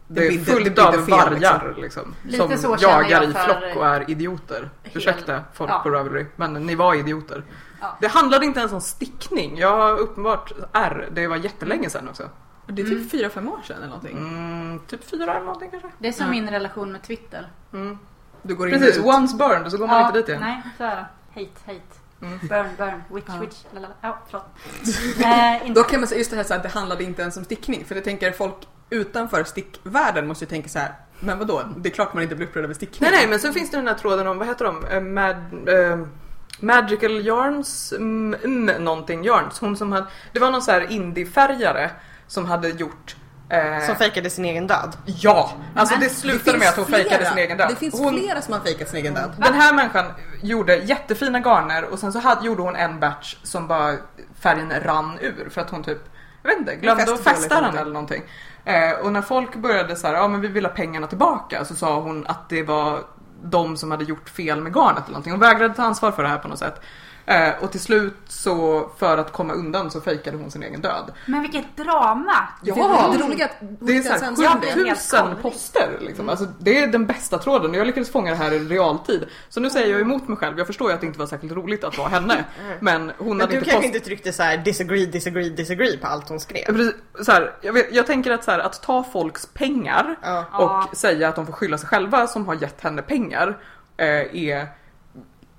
Det 0.08 0.20
det 0.22 0.28
är 0.28 0.30
bidde- 0.32 0.46
fullt 0.46 0.76
det 0.76 0.84
av 0.86 0.92
fel, 0.92 1.02
vargar 1.12 1.74
liksom. 1.78 2.16
Lite 2.24 2.58
som 2.58 2.78
så 2.78 2.84
jagar 2.86 3.10
jag 3.10 3.24
i 3.30 3.34
för- 3.34 3.44
flock 3.44 3.76
och 3.78 3.86
är 3.88 4.10
idioter. 4.12 4.70
Hel- 4.84 4.98
Ursäkta 4.98 5.44
folk 5.54 5.72
ja. 5.72 5.80
på 5.84 5.90
Ravelry, 5.90 6.26
men 6.36 6.54
ni 6.54 6.76
var 6.76 6.96
idioter. 6.96 7.44
Ja. 7.82 7.98
Det 8.02 8.08
handlade 8.08 8.46
inte 8.46 8.60
ens 8.60 8.72
om 8.74 8.82
stickning. 8.82 9.58
Jag 9.58 9.78
har 9.78 9.98
uppenbart 10.00 10.52
R. 10.74 11.10
Det 11.12 11.28
var 11.28 11.36
jättelänge 11.36 11.90
sedan 11.90 12.10
också. 12.10 12.24
Det 12.68 12.82
är 12.82 12.86
typ 12.86 13.12
fyra 13.12 13.30
fem 13.30 13.50
år 13.50 13.60
sedan 13.68 13.78
eller 13.78 13.88
någonting. 13.88 14.18
Mm, 14.18 14.80
typ 14.88 15.04
fyra 15.10 15.32
eller 15.36 15.46
någonting 15.46 15.70
kanske. 15.72 15.90
Det 16.00 16.08
är 16.08 16.12
som 16.12 16.26
Ja. 16.26 16.32
min 16.32 16.50
relation 16.50 16.92
med 16.92 17.02
Twitter. 17.04 17.48
Mm. 17.74 17.98
Du 18.42 18.56
går 18.56 18.70
in 18.74 18.80
Precis, 18.80 18.98
och 18.98 19.10
ut. 19.10 19.16
once 19.16 19.36
burned 19.38 19.72
så 19.72 19.78
går 19.78 19.88
man 19.88 20.06
inte 20.08 20.18
dit 20.20 20.30
igen. 20.30 20.42
Nej, 20.42 20.62
så 20.78 20.84
är 20.84 20.96
det. 20.96 21.06
Hate, 21.34 21.52
hate. 21.66 21.82
Mm. 22.22 22.40
Burn, 22.48 22.68
burn. 22.78 23.02
Witch, 23.16 23.26
Ja. 23.28 23.38
witch. 23.40 23.56
Lalala. 23.74 23.94
Ja, 24.02 24.18
förlåt. 24.30 24.46
inte. 25.66 25.74
Då 25.80 25.84
kan 25.84 26.00
man 26.00 26.08
säga 26.08 26.20
just 26.20 26.32
det 26.32 26.38
här 26.38 26.44
så 26.44 26.54
att 26.54 26.64
det 26.64 26.70
handlade 26.70 27.04
inte 27.04 27.22
ens 27.22 27.38
om 27.38 27.44
stickning. 27.44 27.86
För 27.86 27.96
det 27.96 28.02
tänker 28.02 28.32
folk 28.32 28.56
utanför 28.90 29.44
stickvärlden 29.44 30.28
måste 30.28 30.46
ju 30.46 30.50
tänka 30.50 30.70
så 30.70 30.80
här. 30.80 30.94
Men 31.20 31.40
vadå? 31.40 31.62
Det 31.78 31.90
är 31.90 31.94
klart 31.94 32.14
man 32.14 32.24
inte 32.24 32.36
blir 32.36 32.48
upprörd 32.48 32.64
över 32.64 32.74
stickning. 32.74 33.10
Nej 33.12 33.20
nej 33.20 33.30
men 33.30 33.40
så 33.40 33.54
finns 33.54 33.72
det 33.72 33.78
den 33.78 33.88
här 33.88 33.94
tråden 33.94 34.28
om, 34.28 34.38
vad 34.38 34.48
heter 34.48 34.66
de? 34.66 34.86
Eh, 34.86 35.02
Mad, 35.02 35.36
eh, 35.70 36.06
Magical 36.60 37.12
Yarns, 37.28 37.92
mm, 37.98 38.34
mm, 38.44 38.84
någonting 38.84 39.24
Yarns. 39.26 39.60
Hon 39.60 39.78
som 39.78 39.92
hade, 39.92 40.08
det 40.32 40.40
var 40.40 40.52
någon 40.52 40.62
så 40.62 40.72
här 40.72 40.92
indiefärgare 40.92 41.92
som 42.28 42.46
hade 42.46 42.70
gjort 42.70 43.16
eh, 43.50 43.86
som 43.86 43.96
fejkade 43.96 44.30
sin 44.30 44.46
egen 44.46 44.68
död. 44.68 44.98
Ja! 45.06 45.52
Alltså 45.76 45.96
det 45.96 46.06
Det 46.06 46.10
slutade 46.10 46.58
med 46.58 46.68
att 46.68 46.76
hon 46.76 46.86
fejkade 46.86 47.26
sin 47.26 47.38
egen 47.38 47.58
död. 47.58 47.70
Det 47.70 47.76
finns 47.76 48.00
hon, 48.00 48.14
flera 48.14 48.42
som 48.42 48.54
har 48.54 48.62
fejkat 48.62 48.90
sin 48.90 49.00
egen 49.00 49.14
död. 49.14 49.32
Den 49.38 49.54
här 49.54 49.74
människan 49.74 50.06
gjorde 50.42 50.76
jättefina 50.76 51.40
garner 51.40 51.84
och 51.84 52.00
sen 52.00 52.14
så 52.14 52.20
hade, 52.20 52.46
gjorde 52.46 52.62
hon 52.62 52.76
en 52.76 53.00
batch 53.00 53.36
som 53.44 53.68
bara 53.68 53.96
färgen 54.40 54.74
rann 54.84 55.18
ur 55.22 55.50
för 55.50 55.62
att 55.62 55.70
hon 55.70 55.84
typ, 55.84 56.00
jag 56.44 56.50
vet 56.50 56.60
inte, 56.60 56.76
glömde 56.76 57.04
att 57.04 57.24
fästa 57.24 57.58
eller 57.58 57.68
den 57.68 57.78
eller 57.78 57.94
någonting. 57.94 58.24
Eh, 58.66 58.92
och 58.92 59.12
när 59.12 59.22
folk 59.22 59.56
började 59.56 59.96
så 59.96 60.08
här, 60.08 60.14
ja 60.14 60.28
men 60.28 60.42
vi 60.42 60.48
vill 60.48 60.66
ha 60.66 60.72
pengarna 60.72 61.08
tillbaka 61.08 61.66
så 61.66 61.76
sa 61.76 62.00
hon 62.00 62.28
att 62.28 62.50
det 62.50 62.64
var 62.64 63.04
de 63.44 63.78
som 63.78 63.92
hade 63.92 64.04
gjort 64.04 64.30
fel 64.30 64.62
med 64.62 64.74
garnet 64.76 64.98
eller 65.04 65.12
någonting. 65.12 65.32
Hon 65.32 65.40
vägrade 65.40 65.74
ta 65.74 65.84
ansvar 65.84 66.12
för 66.12 66.24
det 66.24 66.30
här 66.30 66.38
på 66.38 66.48
något 66.48 66.60
sätt. 66.60 66.82
Eh, 67.28 67.50
och 67.64 67.72
till 67.72 67.80
slut 67.80 68.14
så, 68.28 68.90
för 68.98 69.18
att 69.18 69.32
komma 69.32 69.54
undan 69.54 69.92
så 69.92 70.02
fejkade 70.02 70.38
hon 70.38 70.52
sin 70.52 70.64
egen 70.64 70.82
död. 70.82 71.12
Men 71.26 71.42
vilket 71.42 71.78
drama! 71.78 72.48
Ja! 72.64 73.10
Det 73.14 73.24
roliga 73.24 73.50
Det 73.60 73.98
är 73.98 74.02
såhär 74.02 74.36
så- 74.36 74.44
jag 74.44 74.60
blev 74.60 74.72
helt 74.72 74.88
7000 75.00 75.20
galen. 75.20 75.38
poster 75.42 75.90
liksom. 76.02 76.30
Alltså, 76.30 76.46
det 76.60 76.78
är 76.84 76.88
den 76.88 77.06
bästa 77.06 77.38
tråden 77.38 77.72
och 77.72 77.78
jag 77.78 77.88
lyckades 77.88 78.12
fånga 78.12 78.32
det 78.32 78.38
här 78.38 78.52
i 78.54 78.60
realtid. 78.60 79.26
Så 79.50 79.60
nu 79.60 79.70
säger 79.70 79.92
jag 79.92 80.02
emot 80.02 80.28
mig 80.28 80.38
själv. 80.38 80.58
Jag 80.58 80.68
förstår 80.68 80.90
ju 80.90 80.94
att 80.96 81.02
det 81.02 81.08
inte 81.08 81.20
var 81.20 81.26
särskilt 81.28 81.54
roligt 81.54 81.84
att 81.84 81.98
vara 81.98 82.10
henne. 82.10 82.46
Men 82.80 83.12
hon 83.18 83.28
Men 83.28 83.40
hade 83.42 83.52
du 83.52 83.58
inte 83.58 83.70
kanske 83.70 83.88
post... 83.88 83.96
inte 83.96 84.06
tryckte 84.06 84.34
så 84.34 84.44
här 84.44 84.58
disagree, 84.58 85.06
disagree, 85.06 85.50
disagree 85.50 85.98
på 85.98 86.08
allt 86.08 86.30
hon 86.30 86.40
skrev. 86.40 86.66
Precis, 86.66 86.94
så 87.22 87.32
här, 87.32 87.54
jag, 87.62 87.74
vet, 87.74 87.94
jag 87.94 88.08
tänker 88.08 88.32
att, 88.32 88.44
så 88.44 88.52
här, 88.52 88.60
att 88.60 88.82
ta 88.84 89.04
folks 89.04 89.46
pengar 89.46 90.16
Ja. 90.22 90.40
och 90.40 90.62
Ja. 90.62 90.90
säga 90.94 91.30
att 91.30 91.36
de 91.36 91.46
får 91.46 91.54
skylla 91.54 91.78
sig 91.78 91.88
själva 91.90 92.28
som 92.28 92.48
har 92.48 92.56
gett 92.56 92.82
henne 92.82 93.02
pengar 93.02 93.58
eh, 93.98 94.08
är 94.36 94.68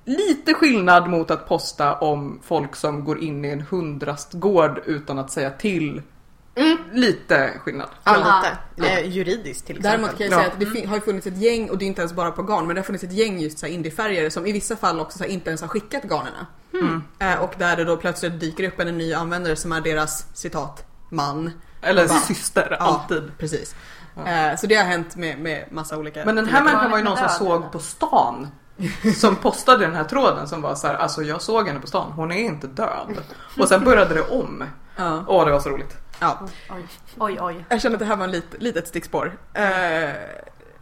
lite 0.06 0.54
skillnad 0.54 1.08
mot 1.10 1.30
att 1.30 1.48
posta 1.48 1.94
om 1.94 2.40
folk 2.44 2.76
som 2.76 3.04
går 3.04 3.22
in 3.22 3.44
i 3.44 3.48
en 3.48 3.60
hundrastgård 3.60 4.82
utan 4.86 5.18
att 5.18 5.30
säga 5.30 5.50
till. 5.50 6.02
Lite 6.92 7.50
skillnad. 7.64 7.88
Ja, 8.04 8.16
Ja. 8.18 8.42
lite. 8.76 8.90
Eh, 9.00 9.08
juridiskt 9.08 9.66
till 9.66 9.76
exempel. 9.76 10.00
Däremot 10.00 10.18
kan 10.18 10.26
jag 10.26 10.32
Ja. 10.32 10.36
säga 10.38 10.52
att 10.52 10.60
det 10.60 10.66
fin- 10.66 10.88
har 10.88 10.96
ju 10.96 11.00
funnits 11.02 11.26
ett 11.26 11.36
gäng, 11.36 11.70
och 11.70 11.78
det 11.78 11.84
är 11.84 11.86
inte 11.86 12.00
ens 12.00 12.12
bara 12.12 12.30
på 12.30 12.42
garn, 12.42 12.66
men 12.66 12.74
det 12.76 12.80
har 12.80 12.84
funnits 12.86 13.04
ett 13.04 13.12
gäng 13.12 13.38
just 13.38 13.58
så 13.58 13.66
indiefärgare 13.66 14.30
som 14.30 14.46
i 14.46 14.52
vissa 14.52 14.76
fall 14.76 15.00
också 15.00 15.18
så 15.18 15.24
här 15.24 15.30
inte 15.30 15.50
ens 15.50 15.60
har 15.60 15.68
skickat 15.68 16.02
garnerna. 16.04 16.46
Eh, 17.18 17.40
och 17.42 17.54
där 17.58 17.76
det 17.76 17.84
då 17.84 17.96
plötsligt 17.96 18.40
dyker 18.40 18.64
upp 18.68 18.80
en 18.80 18.98
ny 18.98 19.14
användare 19.14 19.56
som 19.56 19.72
är 19.72 19.80
deras 19.80 20.26
citat 20.34 20.84
man. 21.10 21.50
Eller 21.82 22.08
Bara- 22.08 22.18
syster, 22.18 22.68
Ja, 22.70 22.76
alltid. 22.86 23.22
Precis. 23.38 23.74
Eh, 24.26 24.56
så 24.56 24.66
det 24.66 24.74
har 24.74 24.84
hänt 24.84 25.16
med, 25.16 25.38
med 25.38 25.64
massa 25.70 25.96
olika... 25.98 26.24
Men 26.24 26.36
den 26.36 26.46
här 26.48 26.64
människan 26.64 26.90
var 26.90 26.98
ju 26.98 27.04
någon 27.04 27.16
som 27.16 27.28
såg 27.28 27.72
på 27.72 27.78
stan. 27.78 28.48
Som 29.16 29.36
postade 29.36 29.86
den 29.86 29.94
här 29.94 30.04
tråden 30.04 30.48
som 30.48 30.62
var 30.62 30.74
så 30.74 30.86
här, 30.86 30.94
alltså 30.94 31.22
jag 31.22 31.42
såg 31.42 31.66
henne 31.68 31.80
på 31.80 31.86
stan, 31.86 32.12
hon 32.12 32.32
är 32.32 32.36
inte 32.36 32.66
död. 32.66 33.22
Och 33.58 33.68
sen 33.68 33.84
började 33.84 34.14
det 34.14 34.22
om. 34.22 34.64
Ja. 34.96 35.24
Åh 35.28 35.44
det 35.44 35.52
var 35.52 35.60
så 35.60 35.68
roligt. 35.70 35.96
ja. 36.20 36.38
Oj, 36.70 36.86
oj, 37.18 37.38
oj. 37.40 37.64
Jag 37.68 37.80
känner 37.82 37.94
att 37.96 38.00
det 38.00 38.06
här 38.06 38.16
var 38.16 38.26
lit, 38.26 38.54
litet 38.58 38.88
stickspår. 38.88 39.38
Eh, 39.54 39.62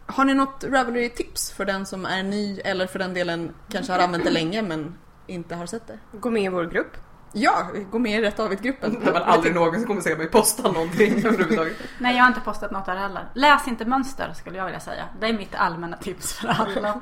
har 0.05 0.25
ni 0.25 0.33
något 0.33 0.63
Ravelry-tips 0.63 1.51
för 1.53 1.65
den 1.65 1.85
som 1.85 2.05
är 2.05 2.23
ny 2.23 2.59
eller 2.59 2.87
för 2.87 2.99
den 2.99 3.13
delen 3.13 3.53
kanske 3.71 3.91
har 3.93 3.99
använt 3.99 4.23
det 4.23 4.31
länge 4.31 4.61
men 4.61 4.97
inte 5.27 5.55
har 5.55 5.65
sett 5.65 5.87
det? 5.87 5.99
Gå 6.11 6.29
med 6.29 6.43
i 6.43 6.49
vår 6.49 6.63
grupp. 6.65 6.97
Ja, 7.33 7.67
gå 7.91 7.99
med 7.99 8.19
i 8.19 8.23
Rätt 8.23 8.39
Avigt-gruppen. 8.39 8.99
Det 9.05 9.11
var 9.11 9.19
aldrig 9.21 9.55
någonsin 9.55 9.87
kommer 9.87 10.01
se 10.01 10.15
mig 10.15 10.27
posta 10.27 10.71
någonting 10.71 11.17
överhuvudtaget. 11.25 11.73
Nej, 11.99 12.15
jag 12.15 12.23
har 12.23 12.27
inte 12.27 12.39
postat 12.41 12.71
något 12.71 12.85
där 12.85 12.95
heller. 12.95 13.29
Läs 13.33 13.67
inte 13.67 13.85
mönster 13.85 14.33
skulle 14.35 14.57
jag 14.57 14.65
vilja 14.65 14.79
säga. 14.79 15.03
Det 15.19 15.27
är 15.27 15.33
mitt 15.33 15.55
allmänna 15.55 15.97
tips 15.97 16.33
för 16.33 16.47
alla. 16.47 17.01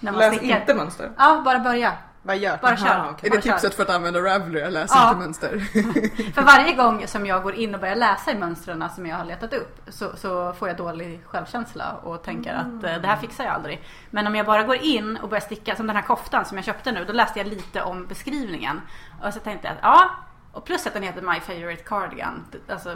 När 0.00 0.12
man 0.12 0.20
Läs 0.20 0.36
stickar. 0.36 0.60
inte 0.60 0.74
mönster. 0.74 1.10
Ja, 1.18 1.42
bara 1.44 1.58
börja. 1.58 1.92
Vad 2.26 2.36
gör 2.36 2.58
Bara 2.62 2.76
kör. 2.76 2.86
Aha, 2.86 3.08
okej. 3.10 3.28
Är 3.28 3.30
det 3.36 3.36
Bara 3.46 3.52
tipset 3.54 3.74
för 3.74 3.82
att 3.82 3.90
använda 3.90 4.20
Ravelry? 4.20 4.70
Läs 4.70 4.90
Ja. 4.94 5.08
inte 5.08 5.18
mönster. 5.20 5.58
För 6.34 6.42
varje 6.42 6.72
gång 6.74 7.06
som 7.06 7.26
jag 7.26 7.42
går 7.42 7.54
in 7.54 7.74
och 7.74 7.80
börjar 7.80 7.96
läsa 7.96 8.30
i 8.32 8.34
mönstren 8.34 8.88
som 8.94 9.06
jag 9.06 9.16
har 9.16 9.24
letat 9.24 9.52
upp 9.52 9.80
så, 9.88 10.16
så 10.16 10.52
får 10.52 10.68
jag 10.68 10.76
dålig 10.76 11.20
självkänsla 11.26 11.92
och 12.02 12.22
tänker 12.22 12.54
att 12.54 12.84
eh, 12.84 13.00
det 13.00 13.06
här 13.08 13.16
fixar 13.16 13.44
jag 13.44 13.54
aldrig. 13.54 13.82
Men 14.10 14.26
om 14.26 14.34
jag 14.34 14.46
bara 14.46 14.62
går 14.62 14.76
in 14.76 15.16
och 15.16 15.28
börjar 15.28 15.40
sticka, 15.40 15.76
som 15.76 15.86
den 15.86 15.96
här 15.96 16.02
koftan 16.02 16.44
som 16.44 16.58
jag 16.58 16.64
köpte 16.64 16.92
nu, 16.92 17.04
då 17.04 17.12
läste 17.12 17.38
jag 17.38 17.46
lite 17.48 17.82
om 17.82 18.06
beskrivningen. 18.06 18.80
Och 19.22 19.34
så 19.34 19.40
tänkte 19.40 19.66
jag 19.68 19.74
att 19.76 19.82
ja, 19.82 20.10
och 20.52 20.64
plus 20.64 20.86
att 20.86 20.94
den 20.94 21.02
heter 21.02 21.22
My 21.22 21.40
Favorite 21.40 21.82
Cardigan. 21.82 22.44
Alltså, 22.68 22.94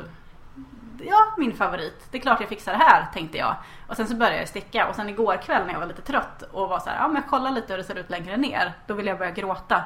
ja, 1.05 1.27
min 1.37 1.57
favorit. 1.57 2.07
Det 2.11 2.19
är 2.19 2.23
klart 2.23 2.41
jag 2.41 2.49
fixar 2.49 2.73
det 2.73 2.79
här, 2.79 3.07
tänkte 3.13 3.39
jag. 3.39 3.57
Och 3.87 3.97
sen 3.97 4.09
så 4.09 4.15
började 4.15 4.39
jag 4.39 4.49
sticka 4.49 4.89
och 4.89 4.95
sen 4.95 5.09
igår 5.09 5.37
kväll 5.43 5.67
när 5.67 5.73
jag 5.73 5.81
var 5.81 5.87
lite 5.87 6.03
trött 6.03 6.43
och 6.43 6.69
var 6.69 6.79
så 6.79 6.91
här, 6.91 6.97
ja 6.97 7.09
men 7.09 7.23
kolla 7.31 7.51
lite 7.51 7.73
hur 7.73 7.79
det 7.79 7.85
ser 7.85 7.99
ut 7.99 8.11
längre 8.11 8.37
ner. 8.37 8.73
Då 8.87 8.95
ville 8.95 9.11
jag 9.11 9.19
börja 9.19 9.31
gråta 9.31 9.85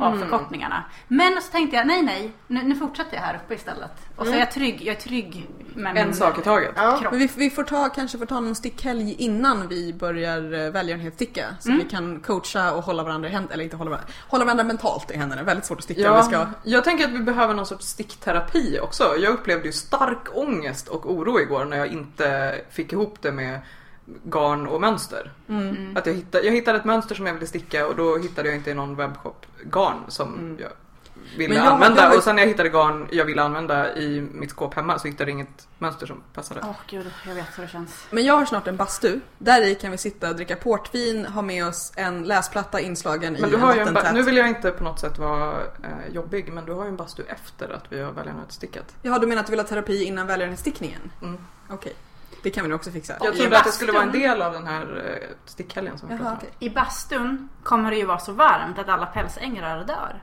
av 0.00 0.18
förkortningarna. 0.18 0.84
Men 1.08 1.42
så 1.42 1.52
tänkte 1.52 1.76
jag, 1.76 1.86
nej 1.86 2.02
nej, 2.02 2.32
nu, 2.46 2.62
nu 2.62 2.74
fortsätter 2.74 3.16
jag 3.16 3.22
här 3.22 3.40
uppe 3.44 3.54
istället. 3.54 3.90
Och 4.16 4.26
så 4.26 4.32
är 4.32 4.38
jag 4.38 4.50
trygg, 4.50 4.82
jag 4.82 4.96
är 4.96 5.00
trygg 5.00 5.46
med 5.74 5.94
min 5.94 6.02
En 6.06 6.14
sak 6.14 6.38
i 6.38 6.42
taget. 6.42 6.72
Ja. 6.76 6.98
kropp. 7.00 7.10
Men 7.12 7.20
vi, 7.20 7.28
vi 7.36 7.50
får 7.50 7.62
ta, 7.64 7.88
kanske 7.88 8.18
får 8.18 8.26
ta 8.26 8.40
någon 8.40 8.54
stickhelg 8.54 9.14
innan 9.18 9.68
vi 9.68 9.92
börjar 9.94 10.52
eh, 10.66 10.70
välgörenhetssticka. 10.70 11.44
Så 11.60 11.68
Mm. 11.68 11.84
vi 11.84 11.90
kan 11.90 12.20
coacha 12.20 12.72
och 12.72 12.82
hålla 12.84 13.02
varandra 13.02 13.28
i 13.28 13.32
händerna, 13.32 13.54
eller 13.54 13.64
inte 13.64 13.76
hålla 13.76 13.90
varandra, 13.90 14.12
hålla 14.28 14.44
varandra 14.44 14.64
mentalt 14.64 15.10
i 15.10 15.16
händerna. 15.16 15.42
Väldigt 15.42 15.64
svårt 15.66 15.78
att 15.78 15.84
sticka 15.84 16.10
om 16.12 16.16
vi 16.28 16.34
Ja, 16.34 16.44
ska... 16.46 16.70
jag 16.70 16.84
tänker 16.84 17.04
att 17.04 17.10
vi 17.10 17.18
behöver 17.18 17.54
någon 17.54 17.66
sorts 17.66 17.86
stickterapi 17.86 18.78
också. 18.82 19.14
Jag 19.18 19.32
upplevde 19.34 19.66
ju 19.66 19.72
stark 19.72 20.28
ångest 20.36 20.88
och 20.88 21.10
oro 21.12 21.40
igår 21.40 21.64
när 21.64 21.76
jag 21.76 21.86
inte 21.86 22.54
fick 22.70 22.92
ihop 22.92 23.18
det 23.22 23.32
med 23.32 23.60
garn 24.24 24.66
och 24.66 24.80
mönster. 24.80 25.32
Mm. 25.48 25.96
Att 25.96 26.06
jag, 26.06 26.14
hittade, 26.14 26.44
jag 26.44 26.52
hittade 26.52 26.78
ett 26.78 26.84
mönster 26.84 27.14
som 27.14 27.26
jag 27.26 27.34
ville 27.34 27.46
sticka 27.46 27.86
och 27.86 27.96
då 27.96 28.16
hittade 28.18 28.48
jag 28.48 28.56
inte 28.56 28.70
i 28.70 28.74
någon 28.74 28.96
webbshop 28.96 29.46
garn 29.64 29.96
som 30.08 30.56
jag 30.60 30.68
ville 31.36 31.54
Mm. 31.54 31.64
Jag- 31.64 31.72
använda. 31.74 31.96
jag 31.96 32.06
har 32.06 32.12
ju- 32.12 32.18
Och 32.18 32.24
sen 32.24 32.36
när 32.36 32.42
jag 32.42 32.48
hittade 32.48 32.68
garn 32.68 33.08
jag 33.12 33.24
ville 33.24 33.42
använda 33.42 33.96
i 33.96 34.20
mitt 34.32 34.50
skåp 34.50 34.74
hemma 34.74 34.98
så 34.98 35.08
hittade 35.08 35.30
jag 35.30 35.34
inget 35.36 35.68
mönster 35.78 36.06
som 36.06 36.22
passade. 36.34 36.60
Åh 36.64 36.76
gud, 36.86 37.10
jag 37.28 37.34
vet 37.34 37.58
hur 37.58 37.62
det 37.62 37.68
känns. 37.68 38.04
Men 38.10 38.24
jag 38.24 38.36
har 38.36 38.44
snart 38.44 38.66
en 38.66 38.76
bastu. 38.76 39.20
Där 39.38 39.62
i 39.66 39.74
kan 39.74 39.90
vi 39.90 39.98
sitta 39.98 40.28
och 40.28 40.36
dricka 40.36 40.56
portvin, 40.56 41.26
ha 41.26 41.42
med 41.42 41.66
oss 41.66 41.92
en 41.96 42.22
läsplatta 42.24 42.80
inslagen 42.80 43.32
Men 43.32 43.44
i 43.44 43.50
du 43.50 43.56
en 43.56 43.62
har 43.62 43.74
ju 43.74 43.80
en 43.80 43.86
ba- 43.86 43.92
vattentät. 43.92 44.14
nu 44.14 44.22
vill 44.22 44.36
jag 44.36 44.48
inte 44.48 44.70
på 44.70 44.84
något 44.84 45.00
sätt 45.00 45.18
vara 45.18 45.52
eh, 45.82 46.14
jobbig 46.14 46.52
men 46.52 46.64
du 46.64 46.72
har 46.72 46.82
ju 46.84 46.88
en 46.88 46.96
bastu 46.96 47.22
efter 47.28 47.68
att 47.74 47.84
vi 47.92 48.00
har 48.02 48.12
välgörenhetsstickat. 48.12 48.94
Jaha, 49.02 49.18
du 49.18 49.26
menar 49.26 49.40
att 49.40 49.46
du 49.46 49.50
vill 49.50 49.60
ha 49.60 49.66
terapi 49.66 50.04
innan 50.04 50.26
välgörenhetsstickningen? 50.26 51.10
Mm. 51.22 51.38
Okej. 51.70 51.92
Det 52.42 52.50
kan 52.50 52.64
vi 52.64 52.68
nog 52.70 52.76
också 52.76 52.90
fixa. 52.90 53.16
Jag 53.20 53.36
trodde 53.36 53.58
att 53.58 53.64
det 53.64 53.72
skulle 53.72 53.92
vara 53.92 54.02
en 54.02 54.12
del 54.12 54.42
av 54.42 54.52
den 54.52 54.66
här 54.66 55.18
eh, 55.20 55.28
stickhelgen 55.44 55.98
som 55.98 56.08
vi 56.08 56.14
Jaha, 56.14 56.22
pratade 56.22 56.46
om. 56.46 56.56
I 56.58 56.70
bastun 56.70 57.48
kommer 57.62 57.90
det 57.90 57.96
ju 57.96 58.04
vara 58.04 58.18
så 58.18 58.32
varmt 58.32 58.78
att 58.78 58.88
alla 58.88 59.06
pälsängrar 59.06 59.84
dör. 59.84 60.22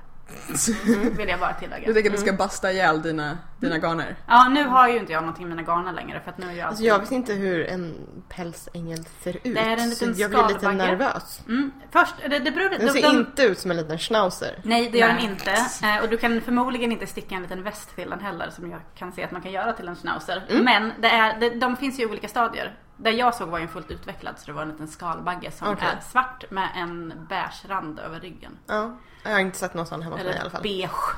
Mm, 0.87 1.15
vill 1.17 1.27
jag 1.29 1.39
bara 1.39 1.51
Du 1.53 1.59
tillägga. 1.59 1.93
tänker 1.93 2.09
att 2.09 2.15
du 2.15 2.21
ska 2.21 2.33
basta 2.33 2.71
ihjäl 2.71 3.01
dina, 3.01 3.37
dina 3.59 3.77
garner? 3.77 4.15
Ja, 4.27 4.49
nu 4.49 4.63
har 4.63 4.87
ju 4.89 4.97
inte 4.99 5.11
jag 5.13 5.21
någonting 5.21 5.47
med 5.47 5.57
mina 5.57 5.71
garner 5.73 5.91
längre 5.93 6.19
för 6.23 6.31
att 6.31 6.37
nu 6.37 6.47
är 6.49 6.53
jag 6.53 6.67
Alltså 6.67 6.83
jag 6.83 6.99
vet 6.99 7.11
inte 7.11 7.33
hur 7.33 7.65
en 7.67 7.95
pälsängel 8.29 9.05
ser 9.23 9.35
ut. 9.35 9.43
Det 9.43 9.59
är 9.59 9.77
en 9.77 9.89
liten 9.89 10.15
så 10.15 10.21
jag 10.21 10.29
blir 10.31 10.47
lite 10.47 10.59
skalbagge. 10.59 10.91
nervös. 10.91 11.41
Mm, 11.47 11.71
först, 11.91 12.13
det, 12.29 12.39
det 12.39 12.51
beror 12.51 12.69
Den 12.69 12.85
de, 12.85 12.91
ser 12.93 13.01
de, 13.01 13.17
inte 13.17 13.43
ut 13.43 13.59
som 13.59 13.71
en 13.71 13.77
liten 13.77 13.97
schnauzer. 13.97 14.59
Nej, 14.63 14.89
det 14.91 14.97
gör 14.97 15.07
Nej. 15.07 15.15
den 15.21 15.31
inte. 15.31 15.51
Eh, 15.87 16.03
Och 16.03 16.09
du 16.09 16.17
kan 16.17 16.41
förmodligen 16.41 16.91
inte 16.91 17.07
sticka 17.07 17.35
en 17.35 17.41
liten 17.41 17.63
väst 17.63 17.95
till 17.95 18.09
den 18.09 18.19
heller 18.19 18.49
som 18.49 18.71
jag 18.71 18.79
kan 18.95 19.11
se 19.11 19.23
att 19.23 19.31
man 19.31 19.41
kan 19.41 19.51
göra 19.51 19.73
till 19.73 19.87
en 19.87 19.95
schnauzer. 19.95 20.45
Mm. 20.49 20.63
Men 20.65 20.91
det 21.01 21.07
är, 21.09 21.39
det, 21.39 21.49
de 21.49 21.77
finns 21.77 21.99
ju 21.99 22.03
i 22.03 22.05
olika 22.05 22.27
stadier. 22.27 22.73
Där 23.01 23.11
jag 23.11 23.35
såg 23.35 23.49
var 23.49 23.57
ju 23.57 23.63
en 23.63 23.69
fullt 23.69 23.91
utvecklad 23.91 24.39
så 24.39 24.45
det 24.45 24.53
var 24.53 24.61
en 24.61 24.69
liten 24.69 24.87
skalbagge 24.87 25.51
som 25.51 25.67
Okej. 25.67 25.87
är 25.97 26.01
svart 26.01 26.51
med 26.51 26.69
en 26.75 27.13
beige 27.29 27.65
rand 27.67 27.99
över 27.99 28.19
ryggen. 28.19 28.57
Ja, 28.67 28.97
jag 29.23 29.31
har 29.31 29.39
inte 29.39 29.57
sett 29.57 29.73
någon 29.73 29.85
sån 29.85 30.01
hemma 30.01 30.15
hos 30.15 30.25
mig 30.25 30.35
i 30.35 30.39
alla 30.39 30.49
fall. 30.49 30.61
beige 30.63 31.15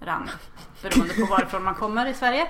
rand. 0.00 0.30
Beroende 0.82 1.14
på 1.14 1.26
varifrån 1.26 1.64
man 1.64 1.74
kommer 1.74 2.06
i 2.06 2.14
Sverige. 2.14 2.48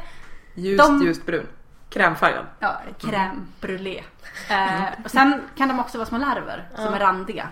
Ljust, 0.55 0.85
De- 0.89 1.03
ljust 1.05 1.27
brun. 1.27 1.47
Krämfärgad. 1.91 2.47
Ja, 2.59 2.81
crème 2.99 3.47
brûlée. 3.61 4.03
Eh, 4.51 5.05
och 5.05 5.11
sen 5.11 5.43
kan 5.57 5.69
de 5.69 5.81
också 5.81 5.99
vara 5.99 6.09
små 6.09 6.19
larver 6.19 6.69
som 6.77 6.95
är 6.95 6.99
randiga 6.99 7.49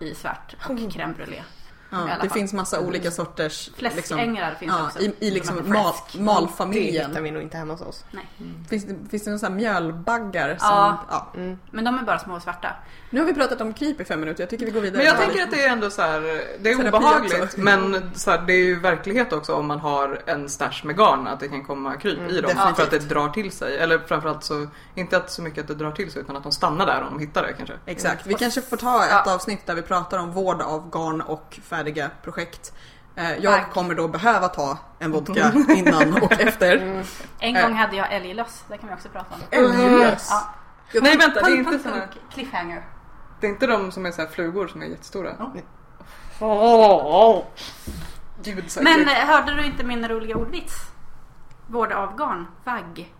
i 0.00 0.14
svart 0.14 0.56
och 0.64 0.70
crème 0.70 1.14
brûlée. 1.16 1.42
Ja, 2.08 2.16
det 2.22 2.28
finns 2.28 2.52
massa 2.52 2.80
olika 2.80 3.10
sorters... 3.10 3.70
Fläskängrar 3.76 4.54
finns 4.54 4.72
ja, 4.78 4.86
också. 4.86 4.98
I, 5.00 5.14
i 5.20 5.30
liksom 5.30 5.54
mal, 5.56 5.64
fläsk. 5.64 6.12
Det 6.12 6.20
malfamiljen. 6.22 7.08
hittar 7.10 7.20
vi 7.20 7.30
nog 7.30 7.42
inte 7.42 7.56
hemma 7.56 7.72
hos 7.72 7.82
oss. 7.82 8.04
Nej. 8.10 8.26
Finns 8.68 8.84
det, 8.84 8.94
finns 9.10 9.24
det 9.24 9.30
några 9.30 9.38
sådana 9.38 9.54
här 9.54 9.80
mjölbaggar 9.80 10.48
som... 10.48 10.56
Ja. 10.60 10.98
Ja. 11.10 11.26
Mm. 11.34 11.58
Men 11.70 11.84
de 11.84 11.98
är 11.98 12.02
bara 12.02 12.18
små 12.18 12.34
och 12.34 12.42
svarta. 12.42 12.68
Nu 13.10 13.20
har 13.20 13.26
vi 13.26 13.34
pratat 13.34 13.60
om 13.60 13.72
kryp 13.74 14.00
i 14.00 14.04
fem 14.04 14.20
minuter, 14.20 14.42
jag 14.42 14.50
tycker 14.50 14.66
vi 14.66 14.72
går 14.72 14.80
vidare. 14.80 14.96
Men 14.98 15.06
jag 15.06 15.16
tänker 15.16 15.42
att 15.42 15.50
det 15.50 15.64
är 15.64 15.72
ändå 15.72 15.90
så 15.90 16.02
här, 16.02 16.20
det 16.60 16.70
är 16.70 16.88
obehagligt 16.88 17.42
också. 17.42 17.60
men 17.60 18.10
så 18.14 18.30
här, 18.30 18.42
det 18.46 18.52
är 18.52 18.64
ju 18.64 18.80
verklighet 18.80 19.32
också 19.32 19.54
om 19.54 19.66
man 19.66 19.80
har 19.80 20.22
en 20.26 20.48
stash 20.48 20.84
med 20.84 20.96
garn 20.96 21.26
att 21.26 21.40
det 21.40 21.48
kan 21.48 21.64
komma 21.64 21.96
kryp 21.96 22.16
Mm, 22.18 22.30
i 22.30 22.40
dem 22.40 22.48
definitivt. 22.48 22.76
för 22.76 22.82
att 22.82 22.90
det 22.90 22.98
drar 22.98 23.28
till 23.28 23.52
sig. 23.52 23.78
Eller 23.78 23.98
framförallt 23.98 24.44
så, 24.44 24.66
inte 24.94 25.16
att 25.16 25.30
så 25.30 25.42
mycket 25.42 25.60
att 25.60 25.68
det 25.68 25.74
drar 25.74 25.92
till 25.92 26.10
sig 26.12 26.22
utan 26.22 26.36
att 26.36 26.42
de 26.42 26.52
stannar 26.52 26.86
där 26.86 27.02
om 27.02 27.18
de 27.18 27.20
hittar 27.20 27.42
det 27.42 27.52
kanske. 27.52 27.74
Exakt, 27.86 28.26
vi 28.26 28.34
kanske 28.34 28.60
får 28.62 28.76
ta 28.76 29.04
ett 29.04 29.26
avsnitt 29.26 29.66
där 29.66 29.74
vi 29.74 29.82
pratar 29.82 30.18
om 30.18 30.32
vård 30.32 30.62
av 30.62 30.90
garn 30.90 31.20
och 31.20 31.58
färdiga 31.86 32.10
projekt. 32.22 32.72
Eh, 33.16 33.36
Jag 33.36 33.54
Tack. 33.54 33.72
kommer 33.72 33.94
då 33.94 34.08
behöva 34.08 34.48
ta 34.48 34.78
en 34.98 35.12
vodka 35.12 35.52
innan 35.76 36.22
och 36.22 36.32
efter. 36.32 36.76
En 37.38 37.56
Äh. 37.56 37.62
gång 37.62 37.74
hade 37.74 37.96
jag 37.96 38.12
älglöss, 38.12 38.64
det 38.68 38.78
kan 38.78 38.88
vi 38.88 38.94
också 38.94 39.08
prata 39.08 39.34
om. 39.34 39.40
Älglöss. 39.50 40.28
Ja. 40.92 41.00
Nej 41.02 41.16
vänta, 41.16 41.40
det 41.40 41.50
är 41.52 41.56
inte 41.56 41.78
såna. 41.78 42.02
Cliffhanger. 42.32 42.84
det 43.40 43.46
är 43.46 43.50
inte 43.50 43.66
de 43.66 43.92
som 43.92 44.06
är 44.06 44.10
så 44.10 44.22
här 44.22 44.28
flugor 44.28 44.66
som 44.68 44.82
är 44.82 44.86
jättestora. 44.86 45.30
Gud, 48.42 48.70
så 48.70 48.80
här 48.80 48.84
Men 48.84 49.08
eh, 49.08 49.14
hörde 49.14 49.54
du 49.54 49.64
inte 49.66 49.84
min 49.84 50.08
roliga 50.08 50.36
ordvits? 50.36 50.74
Vård 51.66 51.92
av 51.92 52.16
garn, 52.18 52.46
vagg. 52.64 53.12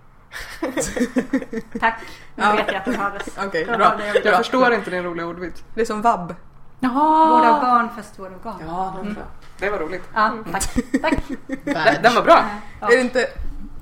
Tack, 1.81 2.00
nu 2.35 2.42
Ja. 2.44 2.52
vet 2.57 2.66
jag 2.66 2.76
att 2.76 2.85
den 2.85 2.94
hördes. 2.94 3.38
Okej, 3.46 3.64
Då 3.64 3.76
bra. 3.76 4.00
jag 4.07 4.24
jag 4.24 4.37
förstår 4.37 4.72
inte 4.74 4.90
din 4.90 5.02
roliga 5.05 5.26
ordvits. 5.26 5.64
Det 5.74 5.81
är 5.81 5.85
som 5.85 6.02
vabb. 6.02 6.35
Jaha! 6.81 7.29
Vård 7.31 7.47
av 7.47 7.61
barn 7.61 7.89
fast 7.97 8.19
vård 8.19 8.33
av 8.33 8.45
garn. 8.45 8.62
Ja, 8.67 8.95
den, 9.03 9.19
det 9.59 9.71
var 9.71 9.79
roligt. 9.79 10.03
Ja, 10.15 10.33
tack. 10.53 10.75
tack. 11.03 11.23
Den, 11.65 12.03
den 12.03 12.15
var 12.15 12.23
bra. 12.23 12.45
Ja. 12.81 12.87
Är 12.93 12.97
det 12.97 13.01
inte... 13.01 13.27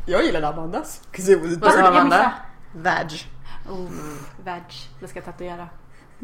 Jag 0.07 0.25
gillade 0.25 0.49
Amandas. 0.49 1.01
Vad 1.59 1.73
sa 1.73 1.83
Amanda? 1.83 2.33
Vag. 2.73 3.11
Oh, 3.71 3.89
veg. 4.45 4.63
Det 5.01 5.09
ska 5.09 5.19
jag 5.19 5.25
tatuera. 5.25 5.69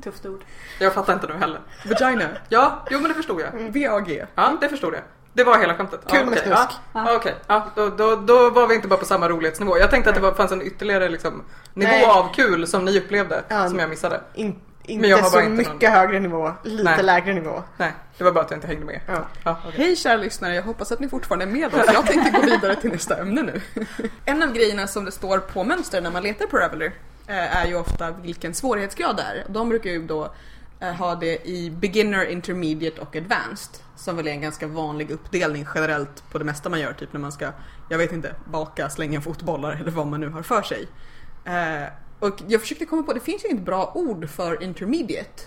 Tufft 0.03 0.27
ord. 0.27 0.41
Jag 0.81 0.95
fattar 0.95 1.13
inte 1.13 1.27
nu 1.27 1.35
heller. 1.35 1.61
Vagina. 1.85 2.29
Ja, 2.49 2.85
jo 2.91 3.01
men 3.01 3.09
det 3.09 3.15
förstod 3.15 3.41
jag. 3.41 3.53
VAG. 3.53 4.27
Ja, 4.35 4.57
det 4.61 4.69
förstod 4.69 4.95
jag. 4.95 5.03
Det 5.33 5.45
var 5.45 5.59
hela 5.59 5.75
skämtet. 5.75 6.01
Kul 6.07 6.19
ja, 6.19 6.25
med 6.25 6.39
okej. 6.39 6.47
snusk. 6.47 6.81
Ja, 6.93 7.05
ja, 7.07 7.17
okej. 7.17 7.35
Ja, 7.47 7.67
då, 7.75 7.89
då, 7.89 8.17
då 8.17 8.51
var 8.51 8.67
vi 8.67 8.75
inte 8.75 8.89
bara 8.89 8.99
på 8.99 9.05
samma 9.05 9.29
rolighetsnivå. 9.29 9.79
Jag 9.79 9.91
tänkte 9.91 10.11
att 10.11 10.17
det 10.17 10.23
var, 10.23 10.33
fanns 10.33 10.53
en 10.53 10.63
ytterligare 10.63 11.09
liksom, 11.09 11.43
nivå 11.75 11.91
Nej. 11.91 12.05
av 12.05 12.35
kul 12.35 12.67
som 12.67 12.85
ni 12.85 12.99
upplevde 12.99 13.43
Ja. 13.49 13.69
som 13.69 13.79
jag 13.79 13.91
missade. 13.91 14.21
In, 14.35 14.61
jag 14.95 15.19
inte 15.19 15.23
har 15.23 15.43
så 15.43 15.49
mycket 15.49 15.83
någon- 15.83 15.91
högre 15.93 16.21
nivå, 16.21 16.53
lite 16.65 16.83
Nej. 16.85 17.03
lägre 17.03 17.35
nivå. 17.35 17.63
Nej, 17.77 17.93
det 18.19 18.25
var 18.25 18.33
bara 18.33 18.45
att 18.45 18.51
jag 18.51 18.57
inte 18.57 18.67
hängde 18.67 18.85
med. 18.85 19.01
Ja. 19.07 19.27
Ja, 19.45 19.61
okej. 19.69 19.85
Hej 19.87 19.97
kära 19.97 20.17
lyssnare, 20.17 20.55
jag 20.55 20.63
hoppas 20.63 20.93
att 20.93 21.01
ni 21.01 21.09
fortfarande 21.09 21.45
är 21.45 21.51
med 21.51 21.75
oss. 21.75 21.87
Jag 21.95 22.07
tänkte 22.07 22.31
gå 22.31 22.43
vidare 22.47 22.77
till 22.77 22.91
nästa 22.91 23.17
ämne 23.21 23.43
nu. 23.43 23.61
En 24.25 24.43
av 24.43 24.53
grejerna 24.53 24.87
som 24.87 25.05
det 25.05 25.13
står 25.13 25.39
på 25.39 25.65
mönster 25.65 26.01
när 26.01 26.11
man 26.11 26.23
letar 26.23 26.47
på 26.47 26.57
Ravelry 26.57 26.91
eh, 27.27 27.57
är 27.57 27.67
ju 27.67 27.75
ofta 27.75 28.11
vilken 28.11 28.55
svårighetsgrad 28.55 29.17
det 29.17 29.23
är. 29.23 29.45
De 29.49 29.69
brukar 29.69 29.91
ju 29.91 30.07
då 30.07 30.33
eh, 30.81 30.93
ha 30.93 31.15
det 31.15 31.49
i 31.49 31.71
beginner, 31.71 32.25
intermediate 32.25 33.01
och 33.01 33.17
advanced. 33.17 33.83
Som 33.97 34.17
väl 34.17 34.27
är 34.27 34.31
en 34.33 34.41
ganska 34.41 34.67
vanlig 34.67 35.11
uppdelning 35.11 35.67
generellt 35.75 36.31
på 36.33 36.39
det 36.39 36.45
mesta 36.45 36.69
man 36.69 36.81
gör. 36.81 36.93
Typ 36.93 37.13
när 37.13 37.21
man 37.21 37.33
ska, 37.33 37.49
jag 37.89 37.99
vet 37.99 38.13
inte, 38.13 38.35
baka, 38.45 38.91
slänga 38.91 39.21
fotbollar 39.21 39.73
eller 39.73 39.91
vad 39.91 40.07
man 40.07 40.21
nu 40.21 40.29
har 40.29 40.43
för 40.43 40.63
sig. 40.63 40.89
Och 42.21 42.43
jag 42.49 42.61
försökte 42.61 42.87
komma 42.87 43.03
på, 43.03 43.13
det 43.13 43.21
finns 43.21 43.45
ju 43.45 43.49
inget 43.49 43.65
bra 43.65 43.93
ord 43.95 44.29
för 44.31 44.63
intermediate. 44.63 45.43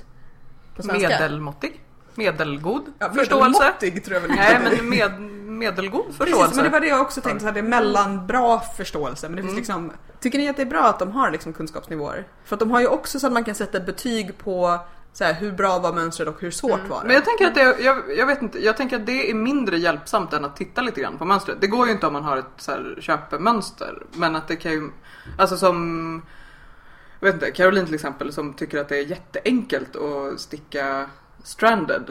På 0.75 0.83
svenska. 0.83 1.09
Medelmåttig. 1.09 1.81
Medelgod 2.15 2.83
Ja, 2.99 3.13
förståelse. 3.13 3.59
medelmåttig 3.59 4.05
tror 4.05 4.13
jag 4.13 4.21
väl 4.21 4.31
inte. 4.31 4.43
Nej, 4.43 4.77
men 4.79 4.89
med, 4.89 5.21
medelgod 5.51 6.05
förståelse. 6.05 6.35
Precis, 6.39 6.55
men 6.55 6.63
det 6.65 6.69
var 6.71 6.79
det 6.79 6.87
jag 6.87 7.01
också 7.01 7.21
tänkte, 7.21 7.39
så 7.39 7.45
här, 7.45 7.53
det 7.53 7.59
är 7.59 7.63
mellanbra 7.63 8.59
förståelse. 8.59 9.29
Men 9.29 9.35
det 9.35 9.41
finns 9.41 9.51
Mm. 9.51 9.57
liksom, 9.57 9.91
tycker 10.19 10.37
ni 10.39 10.49
att 10.49 10.55
det 10.55 10.61
är 10.61 10.65
bra 10.65 10.83
att 10.83 10.99
de 10.99 11.11
har 11.11 11.31
liksom 11.31 11.53
kunskapsnivåer? 11.53 12.27
För 12.45 12.55
att 12.55 12.59
de 12.59 12.71
har 12.71 12.79
ju 12.79 12.87
också 12.87 13.19
så 13.19 13.27
att 13.27 13.33
man 13.33 13.43
kan 13.43 13.55
sätta 13.55 13.79
betyg 13.79 14.37
på 14.37 14.79
så 15.13 15.23
här, 15.23 15.33
hur 15.33 15.51
bra 15.51 15.79
var 15.79 15.93
mönstret 15.93 16.27
och 16.29 16.41
hur 16.41 16.51
svårt 16.51 16.87
var 16.89 17.01
det? 17.01 17.07
Men 17.07 17.15
jag 17.15 17.25
tänker 17.25 17.47
att 17.47 17.55
det, 17.55 17.83
jag, 17.83 18.17
jag 18.17 18.25
vet 18.25 18.41
inte, 18.41 18.59
jag 18.65 18.77
tänker 18.77 18.95
att 18.99 19.05
det 19.05 19.29
är 19.29 19.33
mindre 19.33 19.77
hjälpsamt 19.77 20.33
än 20.33 20.45
att 20.45 20.55
titta 20.55 20.81
lite 20.81 21.01
grann 21.01 21.17
på 21.17 21.25
mönstret. 21.25 21.57
Det 21.61 21.67
går 21.67 21.85
ju 21.87 21.91
inte 21.91 22.07
om 22.07 22.13
man 22.13 22.23
har 22.23 22.37
ett 22.37 22.45
så 22.57 22.71
här, 22.71 22.97
köpemönster. 23.01 24.03
Men 24.11 24.35
att 24.35 24.47
det 24.47 24.55
kan 24.55 24.71
ju, 24.71 24.89
alltså 25.37 25.57
som, 25.57 26.21
jag 27.25 27.33
vet 27.33 27.33
inte, 27.43 27.51
Caroline 27.51 27.85
till 27.85 27.95
exempel 27.95 28.33
som 28.33 28.53
tycker 28.53 28.77
att 28.79 28.89
det 28.89 28.97
är 28.97 29.05
jätteenkelt 29.05 29.95
att 29.95 30.39
sticka 30.39 31.09
stranded. 31.43 32.03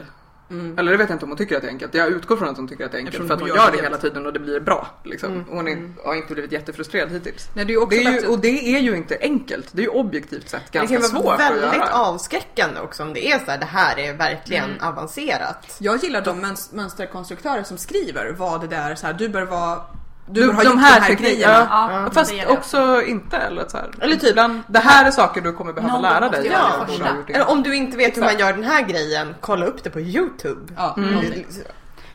Mm. 0.49 0.77
Eller 0.79 0.91
det 0.91 0.97
vet 0.97 1.09
jag 1.09 1.15
inte 1.15 1.25
om 1.25 1.31
hon 1.31 1.37
tycker 1.37 1.55
att 1.55 1.61
det 1.61 1.67
är 1.67 1.71
enkelt. 1.71 1.93
Jag 1.93 2.07
utgår 2.07 2.37
från 2.37 2.49
att 2.49 2.57
hon 2.57 2.67
tycker 2.67 2.85
att 2.85 2.91
det 2.91 2.97
är 2.97 2.99
enkelt 2.99 3.15
Eftersom 3.15 3.27
för 3.27 3.33
att 3.33 3.39
hon 3.39 3.49
hon 3.49 3.57
gör 3.57 3.71
det 3.71 3.77
det 3.77 3.83
hela 3.83 3.97
tiden 3.97 4.25
och 4.25 4.33
det 4.33 4.39
blir 4.39 4.59
bra. 4.59 4.87
Liksom. 5.03 5.31
Mm. 5.33 5.49
Och 5.49 5.55
hon 5.55 5.67
är, 5.67 5.89
har 6.05 6.15
inte 6.15 6.33
blivit 6.33 6.51
jättefrustrerad 6.51 7.11
hittills. 7.11 7.49
Nej, 7.55 7.65
det 7.65 7.73
är 7.73 7.89
Det 7.89 7.95
är 8.03 8.21
ju, 8.21 8.27
och 8.27 8.39
det 8.39 8.75
är 8.75 8.79
ju 8.79 8.95
inte 8.95 9.17
enkelt. 9.21 9.67
Det 9.71 9.81
är 9.81 9.83
ju 9.83 9.89
objektivt 9.89 10.49
sett 10.49 10.61
Det 10.71 10.77
ganska 10.79 10.95
kan 10.97 11.03
svårt 11.09 11.23
vara 11.25 11.33
att 11.33 11.39
väldigt 11.39 11.73
göra. 11.79 11.89
avskräckande 11.93 12.79
också 12.79 13.03
om 13.03 13.13
det 13.13 13.27
är 13.31 13.39
så 13.39 13.51
här, 13.51 13.57
det 13.57 13.65
här 13.65 13.99
är 13.99 14.13
verkligen 14.13 14.63
Mm. 14.69 14.83
avancerat. 14.83 15.75
Jag 15.79 16.03
gillar 16.03 16.21
de 16.21 16.41
mönst- 16.45 16.73
mönsterkonstruktörer 16.73 17.63
som 17.63 17.77
skriver 17.77 18.31
vad 18.31 18.69
det 18.69 18.75
är 18.75 18.95
så 18.95 19.05
här, 19.07 19.13
du 19.13 19.29
bör 19.29 19.41
vara 19.45 19.81
du, 20.25 20.41
Du, 20.41 20.47
bör 20.47 20.53
ha 20.53 20.63
de 20.63 20.69
gjort 20.69 20.79
här 20.81 20.99
de 20.99 21.05
här 21.05 21.13
grejerna. 21.15 21.67
ja. 21.71 22.01
Ja, 22.03 22.11
Fast 22.11 22.33
också 22.47 23.01
inte 23.07 23.37
eller 23.37 23.65
så 23.67 23.77
här. 23.77 23.89
Eller 24.01 24.15
typ- 24.15 24.29
Ibland, 24.29 24.61
det 24.67 24.79
här 24.79 25.05
är 25.05 25.11
saker 25.11 25.41
du 25.41 25.51
kommer 25.53 25.73
behöva 25.73 25.93
Någon 25.93 26.01
lära 26.01 26.29
dig. 26.29 26.49
har 26.49 26.87
gjort 26.87 27.29
Eller 27.29 27.49
om 27.49 27.63
du 27.63 27.75
inte 27.75 27.97
vet 27.97 28.17
hur 28.17 28.21
man 28.21 28.37
gör 28.39 28.53
den 28.53 28.63
här 28.63 28.81
grejen, 28.81 29.35
kolla 29.41 29.65
upp 29.65 29.83
det 29.83 29.89
på 29.89 29.99
Youtube. 29.99 30.73
Ja, 30.77 30.93
Mm. 30.97 31.09
någonting. 31.09 31.45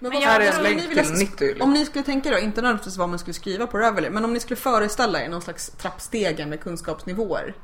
Men 0.01 0.11
Men 0.13 0.21
jag- 0.21 0.55
skulle 0.55 0.69
ni 0.71 0.81
till 0.81 1.13
90. 1.13 1.47
liksom. 1.47 1.63
Om 1.63 1.73
ni 1.73 1.85
skulle 1.85 2.05
tänka 2.05 2.31
då, 2.31 2.39
inte 2.39 2.63
nödvändigtvis 2.63 2.97
vad 2.97 3.09
man 3.09 3.19
skulle 3.19 3.35
skriva 3.35 3.67
på 3.67 3.79
Ravelry, 3.79 4.11
men 4.11 4.25
om 4.25 4.33
ni 4.33 4.41
skulle 4.41 4.57
föreställa 4.57 5.23
er 5.23 5.29
någon 5.29 5.43
slags 5.43 5.71
trappstegen 5.71 6.51
med 6.51 6.61
kunskapsnivåer. 6.61 7.55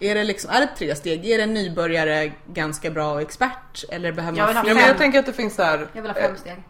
Är 0.00 0.14
det, 0.14 0.24
liksom, 0.24 0.50
är 0.50 0.60
det 0.60 0.68
tre 0.78 0.94
steg? 0.96 1.26
Är 1.30 1.38
det 1.38 1.46
nybörjare, 1.46 2.32
ganska 2.46 2.90
bra 2.90 3.12
och 3.12 3.20
expert? 3.20 3.84
Eller 3.88 4.12
behöver 4.12 4.38
Jag 4.38 4.44
man 4.44 4.48
vill 4.48 4.56
ha 4.56 4.60
Ja, 4.60 4.64
fler? 4.64 4.74
men 4.74 4.84
jag 4.88 4.98
tänker 4.98 5.18
att 5.18 5.26
det 5.26 5.32
finns 5.32 5.56
där. 5.56 5.86
Jag 5.92 6.02
vill 6.02 6.10
ha 6.10 6.20
fem 6.20 6.36
steg. 6.36 6.62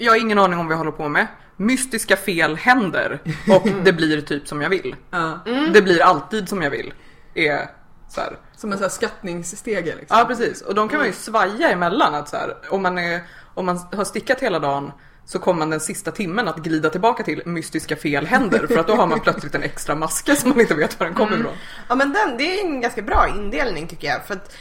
Jag 0.00 0.12
har 0.12 0.20
ingen 0.20 0.38
aning 0.38 0.58
om 0.58 0.66
vad 0.66 0.72
jag 0.72 0.78
håller 0.78 0.90
på 0.90 1.08
med. 1.08 1.26
Mystiska 1.56 2.16
fel 2.16 2.56
händer 2.56 3.20
och 3.48 3.68
det 3.84 3.92
blir 3.92 4.20
typ 4.20 4.48
som 4.48 4.62
jag 4.62 4.70
vill. 4.70 4.96
Ja, 5.10 5.40
Det 5.74 5.82
blir 5.82 6.02
alltid 6.02 6.48
som 6.48 6.62
jag 6.62 6.70
vill. 6.70 6.92
Är 7.34 7.70
så 8.08 8.20
här. 8.20 8.38
som 8.56 8.72
en 8.72 8.78
sån 8.78 8.82
här 8.84 8.90
skattningsstege 8.90 9.94
liksom. 9.96 10.18
Ja 10.18 10.24
precis 10.24 10.62
och 10.62 10.74
de 10.74 10.88
kan 10.88 10.98
man 10.98 11.06
ju 11.06 11.12
svaja 11.12 11.70
emellan 11.70 12.14
att 12.14 12.28
så 12.28 12.36
här, 12.36 12.56
om, 12.70 12.82
man 12.82 12.98
är, 12.98 13.20
om 13.54 13.66
man 13.66 13.80
har 13.92 14.04
stickat 14.04 14.40
hela 14.40 14.58
dagen 14.58 14.92
så 15.24 15.38
kommer 15.38 15.58
man 15.58 15.70
den 15.70 15.80
sista 15.80 16.10
timmen 16.10 16.48
att 16.48 16.56
glida 16.56 16.90
tillbaka 16.90 17.22
till 17.22 17.42
mystiska 17.46 17.96
fel 17.96 18.26
händer 18.26 18.66
för 18.66 18.78
att 18.78 18.86
då 18.86 18.94
har 18.94 19.06
man 19.06 19.20
plötsligt 19.20 19.54
en 19.54 19.62
extra 19.62 19.94
maske 19.94 20.36
som 20.36 20.50
man 20.50 20.60
inte 20.60 20.74
vet 20.74 21.00
var 21.00 21.06
den 21.06 21.14
kommer 21.16 21.36
ifrån. 21.36 21.52
Ja 21.88 21.94
men 21.94 22.12
den, 22.12 22.36
det 22.38 22.60
är 22.60 22.64
en 22.64 22.80
ganska 22.80 23.02
bra 23.02 23.28
indelning 23.28 23.88
tycker 23.88 24.08
jag. 24.08 24.26
För 24.26 24.34
att 24.34 24.56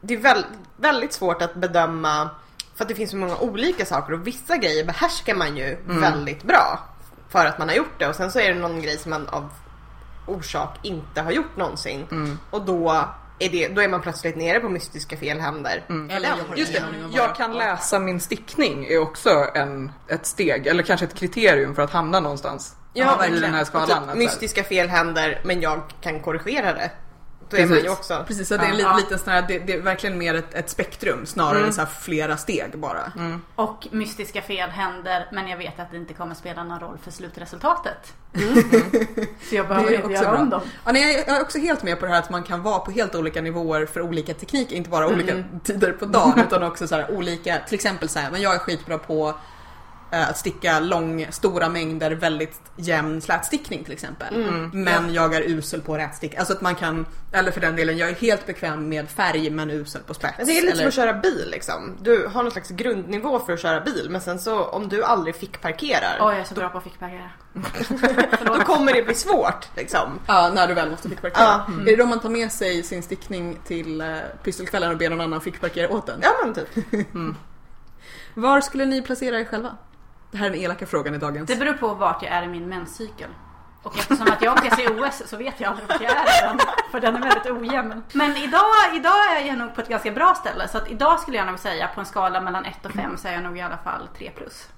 det 0.00 0.14
är 0.14 0.18
väl, 0.18 0.44
väldigt 0.76 1.12
svårt 1.12 1.42
att 1.42 1.54
bedöma 1.54 2.30
för 2.76 2.84
att 2.84 2.88
det 2.88 2.94
finns 2.94 3.10
så 3.10 3.16
många 3.16 3.36
olika 3.36 3.84
saker 3.86 4.12
och 4.12 4.26
vissa 4.26 4.56
grejer 4.56 4.84
behärskar 4.84 5.34
man 5.34 5.56
ju 5.56 5.76
väldigt 5.86 6.42
bra. 6.42 6.80
För 7.28 7.46
att 7.46 7.58
man 7.58 7.68
har 7.68 7.76
gjort 7.76 7.98
det 7.98 8.08
och 8.08 8.14
sen 8.14 8.30
så 8.32 8.40
är 8.40 8.54
det 8.54 8.60
någon 8.60 8.82
grej 8.82 8.98
som 8.98 9.10
man 9.10 9.28
av 9.28 9.50
orsak 10.26 10.78
inte 10.82 11.20
har 11.20 11.32
gjort 11.32 11.56
någonsin. 11.56 12.38
Och 12.50 12.64
då 12.64 12.90
är, 13.38 13.48
det, 13.48 13.68
då 13.68 13.80
är 13.82 13.88
man 13.88 14.00
plötsligt 14.00 14.36
nere 14.36 14.60
på 14.60 14.68
mystiska 14.68 15.16
felhänder. 15.16 15.84
Eller 16.10 16.28
jag 16.48 16.58
Just 16.58 16.72
det, 16.72 16.82
jag 17.12 17.36
kan 17.36 17.52
läsa 17.52 17.98
min 17.98 18.20
stickning 18.20 18.86
är 18.86 18.98
också 18.98 19.30
en, 19.54 19.92
ett 20.08 20.26
steg 20.26 20.66
eller 20.66 20.82
kanske 20.82 21.06
ett 21.06 21.14
kriterium 21.14 21.74
för 21.74 21.82
att 21.82 21.90
hamna 21.90 22.20
någonstans 22.20 22.76
Ja, 22.92 23.26
i 23.26 23.38
den 23.40 23.54
här 23.54 23.64
skalan. 23.64 23.86
Typ, 23.88 23.96
att 23.96 24.02
så 24.04 24.08
här- 24.10 24.16
mystiska 24.16 24.64
fel 24.64 24.88
händer 24.88 25.40
men 25.44 25.60
jag 25.60 25.80
kan 26.00 26.20
korrigera 26.20 26.72
det. 26.72 26.90
Då 27.50 27.56
är 27.56 27.60
man 27.60 27.68
Precis. 27.68 27.84
ju 27.84 27.90
också... 27.90 28.24
Precis, 28.26 28.48
så 28.48 28.56
det 28.56 28.62
är 28.64 28.70
en 28.70 28.78
Ja. 28.78 28.96
liten, 28.96 28.96
liten 28.96 29.18
sån 29.18 29.32
här, 29.32 29.44
det, 29.48 29.58
det 29.58 29.72
är 29.72 29.80
verkligen 29.80 30.18
mer 30.18 30.34
ett, 30.34 30.54
ett 30.54 30.70
spektrum 30.70 31.26
snarare 31.26 31.66
än 31.66 31.72
så 31.72 31.80
här 31.80 31.88
flera 32.00 32.36
steg 32.36 32.78
bara. 32.78 33.12
Och 33.54 33.86
mystiska 33.90 34.42
fel 34.42 34.70
händer 34.70 35.28
men 35.32 35.48
jag 35.48 35.56
vet 35.56 35.80
att 35.80 35.90
det 35.90 35.96
inte 35.96 36.14
kommer 36.14 36.34
spela 36.34 36.64
någon 36.64 36.80
roll 36.80 36.98
för 37.04 37.10
slutresultatet. 37.10 38.14
Så 39.48 39.54
jag 39.54 39.68
behöver 39.68 39.90
inte 39.94 40.02
också 40.06 40.12
göra 40.22 40.30
bra. 40.30 40.40
om 40.40 40.50
dem. 40.50 40.60
Ja, 40.84 40.92
nej, 40.92 41.24
jag 41.26 41.36
är 41.36 41.42
också 41.42 41.58
helt 41.58 41.82
med 41.82 42.00
på 42.00 42.06
det 42.06 42.12
här 42.12 42.18
att 42.18 42.30
man 42.30 42.42
kan 42.42 42.62
vara 42.62 42.78
på 42.78 42.90
helt 42.90 43.14
olika 43.14 43.40
nivåer 43.42 43.86
för 43.86 44.00
olika 44.00 44.34
tekniker, 44.34 44.76
inte 44.76 44.90
bara 44.90 45.06
olika 45.08 45.44
tider 45.64 45.92
på 45.92 46.04
dagen 46.04 46.40
utan 46.46 46.62
också 46.62 46.88
så 46.88 46.94
här, 46.94 47.10
olika, 47.10 47.58
till 47.66 47.74
exempel 47.74 48.08
så 48.08 48.18
här, 48.18 48.30
men 48.30 48.40
jag 48.42 48.54
är 48.54 48.58
skitbra 48.58 48.98
på 48.98 49.34
att 50.10 50.38
sticka 50.38 50.80
lång, 50.80 51.26
stora 51.30 51.68
mängder 51.68 52.10
väldigt 52.10 52.60
jämn 52.76 53.20
slätstickning 53.20 53.84
till 53.84 53.92
exempel. 53.92 54.34
Men 54.72 55.14
jag 55.14 55.34
är 55.34 55.42
usel 55.42 55.80
på 55.80 55.98
rätstick. 55.98 56.34
Alltså 56.34 56.52
att 56.52 56.60
man 56.60 56.74
kan, 56.74 57.06
eller 57.32 57.50
för 57.50 57.60
den 57.60 57.76
delen, 57.76 57.98
jag 57.98 58.08
är 58.08 58.14
helt 58.14 58.46
bekväm 58.46 58.88
med 58.88 59.08
färg 59.10 59.50
men 59.50 59.70
usel 59.70 60.02
på 60.02 60.14
spets. 60.14 60.34
Men 60.38 60.46
det 60.46 60.58
är 60.58 60.62
lite 60.62 60.72
som 60.72 60.78
eller, 60.78 60.88
att 60.88 60.94
köra 60.94 61.12
bil 61.12 61.48
liksom. 61.50 61.96
Du 62.02 62.26
har 62.26 62.42
någon 62.42 62.52
slags 62.52 62.70
grundnivå 62.70 63.38
för 63.38 63.52
att 63.52 63.60
köra 63.60 63.80
bil 63.80 64.06
men 64.10 64.20
sen 64.20 64.38
så 64.38 64.64
om 64.64 64.88
du 64.88 65.04
aldrig 65.04 65.36
fick 65.36 65.60
parkerar 65.60 66.16
Oj, 66.20 66.32
jag 66.32 66.38
är 66.38 66.44
så 66.44 66.54
bra 66.54 66.68
på 66.68 66.78
att 66.78 66.84
fickparkera. 66.84 67.30
då 68.44 68.54
kommer 68.54 68.92
det 68.92 69.02
bli 69.02 69.14
svårt 69.14 69.66
liksom. 69.76 70.20
Ja, 70.26 70.50
när 70.54 70.68
du 70.68 70.74
väl 70.74 70.90
måste 70.90 71.08
fickparkera. 71.08 71.44
Ja. 71.44 71.66
Är 71.80 71.84
det 71.84 71.96
då 71.96 72.06
man 72.06 72.20
tar 72.20 72.28
med 72.28 72.52
sig 72.52 72.82
sin 72.82 73.02
stickning 73.02 73.58
till 73.64 74.00
eh, 74.00 74.16
pysselkvällen 74.42 74.90
och 74.90 74.98
ber 74.98 75.10
någon 75.10 75.20
annan 75.20 75.40
fickparkera 75.40 75.92
åt 75.92 76.06
den? 76.06 76.20
Ja 76.22 76.30
men 76.44 76.54
typ. 76.54 76.68
Var 78.34 78.60
skulle 78.60 78.84
ni 78.84 79.02
placera 79.02 79.40
er 79.40 79.44
själva? 79.44 79.76
Det 80.36 80.40
här 80.40 80.46
är 80.46 80.50
den 80.50 80.60
elaka 80.60 80.86
frågan 80.86 81.14
i 81.14 81.18
dagens. 81.18 81.48
Det 81.48 81.56
beror 81.56 81.72
på 81.72 81.94
vart 81.94 82.22
jag 82.22 82.32
är 82.32 82.42
i 82.42 82.46
min 82.48 82.68
menscykel. 82.68 83.30
Och 83.82 83.98
eftersom 83.98 84.26
att 84.32 84.42
jag 84.42 84.66
är 84.66 84.70
COS 84.98 85.22
så 85.26 85.36
vet 85.36 85.60
jag 85.60 85.70
aldrig 85.70 85.88
vart 85.88 86.00
jag 86.00 86.10
är 86.12 86.22
i 86.24 86.48
den. 86.48 86.58
För 86.90 87.00
den 87.00 87.16
är 87.16 87.20
väldigt 87.20 87.46
ojämn. 87.52 88.02
Men 88.12 88.36
idag, 88.36 88.62
idag 88.94 89.36
är 89.40 89.46
jag 89.46 89.58
nog 89.58 89.74
på 89.74 89.80
ett 89.80 89.88
ganska 89.88 90.10
bra 90.10 90.34
ställe. 90.34 90.68
Så 90.68 90.78
att 90.78 90.90
idag 90.90 91.20
skulle 91.20 91.36
jag 91.36 91.46
nog 91.46 91.58
säga 91.58 91.88
på 91.94 92.00
en 92.00 92.06
skala 92.06 92.40
mellan 92.40 92.64
1 92.64 92.86
och 92.86 92.92
5 92.92 93.16
så 93.16 93.28
är 93.28 93.32
jag 93.32 93.42
nog 93.42 93.58
i 93.58 93.60
alla 93.60 93.76
fall 93.76 94.08
3 94.18 94.30
plus. 94.36 94.68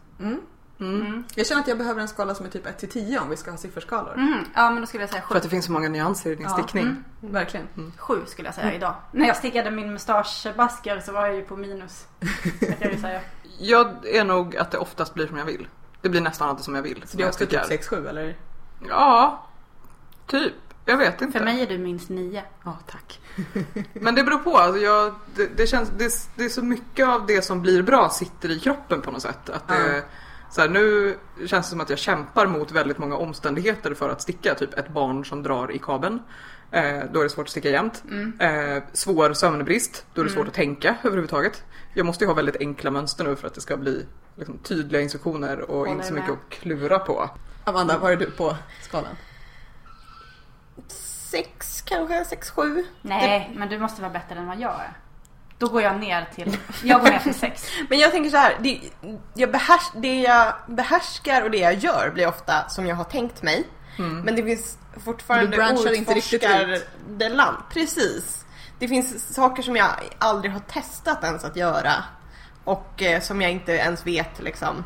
Jag 1.34 1.46
känner 1.46 1.60
att 1.62 1.68
jag 1.68 1.78
behöver 1.78 2.00
en 2.00 2.08
skala 2.08 2.34
som 2.34 2.46
är 2.46 2.50
typ 2.50 2.66
1 2.66 2.78
till 2.78 2.90
10 2.90 3.18
om 3.18 3.30
vi 3.30 3.36
ska 3.36 3.50
ha 3.50 3.58
sifferskalor. 3.58 4.14
Mm, 4.14 4.44
ja 4.54 4.70
men 4.70 4.80
då 4.80 4.86
skulle 4.86 5.02
jag 5.02 5.10
säga 5.10 5.22
7. 5.22 5.28
För 5.28 5.36
att 5.36 5.42
det 5.42 5.48
finns 5.48 5.64
så 5.64 5.72
många 5.72 5.88
nyanser 5.88 6.30
i 6.30 6.34
din 6.34 6.44
Ja. 6.44 6.50
stickning. 6.52 6.84
Mm, 6.84 7.04
verkligen. 7.20 7.66
7 7.98 8.14
skulle 8.26 8.48
jag 8.48 8.54
säga 8.54 8.72
idag. 8.74 8.94
När 9.12 9.26
jag 9.26 9.36
stickade 9.36 9.70
min 9.70 9.92
mustaschbasker 9.92 11.00
så 11.00 11.12
var 11.12 11.26
jag 11.26 11.34
ju 11.36 11.42
på 11.42 11.56
minus. 11.56 12.06
Det 12.60 12.66
kan 12.66 12.76
jag 12.80 12.92
ju 12.92 12.98
säga. 13.00 13.20
Jag 13.58 14.06
är 14.06 14.24
nog 14.24 14.56
att 14.56 14.70
det 14.70 14.78
oftast 14.78 15.14
blir 15.14 15.26
som 15.26 15.36
jag 15.36 15.44
vill. 15.44 15.68
Det 16.02 16.08
blir 16.08 16.20
nästan 16.20 16.48
alltid 16.48 16.64
som 16.64 16.74
jag 16.74 16.82
vill. 16.82 17.02
Så 17.06 17.16
det 17.16 17.22
är 17.22 17.24
jag 17.24 17.28
också 17.28 17.46
typ 17.46 17.82
6-7 17.90 18.08
eller? 18.08 18.36
Ja, 18.88 19.46
typ. 20.26 20.52
Jag 20.84 20.96
vet 20.96 21.22
inte. 21.22 21.38
För 21.38 21.44
mig 21.44 21.62
är 21.62 21.66
du 21.66 21.78
minst 21.78 22.08
9. 22.08 22.42
Ja, 22.64 22.78
tack. 22.86 23.20
Men 23.92 24.14
det 24.14 24.24
beror 24.24 24.38
på. 24.38 24.56
Alltså 24.58 24.80
jag, 24.80 25.14
det, 25.34 25.46
det, 25.56 25.66
känns, 25.66 25.90
det, 25.98 26.12
det 26.36 26.44
är 26.44 26.48
så 26.48 26.62
mycket 26.62 27.08
av 27.08 27.26
det 27.26 27.42
som 27.42 27.62
blir 27.62 27.82
bra 27.82 28.08
sitter 28.08 28.50
i 28.50 28.60
kroppen 28.60 29.00
på 29.02 29.10
något 29.10 29.22
sätt. 29.22 29.50
Att 29.50 29.68
det, 29.68 29.96
Ja. 29.96 30.02
så 30.50 30.60
här, 30.60 30.68
nu 30.68 31.16
känns 31.46 31.66
det 31.66 31.70
som 31.70 31.80
att 31.80 31.90
jag 31.90 31.98
kämpar 31.98 32.46
mot 32.46 32.72
väldigt 32.72 32.98
många 32.98 33.16
omständigheter 33.16 33.94
för 33.94 34.08
att 34.10 34.22
sticka. 34.22 34.54
Typ 34.54 34.78
ett 34.78 34.88
barn 34.88 35.24
som 35.24 35.42
drar 35.42 35.70
i 35.72 35.78
kabeln. 35.78 36.22
Eh, 36.70 36.98
då 37.12 37.20
är 37.20 37.24
det 37.24 37.30
svårt 37.30 37.46
att 37.46 37.50
sticka 37.50 37.70
jämt. 37.70 38.02
Eh, 38.38 38.82
svår 38.92 39.32
sömnbrist. 39.32 40.06
Då 40.14 40.20
är 40.20 40.24
det 40.24 40.30
svårt 40.32 40.48
att 40.48 40.54
tänka 40.54 40.96
överhuvudtaget. 41.02 41.64
Jag 41.94 42.06
måste 42.06 42.24
ju 42.24 42.28
ha 42.28 42.34
väldigt 42.34 42.56
enkla 42.60 42.90
mönster 42.90 43.24
nu 43.24 43.36
för 43.36 43.46
att 43.46 43.54
det 43.54 43.60
ska 43.60 43.76
bli 43.76 44.06
liksom, 44.36 44.58
tydliga 44.58 45.02
instruktioner 45.02 45.60
och 45.60 45.76
Håller 45.78 45.92
inte 45.92 46.06
så 46.06 46.12
med. 46.14 46.22
mycket 46.22 46.36
att 46.38 46.50
klura 46.50 46.98
på. 46.98 47.30
Amanda, 47.64 47.98
var 47.98 48.10
är 48.10 48.16
du 48.16 48.30
på 48.30 48.56
skalan? 48.82 49.16
Sex 51.30 51.82
kanske, 51.82 52.24
sex, 52.24 52.50
sju. 52.50 52.84
Nej, 53.02 53.52
men 53.56 53.68
du 53.68 53.78
måste 53.78 54.02
vara 54.02 54.12
bättre 54.12 54.34
än 54.38 54.46
vad 54.46 54.60
jag 54.60 54.74
är. 54.74 54.92
Då 55.58 55.68
går 55.68 55.82
jag 55.82 56.00
ner 56.00 56.28
till, 56.34 56.56
jag 56.84 57.00
går 57.00 57.10
ner 57.10 57.18
till 57.18 57.34
6. 57.34 57.66
Men 57.88 57.98
jag 57.98 58.10
tänker 58.10 58.30
så 58.30 58.36
här, 58.36 58.56
det 58.60 58.80
jag, 59.34 59.50
behärs, 59.50 59.82
det 59.94 60.20
jag 60.20 60.54
behärskar 60.66 61.42
och 61.42 61.50
det 61.50 61.58
jag 61.58 61.74
gör 61.74 62.10
blir 62.14 62.28
ofta 62.28 62.68
som 62.68 62.86
jag 62.86 62.96
har 62.96 63.04
tänkt 63.04 63.42
mig. 63.42 63.64
Men 64.24 64.36
det 64.36 64.42
finns 64.42 64.78
fortfarande 65.04 65.50
du 65.50 65.56
branschar 65.56 65.94
inte 65.94 66.14
riktigt 66.14 66.42
outforskade 66.42 67.28
land. 67.28 67.56
Precis. 67.72 68.44
Det 68.78 68.88
finns 68.88 69.34
saker 69.34 69.62
som 69.62 69.76
jag 69.76 69.88
aldrig 70.18 70.52
har 70.52 70.60
testat 70.60 71.24
ens 71.24 71.44
att 71.44 71.56
göra. 71.56 71.92
Och 72.64 73.02
eh, 73.02 73.20
som 73.20 73.42
jag 73.42 73.50
inte 73.50 73.72
ens 73.72 74.06
vet 74.06 74.42
liksom 74.42 74.84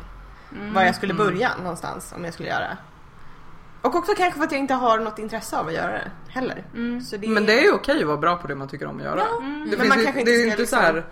var 0.73 0.83
jag 0.83 0.95
skulle 0.95 1.13
börja 1.13 1.51
någonstans 1.57 2.13
om 2.15 2.25
jag 2.25 2.33
skulle 2.33 2.49
göra. 2.49 2.77
Och 3.81 3.95
också 3.95 4.13
kanske 4.17 4.37
för 4.37 4.45
att 4.45 4.51
jag 4.51 4.59
inte 4.59 4.73
har 4.73 4.99
något 4.99 5.19
intresse 5.19 5.57
av 5.57 5.67
att 5.67 5.73
göra 5.73 5.91
det 5.91 6.11
heller. 6.29 6.63
Så 7.01 7.17
det, 7.17 7.27
Men 7.27 7.45
det 7.45 7.59
är 7.59 7.63
ju 7.63 7.71
okej 7.71 8.01
att 8.01 8.07
vara 8.07 8.17
bra 8.17 8.35
på 8.35 8.47
det 8.47 8.55
man 8.55 8.67
tycker 8.67 8.87
om 8.87 8.97
att 8.97 9.03
göra. 9.03 9.19
Ja, 9.19 9.39
Det, 9.41 9.45
men 9.45 9.69
finns 9.69 9.89
man 9.89 9.97
ju, 9.99 10.03
kanske 10.03 10.23
det 10.23 10.31
är 10.31 10.37
ju 10.39 10.51
inte 10.51 10.65
ska 10.65 10.75
så 10.75 10.81
här... 10.81 11.05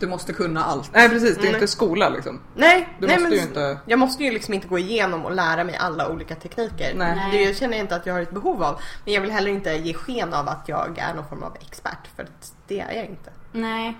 Du 0.00 0.06
måste 0.06 0.32
kunna 0.32 0.64
allt. 0.64 0.90
Nej 0.94 1.08
precis, 1.08 1.34
det 1.36 1.40
är 1.40 1.44
Nej. 1.44 1.54
inte 1.54 1.66
skola 1.68 2.08
liksom. 2.08 2.40
Nej, 2.54 2.88
Du 3.00 3.06
nej 3.06 3.16
måste 3.16 3.28
men 3.28 3.38
ju 3.38 3.44
inte- 3.44 3.78
jag 3.86 3.98
måste 3.98 4.24
ju 4.24 4.30
liksom 4.32 4.54
inte 4.54 4.68
gå 4.68 4.78
igenom 4.78 5.24
och 5.24 5.32
lära 5.34 5.64
mig 5.64 5.76
alla 5.76 6.08
olika 6.12 6.34
tekniker. 6.34 6.94
Nej. 6.96 7.46
Det 7.46 7.54
känner 7.56 7.76
jag 7.76 7.84
inte 7.84 7.96
att 7.96 8.06
jag 8.06 8.14
har 8.14 8.20
ett 8.20 8.30
behov 8.30 8.62
av. 8.62 8.80
Men 9.04 9.14
jag 9.14 9.20
vill 9.20 9.30
heller 9.30 9.50
inte 9.50 9.70
ge 9.72 9.94
sken 9.94 10.34
av 10.34 10.48
att 10.48 10.68
jag 10.68 10.98
är 10.98 11.14
någon 11.14 11.28
form 11.28 11.42
av 11.42 11.56
expert 11.60 12.06
för 12.16 12.22
att 12.22 12.54
det 12.66 12.80
är 12.80 12.92
jag 12.92 13.06
inte. 13.06 13.30
Nej. 13.52 13.98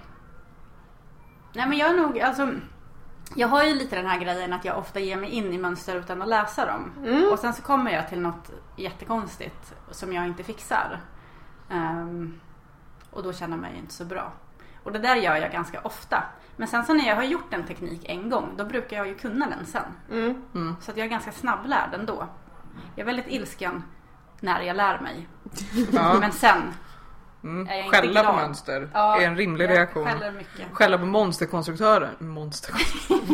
Nej 1.52 1.68
men 1.68 1.78
jag 1.78 1.90
är 1.90 1.96
nog, 1.96 2.20
alltså. 2.20 2.48
Jag 3.34 3.48
har 3.48 3.64
ju 3.64 3.74
lite 3.74 3.96
den 3.96 4.06
här 4.06 4.18
grejen 4.18 4.52
att 4.52 4.64
jag 4.64 4.78
ofta 4.78 5.00
ger 5.00 5.16
mig 5.16 5.30
in 5.30 5.52
i 5.52 5.58
mönster 5.58 5.96
utan 5.96 6.22
att 6.22 6.28
läsa 6.28 6.66
dem. 6.66 6.92
Och 7.32 7.38
sen 7.38 7.54
så 7.54 7.62
kommer 7.62 7.90
jag 7.90 8.08
till 8.08 8.20
något 8.20 8.50
jättekonstigt 8.76 9.74
som 9.90 10.12
jag 10.12 10.26
inte 10.26 10.42
fixar. 10.44 11.00
Ehm, 11.70 12.40
och 13.10 13.22
då 13.22 13.32
känner 13.32 13.56
jag 13.56 13.60
mig 13.60 13.76
inte 13.78 13.94
så 13.94 14.04
bra. 14.04 14.32
Och 14.88 14.94
det 14.94 14.98
där 14.98 15.16
gör 15.16 15.36
jag 15.36 15.52
ganska 15.52 15.80
ofta. 15.80 16.22
Men 16.56 16.68
sen 16.68 16.84
så 16.84 16.94
när 16.94 17.06
jag 17.06 17.16
har 17.16 17.22
gjort 17.22 17.54
en 17.54 17.66
teknik 17.66 18.04
en 18.04 18.30
gång, 18.30 18.54
då 18.56 18.64
brukar 18.64 18.96
jag 18.96 19.06
ju 19.08 19.14
kunna 19.14 19.46
den 19.46 19.66
sen. 19.66 19.82
Mm. 20.54 20.76
Så 20.80 20.90
att 20.90 20.96
jag 20.96 21.04
är 21.04 21.10
ganska 21.10 21.32
snabblärd 21.32 21.94
ändå. 21.94 22.26
Jag 22.94 23.02
är 23.02 23.06
väldigt 23.06 23.28
ilsken 23.28 23.82
när 24.40 24.60
jag 24.62 24.76
lär 24.76 25.00
mig. 25.00 25.28
Ja. 25.92 26.16
Men 26.20 26.32
sen 26.32 26.62
Mm. 27.44 27.68
är 27.68 27.74
jag 27.76 27.84
inte 27.84 27.96
Skälla 27.96 28.24
på 28.24 28.32
mönster 28.36 28.90
Ja, 28.94 29.20
är 29.20 29.26
en 29.26 29.36
rimlig 29.36 29.64
jag 29.64 29.70
reaktion. 29.70 30.08
Skälla 30.72 30.98
på 30.98 31.04
monsterkonstruktörer. 31.06 32.10
Monster... 32.18 32.74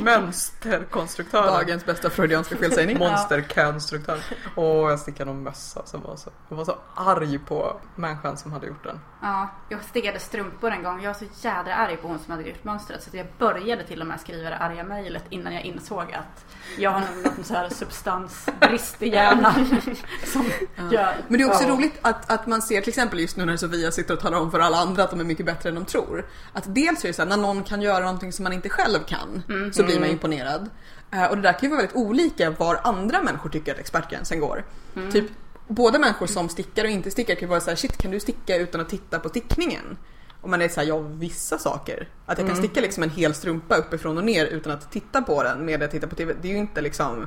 Mönsterkonstruktörer. 0.02 1.46
Dagens 1.50 1.86
bästa 1.86 2.11
freudianska 2.11 2.57
felsägning. 2.57 2.98
Monsterkonstruktör. 3.09 4.18
Och 4.55 4.64
jag 4.64 4.98
stickade 4.98 5.32
någon 5.32 5.42
mössa 5.42 5.86
som 5.86 6.02
var 6.02 6.16
så, 6.16 6.30
jag 6.48 6.57
var 6.57 6.64
så 6.64 6.78
arg 6.94 7.38
på 7.38 7.80
människan 7.94 8.36
som 8.36 8.52
hade 8.52 8.66
gjort 8.66 8.84
den. 8.84 9.00
Ja, 9.27 9.49
jag 9.68 9.85
stickade 9.85 10.18
strumpor 10.20 10.70
en 10.70 10.83
gång. 10.83 11.03
Jag 11.03 11.12
var 11.12 11.18
så 11.18 11.25
jädra 11.49 11.75
arg 11.75 11.97
på 11.97 12.09
hon 12.09 12.18
som 12.18 12.31
hade 12.31 12.49
gjort 12.49 12.64
mönstret 12.64 13.03
så 13.03 13.11
att 13.11 13.14
jag 13.14 13.27
började 13.39 13.85
till 13.85 14.01
och 14.01 14.07
med 14.07 14.20
skriva 14.20 14.51
det 14.51 14.57
arga 14.57 14.85
mejlet 14.85 15.25
innan 15.31 15.55
jag 15.55 15.62
insåg 15.62 16.03
att 16.12 16.45
jag 16.79 16.91
har 16.91 17.01
någon 17.01 17.45
så 17.45 17.55
här 17.55 17.68
substansbrist 17.68 19.03
i 19.03 19.09
hjärnan 19.09 19.81
som 20.25 20.45
gör... 20.91 21.14
Men 21.29 21.39
det 21.39 21.45
är 21.45 21.49
också 21.49 21.64
Ja. 21.64 21.68
roligt 21.75 21.99
att, 22.03 22.31
att 22.33 22.47
man 22.47 22.62
ser 22.62 22.81
till 22.81 22.89
exempel 22.89 23.20
just 23.20 23.37
nu 23.37 23.45
när 23.45 23.57
Sofia 23.57 23.91
sitter 23.91 24.14
och 24.14 24.20
talar 24.20 24.39
om 24.39 24.51
för 24.51 24.61
alla 24.61 24.77
andra 24.77 25.05
att 25.05 25.11
de 25.11 25.20
är 25.20 25.25
mycket 25.25 25.47
bättre 25.47 25.68
än 25.68 25.75
de 25.75 25.85
tror. 25.85 26.27
Att 26.53 26.75
dels 26.75 27.05
är 27.05 27.09
det 27.09 27.14
så 27.14 27.22
här, 27.22 27.29
när 27.29 27.37
någon 27.37 27.64
kan 27.64 27.83
göra 27.83 28.05
någonting 28.05 28.33
som 28.33 28.43
man 28.43 28.53
inte 28.53 28.68
själv 28.68 28.99
kan 29.07 29.43
så 29.72 29.83
blir 29.85 30.01
man 30.01 30.09
imponerad. 30.09 30.70
Eh, 31.11 31.25
Och 31.25 31.37
det 31.37 31.43
där 31.43 31.53
kan 31.53 31.61
ju 31.62 31.68
vara 31.68 31.79
väldigt 31.81 31.97
olika 31.97 32.51
var 32.51 32.81
andra 32.85 33.22
människor 33.22 33.51
tycker 33.51 33.72
att 33.72 33.79
expertgränsen 33.81 34.41
går. 34.41 34.64
Typ 35.12 35.25
både 35.68 35.98
människor 35.98 36.26
som 36.26 36.48
stickar 36.48 36.84
och 36.84 36.90
inte 36.90 37.10
stickar 37.10 37.34
kan 37.34 37.48
vara 37.48 37.60
så 37.60 37.70
här, 37.70 37.76
shit 37.76 37.96
kan 37.96 38.10
du 38.10 38.20
sticka 38.20 38.56
utan 38.56 38.80
att 38.80 38.88
titta 38.88 39.18
på 39.18 39.28
stickningen? 39.28 39.96
Och 40.40 40.50
man 40.50 40.62
är 40.62 40.68
såhär, 40.68 40.88
ja 40.88 40.98
vissa 40.98 41.58
saker. 41.58 42.08
Att 42.26 42.38
jag 42.38 42.46
kan 42.46 42.56
sticka 42.56 42.80
liksom 42.80 43.02
en 43.02 43.10
hel 43.10 43.34
strumpa 43.34 43.76
uppifrån 43.76 44.18
och 44.18 44.24
ner 44.24 44.46
utan 44.46 44.72
att 44.72 44.92
titta 44.92 45.22
på 45.22 45.42
den 45.42 45.64
med 45.64 45.82
att 45.82 45.90
titta 45.90 46.06
på 46.06 46.14
TV. 46.14 46.34
Det 46.42 46.48
är 46.48 46.52
ju 46.52 46.58
inte 46.58 46.80
liksom 46.80 47.26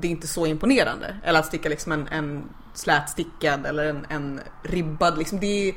det 0.00 0.08
är 0.08 0.10
inte 0.10 0.26
så 0.26 0.46
imponerande. 0.46 1.16
Eller 1.24 1.40
att 1.40 1.46
sticka 1.46 1.68
liksom 1.68 1.92
en, 1.92 2.08
en 2.08 2.48
slätstickad 2.74 3.66
eller 3.66 3.84
en, 3.84 4.06
en 4.08 4.40
ribbad. 4.62 5.18
Liksom 5.18 5.40
det 5.40 5.68
är, 5.68 5.74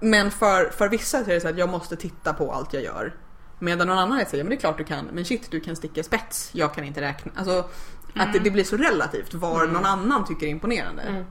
men 0.00 0.30
för, 0.30 0.70
för 0.70 0.88
vissa 0.88 1.24
så 1.24 1.30
är 1.30 1.34
det 1.34 1.40
så 1.40 1.48
att 1.48 1.58
jag 1.58 1.68
måste 1.68 1.96
titta 1.96 2.34
på 2.34 2.52
allt 2.52 2.72
jag 2.72 2.82
gör. 2.82 3.14
Medan 3.58 3.86
någon 3.86 3.98
annan 3.98 4.24
säger, 4.26 4.44
men 4.44 4.50
det 4.50 4.56
är 4.56 4.60
klart 4.60 4.78
du 4.78 4.84
kan, 4.84 5.04
men 5.12 5.24
shit 5.24 5.50
du 5.50 5.60
kan 5.60 5.76
sticka 5.76 6.02
spets, 6.02 6.50
jag 6.52 6.74
kan 6.74 6.84
inte 6.84 7.00
räkna. 7.00 7.32
Alltså 7.36 7.68
att 8.20 8.32
det, 8.32 8.38
det 8.38 8.50
blir 8.50 8.64
så 8.64 8.76
relativt 8.76 9.34
vad 9.34 9.72
någon 9.72 9.84
annan 9.84 10.24
tycker 10.24 10.46
är 10.46 10.50
imponerande. 10.50 11.02
Mm. 11.02 11.24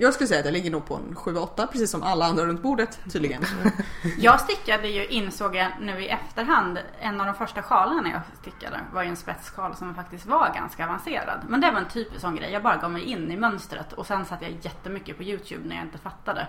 Jag 0.00 0.14
skulle 0.14 0.28
säga 0.28 0.40
att 0.40 0.46
jag 0.46 0.52
ligger 0.52 0.70
nog 0.70 0.86
på 0.86 0.94
en 0.94 1.16
7-8 1.16 1.66
precis 1.66 1.90
som 1.90 2.02
alla 2.02 2.26
andra 2.26 2.46
runt 2.46 2.62
bordet 2.62 3.00
tydligen. 3.12 3.42
Jag 4.18 4.40
stickade 4.40 4.88
ju, 4.88 5.06
insåg 5.06 5.56
jag 5.56 5.68
nu 5.80 6.04
i 6.04 6.08
efterhand, 6.08 6.78
en 7.00 7.20
av 7.20 7.26
de 7.26 7.34
första 7.34 7.62
sjalarna 7.62 8.10
jag 8.10 8.20
stickade 8.40 8.80
var 8.92 9.02
ju 9.02 9.08
en 9.08 9.16
spetssjal 9.16 9.76
som 9.76 9.94
faktiskt 9.94 10.26
var 10.26 10.54
ganska 10.54 10.84
avancerad. 10.84 11.40
Men 11.48 11.60
det 11.60 11.70
var 11.70 11.78
en 11.78 11.88
typisk 11.88 12.20
sån 12.20 12.36
grej. 12.36 12.52
Jag 12.52 12.62
bara 12.62 12.76
gav 12.76 12.90
mig 12.90 13.02
in 13.02 13.30
i 13.30 13.36
mönstret 13.36 13.92
och 13.92 14.06
sen 14.06 14.24
satt 14.24 14.42
jag 14.42 14.56
jättemycket 14.62 15.16
på 15.16 15.22
YouTube 15.22 15.68
när 15.68 15.76
jag 15.76 15.84
inte 15.84 15.98
fattade. 15.98 16.46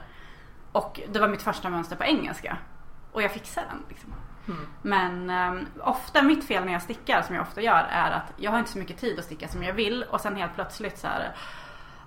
Och 0.72 1.00
det 1.12 1.20
var 1.20 1.28
mitt 1.28 1.42
första 1.42 1.70
mönster 1.70 1.96
på 1.96 2.04
engelska. 2.04 2.58
Och 3.12 3.22
jag 3.22 3.32
fixade 3.32 3.68
den 3.68 3.84
liksom. 3.90 4.14
Mm. 4.50 4.68
Men 4.82 5.30
um, 5.30 5.68
ofta, 5.80 6.22
mitt 6.22 6.48
fel 6.48 6.66
när 6.66 6.74
jag 6.74 6.82
stickar, 6.82 7.22
som 7.22 7.36
jag 7.36 7.42
ofta 7.42 7.62
gör, 7.62 7.88
är 7.90 8.12
att 8.12 8.34
jag 8.38 8.52
har 8.52 8.60
inte 8.60 8.72
så 8.72 8.78
mycket 8.78 8.98
tid 8.98 9.20
att 9.20 9.26
sticka 9.26 9.48
som 9.48 9.64
jag 9.64 9.74
vill 9.74 10.04
och 10.10 10.22
sen 10.22 10.36
helt 10.36 10.56
plötsligt 10.56 11.00
så 11.00 11.08
här 11.08 11.36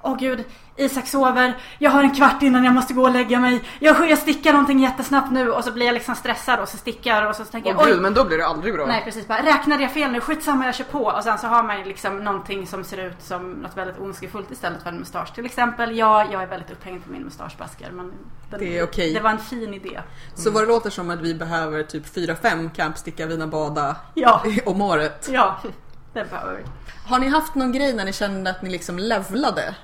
Åh 0.04 0.16
gud, 0.18 0.44
Isak 0.76 1.06
sover. 1.08 1.56
Jag 1.78 1.90
har 1.90 2.02
en 2.02 2.14
kvart 2.14 2.42
innan 2.42 2.64
jag 2.64 2.74
måste 2.74 2.94
gå 2.94 3.02
och 3.02 3.10
lägga 3.10 3.40
mig. 3.40 3.62
Jag, 3.80 4.10
jag 4.10 4.18
stickar 4.18 4.52
någonting 4.52 4.78
jättesnabbt 4.80 5.32
nu 5.32 5.50
och 5.52 5.64
så 5.64 5.72
blir 5.72 5.86
jag 5.86 5.92
liksom 5.92 6.14
stressad 6.14 6.60
och 6.60 6.68
så 6.68 6.76
stickar 6.76 7.26
och 7.26 7.36
så 7.36 7.44
tänker 7.44 7.70
Åh 7.70 7.76
jag 7.78 7.86
gud, 7.86 7.96
oj. 7.96 8.02
men 8.02 8.14
då 8.14 8.24
blir 8.24 8.38
det 8.38 8.46
aldrig 8.46 8.74
bra. 8.74 8.86
Nej 8.86 9.02
precis, 9.04 9.28
bara 9.28 9.42
räknade 9.42 9.82
jag 9.82 9.92
fel 9.92 10.10
nu? 10.12 10.20
Skitsamma 10.20 10.66
jag 10.66 10.74
kör 10.74 10.84
på. 10.84 10.98
Och 11.04 11.24
sen 11.24 11.38
så 11.38 11.46
har 11.46 11.62
man 11.62 11.78
ju 11.78 11.84
liksom 11.84 12.24
någonting 12.24 12.66
som 12.66 12.84
ser 12.84 12.96
ut 12.98 13.22
som 13.22 13.50
något 13.52 13.76
väldigt 13.76 13.98
ondskefullt 13.98 14.50
istället 14.50 14.82
för 14.82 14.88
en 14.90 14.98
mustasch. 14.98 15.34
Till 15.34 15.46
exempel, 15.46 15.96
ja, 15.98 16.26
jag 16.32 16.42
är 16.42 16.46
väldigt 16.46 16.70
upphängd 16.70 17.04
på 17.04 17.10
min 17.12 17.22
mustaschbasker 17.22 17.90
men 17.92 18.12
den, 18.50 18.60
Det 18.60 18.78
är 18.78 18.84
okej. 18.84 19.14
det 19.14 19.20
var 19.20 19.30
en 19.30 19.38
fin 19.38 19.74
idé. 19.74 20.00
Så 20.34 20.50
vad 20.50 20.62
det 20.62 20.66
låter 20.66 20.90
som 20.90 21.10
att 21.10 21.20
vi 21.20 21.34
behöver 21.34 21.82
typ 21.82 22.16
4-5 22.16 22.70
campsticka, 22.74 23.26
vina, 23.26 23.46
bada 23.46 23.96
Ja, 24.14 24.42
om 24.66 24.82
året. 24.82 25.28
ja, 25.32 25.58
det 26.12 26.30
behöver 26.30 26.56
vi. 26.56 26.62
Har 27.08 27.18
ni 27.18 27.28
haft 27.28 27.54
någon 27.54 27.72
grej 27.72 27.92
när 27.94 28.04
ni 28.04 28.12
kände 28.12 28.50
att 28.50 28.62
ni 28.62 28.70
liksom 28.70 28.98
levlade? 28.98 29.74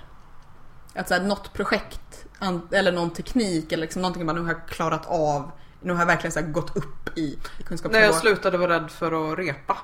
Att 0.98 1.08
så 1.08 1.14
här, 1.14 1.22
något 1.22 1.52
projekt 1.52 2.24
eller 2.72 2.92
någon 2.92 3.10
teknik 3.10 3.72
eller 3.72 3.80
liksom 3.80 4.02
någonting 4.02 4.26
man 4.26 4.34
nu 4.34 4.40
har 4.42 4.68
klarat 4.68 5.06
av. 5.06 5.50
Nu 5.80 5.92
har 5.92 6.00
jag 6.00 6.06
verkligen 6.06 6.32
så 6.32 6.40
här, 6.40 6.46
gått 6.46 6.76
upp 6.76 7.18
i, 7.18 7.20
i 7.20 7.38
När 7.58 7.66
kunskapsnivå. 7.66 8.04
jag 8.04 8.14
slutade 8.14 8.58
vara 8.58 8.74
rädd 8.74 8.90
för 8.90 9.32
att 9.32 9.38
repa 9.38 9.76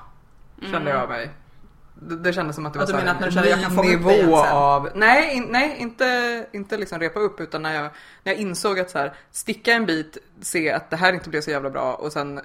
kände 0.61 0.77
Mm. 0.77 0.87
jag 0.87 1.09
mig. 1.09 1.29
Det, 1.95 2.15
det 2.15 2.33
kändes 2.33 2.55
som 2.55 2.65
att 2.65 2.73
det 2.73 2.79
var 2.79 2.85
så 2.85 2.97
här 2.97 3.05
att 3.05 3.19
när 3.19 3.27
en 3.27 3.49
jag 3.49 3.61
kan 3.61 3.85
igen 3.85 4.01
nivå 4.01 4.37
av... 4.37 4.89
Nej, 4.95 5.35
in, 5.35 5.43
nej 5.49 5.75
inte, 5.79 6.47
inte 6.51 6.77
liksom 6.77 6.99
repa 6.99 7.19
upp 7.19 7.39
utan 7.39 7.61
när 7.61 7.73
jag, 7.73 7.83
när 8.23 8.31
jag 8.33 8.35
insåg 8.35 8.79
att 8.79 8.89
så 8.89 8.97
här, 8.99 9.13
sticka 9.31 9.73
en 9.73 9.85
bit, 9.85 10.17
se 10.41 10.71
att 10.71 10.89
det 10.89 10.95
här 10.95 11.13
inte 11.13 11.29
blev 11.29 11.41
så 11.41 11.51
jävla 11.51 11.69
bra 11.69 11.93
och 11.93 12.11
sen 12.11 12.37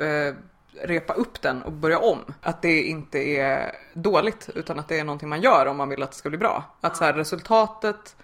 eh, 0.00 0.34
repa 0.82 1.12
upp 1.12 1.42
den 1.42 1.62
och 1.62 1.72
börja 1.72 1.98
om. 1.98 2.18
Att 2.40 2.62
det 2.62 2.82
inte 2.82 3.18
är 3.18 3.76
dåligt 3.94 4.50
utan 4.54 4.78
att 4.78 4.88
det 4.88 4.98
är 4.98 5.04
någonting 5.04 5.28
man 5.28 5.40
gör 5.40 5.66
om 5.66 5.76
man 5.76 5.88
vill 5.88 6.02
att 6.02 6.10
det 6.10 6.16
ska 6.16 6.28
bli 6.28 6.38
bra. 6.38 6.64
Att 6.80 6.96
så 6.96 7.04
här, 7.04 7.12
resultatet 7.12 8.16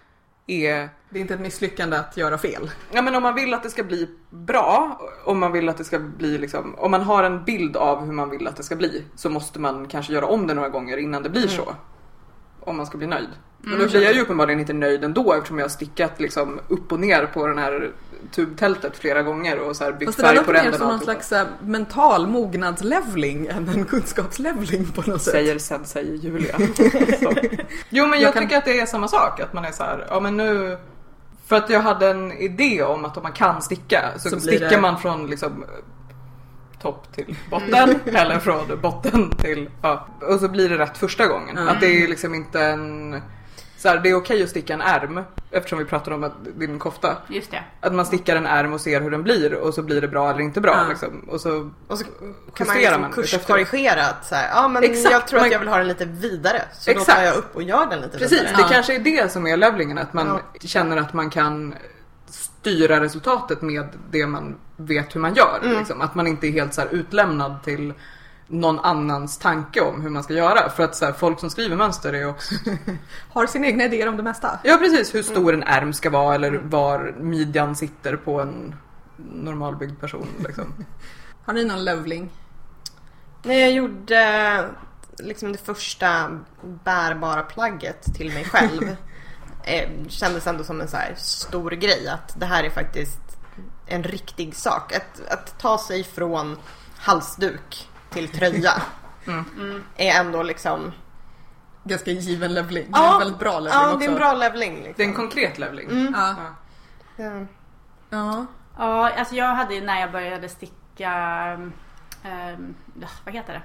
är 0.47 0.89
Det 1.09 1.19
är 1.19 1.21
inte 1.21 1.33
ett 1.33 1.39
misslyckande 1.39 1.97
att 1.97 2.17
göra 2.17 2.37
fel. 2.37 2.71
Ja 2.91 3.01
men 3.01 3.15
om 3.15 3.23
man 3.23 3.35
vill 3.35 3.53
att 3.53 3.63
det 3.63 3.69
ska 3.69 3.83
bli 3.83 4.09
bra, 4.29 5.01
om 5.25 5.39
man 5.39 5.51
vill 5.51 5.69
att 5.69 5.77
det 5.77 5.83
ska 5.83 5.99
bli 5.99 6.37
liksom, 6.37 6.75
om 6.75 6.91
man 6.91 7.01
har 7.01 7.23
en 7.23 7.43
bild 7.43 7.77
av 7.77 8.05
hur 8.05 8.13
man 8.13 8.29
vill 8.29 8.47
att 8.47 8.55
det 8.55 8.63
ska 8.63 8.75
bli 8.75 9.03
så 9.15 9.29
måste 9.29 9.59
man 9.59 9.87
kanske 9.87 10.13
göra 10.13 10.25
om 10.25 10.47
det 10.47 10.53
några 10.53 10.69
gånger 10.69 10.97
innan 10.97 11.23
det 11.23 11.29
blir 11.29 11.47
så. 11.47 11.75
Om 12.61 12.77
man 12.77 12.85
ska 12.85 12.97
bli 12.97 13.07
nöjd. 13.07 13.29
Och 13.63 13.79
då 13.79 13.87
blir 13.87 14.01
jag 14.03 14.13
ju 14.13 14.21
uppenbarligen 14.21 14.59
inte 14.59 14.73
nöjd 14.73 15.03
ändå 15.03 15.33
eftersom 15.33 15.57
jag 15.57 15.63
har 15.65 15.69
stickat 15.69 16.19
liksom 16.19 16.59
upp 16.67 16.91
och 16.91 16.99
ner 16.99 17.25
på 17.25 17.47
den 17.47 17.57
här 17.57 17.91
tubtältet 18.31 18.97
flera 18.97 19.21
gånger 19.23 19.59
och 19.59 19.75
så 19.75 19.83
här 19.83 19.91
byggt 19.91 20.05
Fast 20.05 20.17
det 20.17 20.23
färg 20.23 20.35
där 20.35 20.43
på 20.43 20.51
låter 20.51 20.63
mer 20.63 20.71
ränderna. 20.71 20.77
som 20.77 20.87
någon 20.87 20.99
slags 20.99 21.31
här, 21.31 21.47
mental 21.61 22.27
mognadslevling 22.27 23.47
än 23.47 23.69
en 23.69 23.85
kunskapslevling 23.85 24.85
på 24.85 25.01
något 25.11 25.21
sätt. 25.21 25.33
Säger 25.33 25.57
sen 25.59 25.85
säger 25.85 26.13
Julia. 26.13 26.55
Jo 27.89 28.05
men 28.07 28.19
jag, 28.19 28.27
Jag 28.27 28.33
kan- 28.33 28.43
tycker 28.43 28.57
att 28.57 28.65
det 28.65 28.79
är 28.79 28.85
samma 28.85 29.07
sak. 29.07 29.39
Att 29.39 29.53
man 29.53 29.65
är 29.65 29.71
så 29.71 29.83
här, 29.83 30.05
ja 30.09 30.19
men 30.19 30.37
nu... 30.37 30.77
För 31.47 31.55
att 31.55 31.69
jag 31.69 31.79
hade 31.79 32.09
en 32.09 32.31
idé 32.31 32.83
om 32.83 33.05
att 33.05 33.17
om 33.17 33.23
man 33.23 33.31
kan 33.31 33.61
sticka 33.61 34.03
så, 34.17 34.29
Så 34.29 34.39
stickar 34.39 34.69
det- 34.69 34.81
man 34.81 34.97
från 34.99 35.27
liksom 35.27 35.65
topp 36.81 37.15
till 37.15 37.35
botten 37.49 37.99
eller 38.05 38.39
från 38.39 38.79
botten 38.81 39.29
till 39.37 39.69
ja, 39.81 40.07
och 40.21 40.39
så 40.39 40.47
blir 40.47 40.69
det 40.69 40.77
rätt 40.77 40.97
första 40.97 41.27
gången. 41.27 41.57
Mm. 41.57 41.69
Att 41.69 41.79
det 41.79 42.03
är 42.03 42.07
liksom 42.07 42.35
inte 42.35 42.61
en 42.61 43.21
så 43.77 43.87
här, 43.89 43.97
det 43.99 44.09
är 44.09 44.15
okej 44.15 44.43
att 44.43 44.49
sticka 44.49 44.73
en 44.73 44.81
ärm 44.81 45.23
eftersom 45.51 45.79
vi 45.79 45.85
pratar 45.85 46.11
om 46.11 46.23
att 46.23 46.33
din 46.55 46.79
kofta. 46.79 47.17
Just 47.27 47.51
det. 47.51 47.63
Att 47.81 47.93
man 47.93 48.05
stickar 48.05 48.35
en 48.35 48.45
ärm 48.45 48.73
och 48.73 48.81
ser 48.81 49.01
hur 49.01 49.11
den 49.11 49.23
blir 49.23 49.53
och 49.53 49.73
så 49.73 49.81
blir 49.83 50.01
det 50.01 50.07
bra 50.07 50.29
eller 50.29 50.39
inte 50.41 50.61
bra 50.61 50.75
Ja. 50.77 50.89
liksom. 50.89 51.19
Och 51.29 51.41
så 51.41 51.69
Och 51.87 51.97
så 51.97 52.05
kan 52.55 52.67
man 52.67 52.77
liksom 52.77 53.11
kurskorrigera 53.11 54.05
att 54.07 54.25
så 54.25 54.35
här, 54.35 54.49
ja 54.55 54.67
men 54.67 54.83
Exakt, 54.83 55.11
jag 55.11 55.27
tror 55.27 55.39
man- 55.39 55.45
att 55.47 55.51
jag 55.51 55.59
vill 55.59 55.67
ha 55.67 55.77
den 55.77 55.87
lite 55.87 56.05
vidare. 56.05 56.61
Så 56.73 56.91
då 56.93 56.99
Exakt. 56.99 57.17
tar 57.17 57.25
jag 57.25 57.35
upp 57.35 57.55
och 57.55 57.63
gör 57.63 57.85
den 57.85 58.01
lite 58.01 58.17
Precis, 58.17 58.39
vidare. 58.41 58.55
det 58.55 58.61
Ja. 58.61 58.67
kanske 58.71 58.95
är 58.95 58.99
det 58.99 59.31
som 59.31 59.47
är 59.47 59.57
levlingen. 59.57 59.97
Att 59.97 60.13
man 60.13 60.39
känner 60.61 60.97
att 60.97 61.13
man 61.13 61.29
kan 61.29 61.73
styra 62.31 63.01
resultatet 63.01 63.61
med 63.61 63.87
det 64.11 64.27
man 64.27 64.55
vet 64.77 65.15
hur 65.15 65.21
man 65.21 65.33
gör. 65.33 65.77
Liksom. 65.77 66.01
Att 66.01 66.15
man 66.15 66.27
inte 66.27 66.47
är 66.47 66.51
helt 66.51 66.73
så 66.73 66.81
här 66.81 66.89
utlämnad 66.91 67.63
till 67.63 67.93
någon 68.47 68.79
annans 68.79 69.37
tanke 69.37 69.81
om 69.81 70.01
hur 70.01 70.09
man 70.09 70.23
ska 70.23 70.33
göra. 70.33 70.69
För 70.69 70.83
att 70.83 70.95
så 70.95 71.05
här, 71.05 71.13
folk 71.13 71.39
som 71.39 71.49
skriver 71.49 71.75
mönster 71.75 72.13
är 72.13 72.29
också... 72.29 72.55
Har 73.29 73.45
sina 73.45 73.67
egna 73.67 73.83
idéer 73.83 74.07
om 74.07 74.17
det 74.17 74.23
mesta. 74.23 74.59
Ja 74.63 74.77
precis, 74.77 75.15
hur 75.15 75.23
stor 75.23 75.53
en 75.53 75.63
ärm 75.63 75.93
ska 75.93 76.09
vara 76.09 76.35
eller 76.35 76.51
var 76.51 77.15
midjan 77.19 77.75
sitter 77.75 78.15
på 78.15 78.41
en 78.41 78.75
normalbyggd 79.17 79.99
person. 79.99 80.27
Liksom. 80.47 80.73
Har 81.45 81.53
ni 81.53 81.65
någon 81.65 81.83
levling? 81.83 82.29
När 83.43 83.55
jag 83.55 83.71
gjorde 83.71 84.65
liksom 85.17 85.51
det 85.51 85.57
första 85.57 86.39
bärbara 86.83 87.43
plagget 87.43 88.15
till 88.15 88.33
mig 88.33 88.43
själv 88.43 88.95
eh, 89.63 89.89
kändes 90.07 90.47
ändå 90.47 90.63
som 90.63 90.81
en 90.81 90.87
så 90.87 90.97
här 90.97 91.13
stor 91.17 91.71
grej 91.71 92.07
att 92.07 92.39
det 92.39 92.45
här 92.45 92.63
är 92.63 92.69
faktiskt 92.69 93.19
en 93.87 94.03
riktig 94.03 94.55
sak. 94.55 94.93
Att, 94.95 95.31
att 95.31 95.59
ta 95.59 95.77
sig 95.77 96.03
från 96.03 96.57
halsduk 96.97 97.89
till 98.09 98.27
tröja 98.29 98.73
är 99.97 100.19
ändå 100.19 100.43
liksom 100.43 100.91
Ganska 101.83 102.11
given 102.11 102.53
levling. 102.53 102.91
Det 102.91 102.97
är 102.99 103.03
Ja, 103.03 103.13
en 103.13 103.19
väldigt 103.19 103.39
bra 103.39 103.59
levling 103.59 103.73
Ja, 103.81 103.87
också. 103.87 103.97
det 103.99 104.05
är 104.05 104.09
en 104.09 104.15
bra 104.15 104.33
levling. 104.33 104.75
Liksom. 104.75 104.93
Det 104.97 105.03
är 105.03 105.07
en 105.07 105.13
konkret 105.13 105.57
levling. 105.59 106.13
Ja. 106.13 106.35
Ja. 107.17 107.23
Ja. 107.23 107.45
ja. 108.09 108.45
Ja, 108.77 109.09
alltså 109.09 109.35
jag 109.35 109.45
hade 109.55 109.75
ju 109.75 109.81
när 109.81 109.99
jag 110.01 110.11
började 110.11 110.49
sticka, 110.49 111.11
ja, 112.23 113.07
vad 113.25 113.33
heter 113.33 113.53
det? 113.53 113.61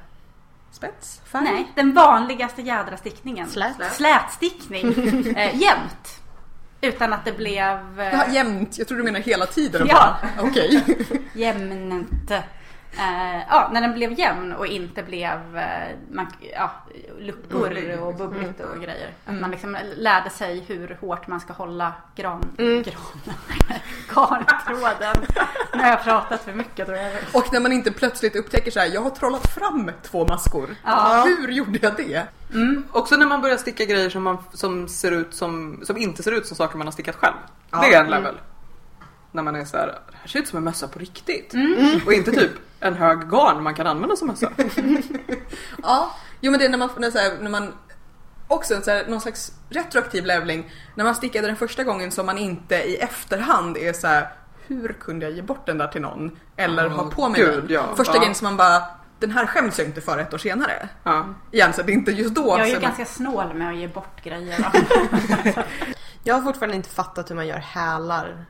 Spets? 0.76 1.20
Färg? 1.24 1.44
Nej, 1.44 1.72
den 1.74 1.92
vanligaste 1.92 2.62
jädra 2.62 2.96
stickningen. 2.96 3.48
Slät. 3.48 3.76
Slätstickning. 3.92 4.86
eh, 5.36 5.56
jämnt. 5.62 6.20
Utan 6.80 7.12
att 7.12 7.24
det 7.24 7.32
blev 7.32 8.00
eh, 8.00 8.12
Ja, 8.12 8.24
jämnt. 8.32 8.78
Jag 8.78 8.88
tror 8.88 8.98
du 8.98 9.04
menar 9.04 9.20
hela 9.20 9.46
tiden. 9.46 9.86
Ja. 9.86 10.16
Okej. 10.40 10.84
jämnt. 11.34 12.32
Eh, 12.98 13.42
ja, 13.48 13.70
när 13.72 13.80
den 13.80 13.94
blev 13.94 14.18
jämn 14.18 14.52
och 14.52 14.66
inte 14.66 15.02
blev 15.02 15.58
eh, 15.58 15.96
man, 16.10 16.26
ja, 16.54 16.70
luckor 17.18 17.98
och 18.00 18.14
bubbligt 18.14 18.60
och 18.60 18.82
grejer. 18.82 19.10
Att 19.26 19.34
man 19.40 19.50
liksom 19.50 19.76
lärde 19.96 20.30
sig 20.30 20.60
hur 20.66 20.98
hårt 21.00 21.26
man 21.26 21.40
ska 21.40 21.52
hålla 21.52 21.92
gran, 22.14 22.42
Mm. 22.58 22.82
granen, 22.82 23.36
garntråden. 24.14 25.24
Nu 25.74 25.82
har 25.82 25.88
jag 25.88 26.02
pratat 26.04 26.42
för 26.44 26.52
mycket 26.52 26.86
tror 26.86 26.98
jag. 26.98 27.12
Och 27.32 27.52
när 27.52 27.60
man 27.60 27.72
inte 27.72 27.92
plötsligt 27.92 28.36
upptäcker 28.36 28.70
så 28.70 28.80
här, 28.80 28.86
jag 28.86 29.00
har 29.00 29.10
trollat 29.10 29.54
fram 29.54 29.90
två 30.02 30.26
maskor. 30.26 30.68
Ja. 30.84 31.24
Hur 31.26 31.48
gjorde 31.48 31.78
jag 31.82 31.96
det? 31.96 32.26
Också 32.92 33.16
när 33.16 33.26
man 33.26 33.40
börjar 33.40 33.56
sticka 33.56 33.84
grejer 33.84 34.10
som, 34.10 34.22
man, 34.22 34.38
som, 34.52 34.88
ser 34.88 35.12
ut 35.12 35.34
som, 35.34 35.80
som 35.82 35.96
inte 35.96 36.22
ser 36.22 36.32
ut 36.32 36.46
som 36.46 36.56
saker 36.56 36.78
man 36.78 36.86
har 36.86 36.92
stickat 36.92 37.16
själv. 37.16 37.34
Ja. 37.70 37.80
Det 37.80 37.94
är 37.94 38.04
en 38.04 38.10
level. 38.10 38.34
När 39.32 39.42
man 39.42 39.56
är 39.56 39.64
så 39.64 39.76
här, 39.76 39.86
det 39.86 40.16
här 40.20 40.28
ser 40.28 40.38
ut 40.38 40.48
som 40.48 40.56
en 40.56 40.64
mössa 40.64 40.88
på 40.88 40.98
riktigt. 40.98 41.54
Och 42.06 42.12
inte 42.12 42.30
typ 42.32 42.50
en 42.80 42.94
hög 42.94 43.30
garn 43.30 43.62
man 43.62 43.74
kan 43.74 43.86
använda 43.86 44.16
som 44.16 44.28
mössa. 44.28 44.52
Ja, 45.82 46.10
jo 46.40 46.50
men 46.50 46.60
det 46.60 46.66
är 46.66 46.70
när 46.70 46.78
man, 46.78 46.88
när 46.98 47.10
så 47.10 47.18
här, 47.18 47.32
när 47.40 47.50
man 47.50 47.72
också 48.48 48.74
en 48.74 48.82
så 48.82 48.90
här, 48.90 49.06
någon 49.08 49.20
slags 49.20 49.52
retroaktiv 49.68 50.24
levling. 50.26 50.70
När 50.94 51.04
man 51.04 51.14
stickade 51.14 51.46
den 51.46 51.56
första 51.56 51.84
gången 51.84 52.10
som 52.10 52.26
man 52.26 52.38
inte 52.38 52.74
i 52.76 52.96
efterhand 52.96 53.76
är 53.76 53.92
så 53.92 54.06
här. 54.06 54.28
Hur 54.66 54.88
kunde 55.00 55.26
jag 55.26 55.34
ge 55.34 55.42
bort 55.42 55.66
den 55.66 55.78
där 55.78 55.88
till 55.88 56.00
någon? 56.02 56.38
Eller 56.56 56.86
Åh, 56.86 56.92
ha 56.92 57.10
på 57.10 57.28
mig 57.28 57.40
gud, 57.40 57.54
den? 57.64 57.66
ja. 57.72 57.94
Första 57.96 58.14
Ja. 58.14 58.18
gången 58.20 58.34
som 58.34 58.44
man 58.44 58.56
bara 58.56 58.82
den 59.18 59.30
här 59.30 59.46
skäms 59.46 59.78
jag 59.78 59.88
inte 59.88 60.00
för 60.00 60.18
ett 60.18 60.34
år 60.34 60.38
senare. 60.38 60.88
Ja. 61.02 61.26
Igen, 61.50 61.72
så 61.72 61.82
det 61.82 61.92
är 61.92 61.94
inte 61.94 62.10
just 62.10 62.34
då. 62.34 62.46
Jag 62.48 62.60
är 62.60 62.66
ju 62.66 62.72
som- 62.72 62.82
ganska 62.82 63.04
snål 63.04 63.54
med 63.54 63.68
att 63.70 63.76
ge 63.76 63.88
bort 63.88 64.22
grejer. 64.24 64.66
Jag 66.22 66.34
har 66.34 66.42
fortfarande 66.42 66.76
inte 66.76 66.88
fattat 66.88 67.30
hur 67.30 67.34
man 67.34 67.46
gör 67.46 67.58
hälar 67.58 68.44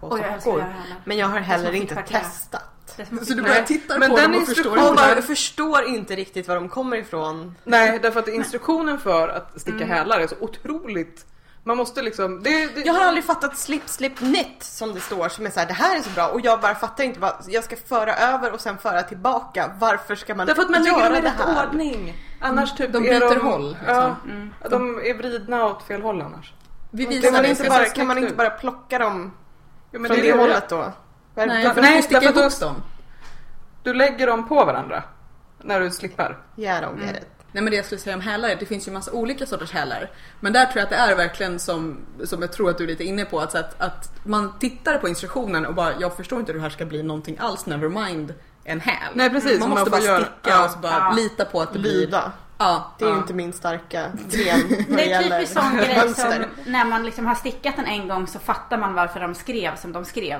på 0.00 0.06
Och 0.06 0.18
sockor. 0.42 0.60
göra. 0.60 0.72
Men 1.04 1.16
jag 1.16 1.26
har 1.26 1.38
heller 1.38 1.72
inte 1.72 1.94
kläder. 1.94 2.24
testat. 2.24 2.62
Det 2.96 3.24
Så 3.26 3.34
du 3.34 3.42
bara 3.42 3.54
tittar 3.54 3.98
Men 3.98 4.10
på 4.10 4.16
den 4.16 4.32
dem 4.32 4.40
och 4.42 4.48
förstår 4.48 4.66
instruktionen- 4.66 4.88
inte. 4.90 5.14
Jag 5.14 5.24
förstår 5.24 5.84
inte 5.84 6.16
riktigt 6.16 6.48
var 6.48 6.54
de 6.54 6.68
kommer 6.68 6.96
ifrån. 6.96 7.54
Nej, 7.64 7.98
därför 8.02 8.20
att 8.20 8.28
instruktionen 8.28 8.98
för 8.98 9.28
att 9.28 9.60
sticka 9.60 9.84
hälar 9.84 10.20
är 10.20 10.26
så 10.26 10.34
otroligt... 10.40 11.26
Man 11.64 11.76
måste 11.76 12.02
liksom... 12.02 12.42
Det, 12.42 12.66
det, 12.74 12.80
Jag 12.80 12.94
har 12.94 13.04
aldrig 13.04 13.24
fattat 13.24 13.56
slip 13.58 13.82
slip 13.88 14.18
knit 14.18 14.62
som 14.62 14.94
det 14.94 15.00
står 15.00 15.28
som 15.28 15.46
är 15.46 15.50
så 15.50 15.60
här, 15.60 15.66
det 15.66 15.72
här 15.72 15.98
är 15.98 16.02
så 16.02 16.10
bra 16.10 16.28
och 16.28 16.40
jag 16.40 16.60
bara 16.60 16.74
fattar 16.74 17.04
inte 17.04 17.20
vad 17.20 17.32
jag 17.48 17.64
ska 17.64 17.76
föra 17.76 18.14
över 18.14 18.52
och 18.52 18.60
sen 18.60 18.78
föra 18.78 19.02
tillbaka. 19.02 19.70
Varför 19.78 20.14
ska 20.14 20.34
man 20.34 20.46
Därför 20.46 20.62
att 20.62 20.70
man 20.70 20.82
lägger 20.82 20.98
göra 20.98 21.08
dem 21.08 21.18
i 21.18 21.20
det 21.20 21.28
rätt 21.28 21.66
ordning. 21.68 22.14
Annars 22.40 22.72
typ 22.72 22.92
De 22.92 23.02
byter 23.02 23.34
de, 23.34 23.40
håll, 23.46 23.76
liksom. 23.80 24.16
Ja, 24.62 24.68
de 24.68 24.98
är 24.98 25.14
vridna 25.14 25.64
åt 25.66 25.82
fel 25.82 26.02
håll 26.02 26.20
annars. 26.22 26.52
Vi 26.90 27.04
Kan 27.04 27.12
visar 27.12 27.32
man, 27.32 27.42
det. 27.42 27.48
inte 27.48 27.64
bara, 27.68 27.84
kan 27.84 28.06
man 28.06 28.18
inte 28.18 28.34
bara 28.34 28.50
plocka 28.50 28.98
dem 28.98 29.32
Ja, 29.90 29.98
men 29.98 30.08
från 30.08 30.18
är 30.18 30.22
det, 30.22 30.32
det 30.32 30.38
hållet 30.38 30.68
då? 30.68 30.92
Nej, 31.34 31.48
Varför? 31.64 31.74
för 31.74 31.82
Nej, 31.82 31.96
du 31.96 32.02
sticker 32.02 32.20
därför 32.20 32.40
att 32.46 32.52
ihop 32.52 32.60
dem. 32.60 32.82
Du 33.82 33.94
lägger 33.94 34.26
dem 34.26 34.48
på 34.48 34.54
varandra 34.54 35.02
när 35.58 35.80
du 35.80 35.90
slippar. 35.90 36.38
Yeah, 36.56 36.82
I 36.82 36.84
don't 36.86 37.06
get 37.06 37.16
it. 37.22 37.26
Nej 37.52 37.62
men 37.62 37.70
det 37.70 37.76
jag 37.76 37.84
skulle 37.84 38.00
säga 38.00 38.14
om 38.16 38.20
hälar, 38.22 38.56
det 38.60 38.66
finns 38.66 38.88
ju 38.88 38.92
massa 38.92 39.12
olika 39.12 39.46
sorters 39.46 39.72
hälar. 39.72 40.10
Men 40.40 40.52
där 40.52 40.66
tror 40.66 40.76
jag 40.76 40.84
att 40.84 40.90
det 40.90 40.96
är 40.96 41.16
verkligen 41.16 41.58
som, 41.58 41.98
som 42.24 42.42
jag 42.42 42.52
tror 42.52 42.70
att 42.70 42.78
du 42.78 42.84
är 42.84 42.88
lite 42.88 43.04
inne 43.04 43.24
på, 43.24 43.40
att, 43.40 43.54
att, 43.54 43.80
att 43.80 44.12
man 44.26 44.58
tittar 44.58 44.98
på 44.98 45.08
instruktionen 45.08 45.66
och 45.66 45.74
bara, 45.74 45.92
jag 46.00 46.16
förstår 46.16 46.40
inte 46.40 46.52
hur 46.52 46.58
det 46.58 46.62
här 46.62 46.70
ska 46.70 46.84
bli 46.86 47.02
någonting 47.02 47.38
alls, 47.40 47.66
never 47.66 47.88
mind 47.88 48.34
en 48.64 48.80
häl. 48.80 49.12
Nej, 49.14 49.30
precis, 49.30 49.60
Man 49.60 49.68
man 49.68 49.78
måste 49.78 49.90
bara 49.90 50.00
göra- 50.00 50.18
sticka 50.24 50.50
ja. 50.50 50.64
och 50.64 50.70
så 50.70 50.78
bara 50.78 50.92
Ja. 50.92 51.12
lita 51.16 51.44
på 51.44 51.60
att 51.60 51.72
det 51.72 51.78
blir... 51.78 51.92
Lyda. 52.00 52.32
Ja. 52.60 52.94
Det 52.98 53.04
är 53.04 53.08
ju 53.08 53.14
Ja. 53.14 53.20
inte 53.20 53.34
min 53.34 53.52
starka 53.52 54.02
gren 54.30 54.60
Det 54.88 55.12
är 55.12 55.22
typiskt 55.22 55.54
sån 55.60 55.76
grej 55.76 56.14
som 56.14 56.44
när 56.66 56.84
man 56.84 57.02
liksom 57.04 57.26
har 57.26 57.34
stickat 57.34 57.76
den 57.76 57.86
en 57.86 58.08
gång 58.08 58.26
så 58.26 58.38
fattar 58.38 58.78
man 58.78 58.94
varför 58.94 59.20
de 59.20 59.34
skrev 59.34 59.76
som 59.76 59.92
de 59.92 60.04
skrev. 60.04 60.38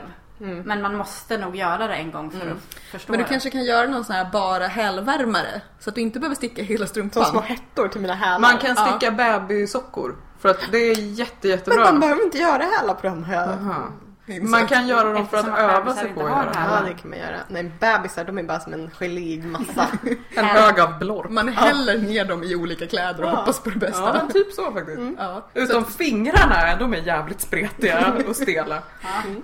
Men 0.65 0.83
man 0.83 0.97
måste 0.97 1.39
nog 1.39 1.57
göra 1.57 1.87
det 1.87 1.95
en 1.95 2.11
gång 2.11 2.31
för 2.31 2.51
att 2.51 2.57
förstå 2.91 3.13
Men 3.13 3.19
du 3.19 3.25
det. 3.25 3.31
kanske 3.31 3.51
kan 3.51 3.65
göra 3.65 3.87
någon 3.89 4.05
sån 4.05 4.17
här 4.17 4.25
bara 4.33 4.67
hälvärmare 4.67 5.61
så 5.79 5.91
att 5.91 5.95
du 5.95 6.01
inte 6.01 6.19
behöver 6.21 6.37
sticka 6.37 6.63
hela 6.63 6.79
Som 6.87 6.91
strumpan. 6.91 7.25
små 7.25 7.41
hättor 7.41 7.89
till 7.89 8.01
mina 8.01 8.15
hälar. 8.15 8.39
Man 8.39 8.59
kan 8.59 8.77
sticka 8.77 9.11
babysockor. 9.11 10.17
För 10.39 10.49
att 10.49 10.61
det 10.73 10.79
är 10.79 10.97
jätte, 11.01 11.35
Men 11.43 11.51
jättebra. 11.51 11.85
man 11.85 12.01
behöver 12.01 12.25
inte 12.25 12.39
göra 12.39 12.63
hälar 12.79 12.95
på 12.95 13.07
de 13.07 13.25
här. 13.25 13.49
Aha. 13.49 13.85
Insett. 14.31 14.51
Man 14.51 14.67
kan 14.67 14.89
göra 14.89 15.13
dem 15.13 15.27
för 15.29 15.37
att 15.37 15.59
öva 15.59 15.95
sig 15.95 16.09
på 16.15 16.21
att 16.21 16.31
göra 16.31 16.51
hälar. 16.55 16.77
Ja, 16.77 16.81
det. 16.83 16.89
det 16.91 16.99
kan 16.99 17.11
man 17.11 17.19
göra. 17.19 17.37
Nej, 17.49 17.71
bebisar 17.81 18.25
de 18.25 18.39
är 18.39 18.43
bara 18.43 18.61
som 18.61 18.73
en 18.73 18.91
geléig 18.91 19.45
massa. 19.45 19.87
En 20.35 20.45
hög 20.45 20.81
av 20.81 20.99
blorp. 20.99 21.31
Man 21.31 21.49
häller 21.49 21.99
ner 21.99 22.25
dem 22.25 22.43
i 22.43 22.55
olika 22.55 22.87
kläder 22.87 23.23
och 23.23 23.31
hoppas 23.31 23.61
på 23.61 23.71
det 23.71 23.79
bästa. 23.79 24.01
Ja, 24.01 24.13
men 24.13 24.33
typ 24.33 24.53
så 24.53 24.73
faktiskt. 24.73 25.01
Ja. 25.19 25.47
Utom 25.55 25.85
fingrarna, 25.85 26.77
de 26.79 26.95
är 26.95 26.99
jävligt 26.99 27.41
spretiga 27.41 28.15
och 28.29 28.37
stela. 28.37 28.83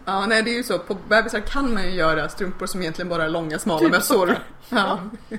Ja, 0.05 0.27
nej 0.27 0.43
det 0.43 0.51
är 0.51 0.57
ju 0.57 0.63
så. 0.63 0.79
På 0.79 0.97
bebisar 1.09 1.41
kan 1.41 1.75
man 1.75 1.83
ju 1.83 1.91
göra 1.91 2.29
strumpor 2.29 2.67
som 2.67 2.81
egentligen 2.81 3.09
bara 3.09 3.25
är 3.25 3.29
långa 3.29 3.59
smala 3.59 3.81
Typ 3.81 3.91
mössor. 3.91 4.37
Ja. 4.69 4.99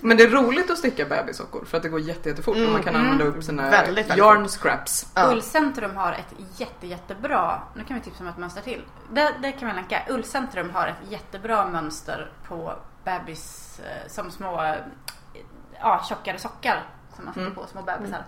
Men 0.00 0.16
det 0.16 0.22
är 0.22 0.28
roligt 0.28 0.70
att 0.70 0.78
sticka 0.78 1.04
bebissockor 1.04 1.64
för 1.64 1.76
att 1.76 1.82
det 1.82 1.88
går 1.88 2.00
jätte, 2.00 2.28
jättefort 2.28 2.56
och 2.56 2.72
man 2.72 2.82
kan 2.82 2.96
använda 2.96 3.24
upp 3.24 3.44
sina 3.44 3.70
Väldigt, 3.70 4.16
yarn 4.16 4.48
scraps. 4.48 5.06
Ja. 5.14 5.32
Ullcentrum 5.32 5.96
har 5.96 6.12
ett 6.12 6.34
jätte, 6.56 6.86
jättebra, 6.86 7.62
nu 7.74 7.84
kan 7.84 7.96
vi 7.96 8.02
tipsa 8.02 8.24
om 8.24 8.28
ett 8.28 8.38
mönster 8.38 8.62
till. 8.62 8.82
Det, 9.12 9.34
det 9.42 9.52
kan 9.52 9.68
vi 9.68 9.74
länka. 9.74 10.02
Ullcentrum 10.08 10.70
har 10.70 10.86
ett 10.86 11.10
jättebra 11.10 11.68
mönster 11.68 12.30
på 12.48 12.72
bebis 13.04 13.80
eh, 13.80 14.08
som 14.08 14.30
små, 14.30 14.62
eh, 14.62 14.74
ja 15.80 16.04
tjockare 16.08 16.38
sockar 16.38 16.82
som 17.16 17.24
man 17.24 17.34
sätter 17.34 17.50
på 17.50 17.66
små 17.66 17.82
bebisar. 17.82 18.18
Eh, 18.18 18.24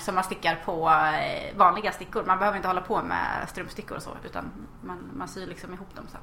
som 0.00 0.14
man 0.14 0.24
stickar 0.24 0.62
på 0.64 0.88
eh, 0.88 1.56
vanliga 1.56 1.92
stickor. 1.92 2.24
Man 2.26 2.38
behöver 2.38 2.56
inte 2.56 2.68
hålla 2.68 2.80
på 2.80 3.02
med 3.02 3.48
strumpstickor 3.48 3.96
och 3.96 4.02
så 4.02 4.10
utan 4.24 4.50
man, 4.82 4.98
man 5.14 5.28
syr 5.28 5.46
liksom 5.46 5.74
ihop 5.74 5.94
dem 5.96 6.04
så. 6.12 6.18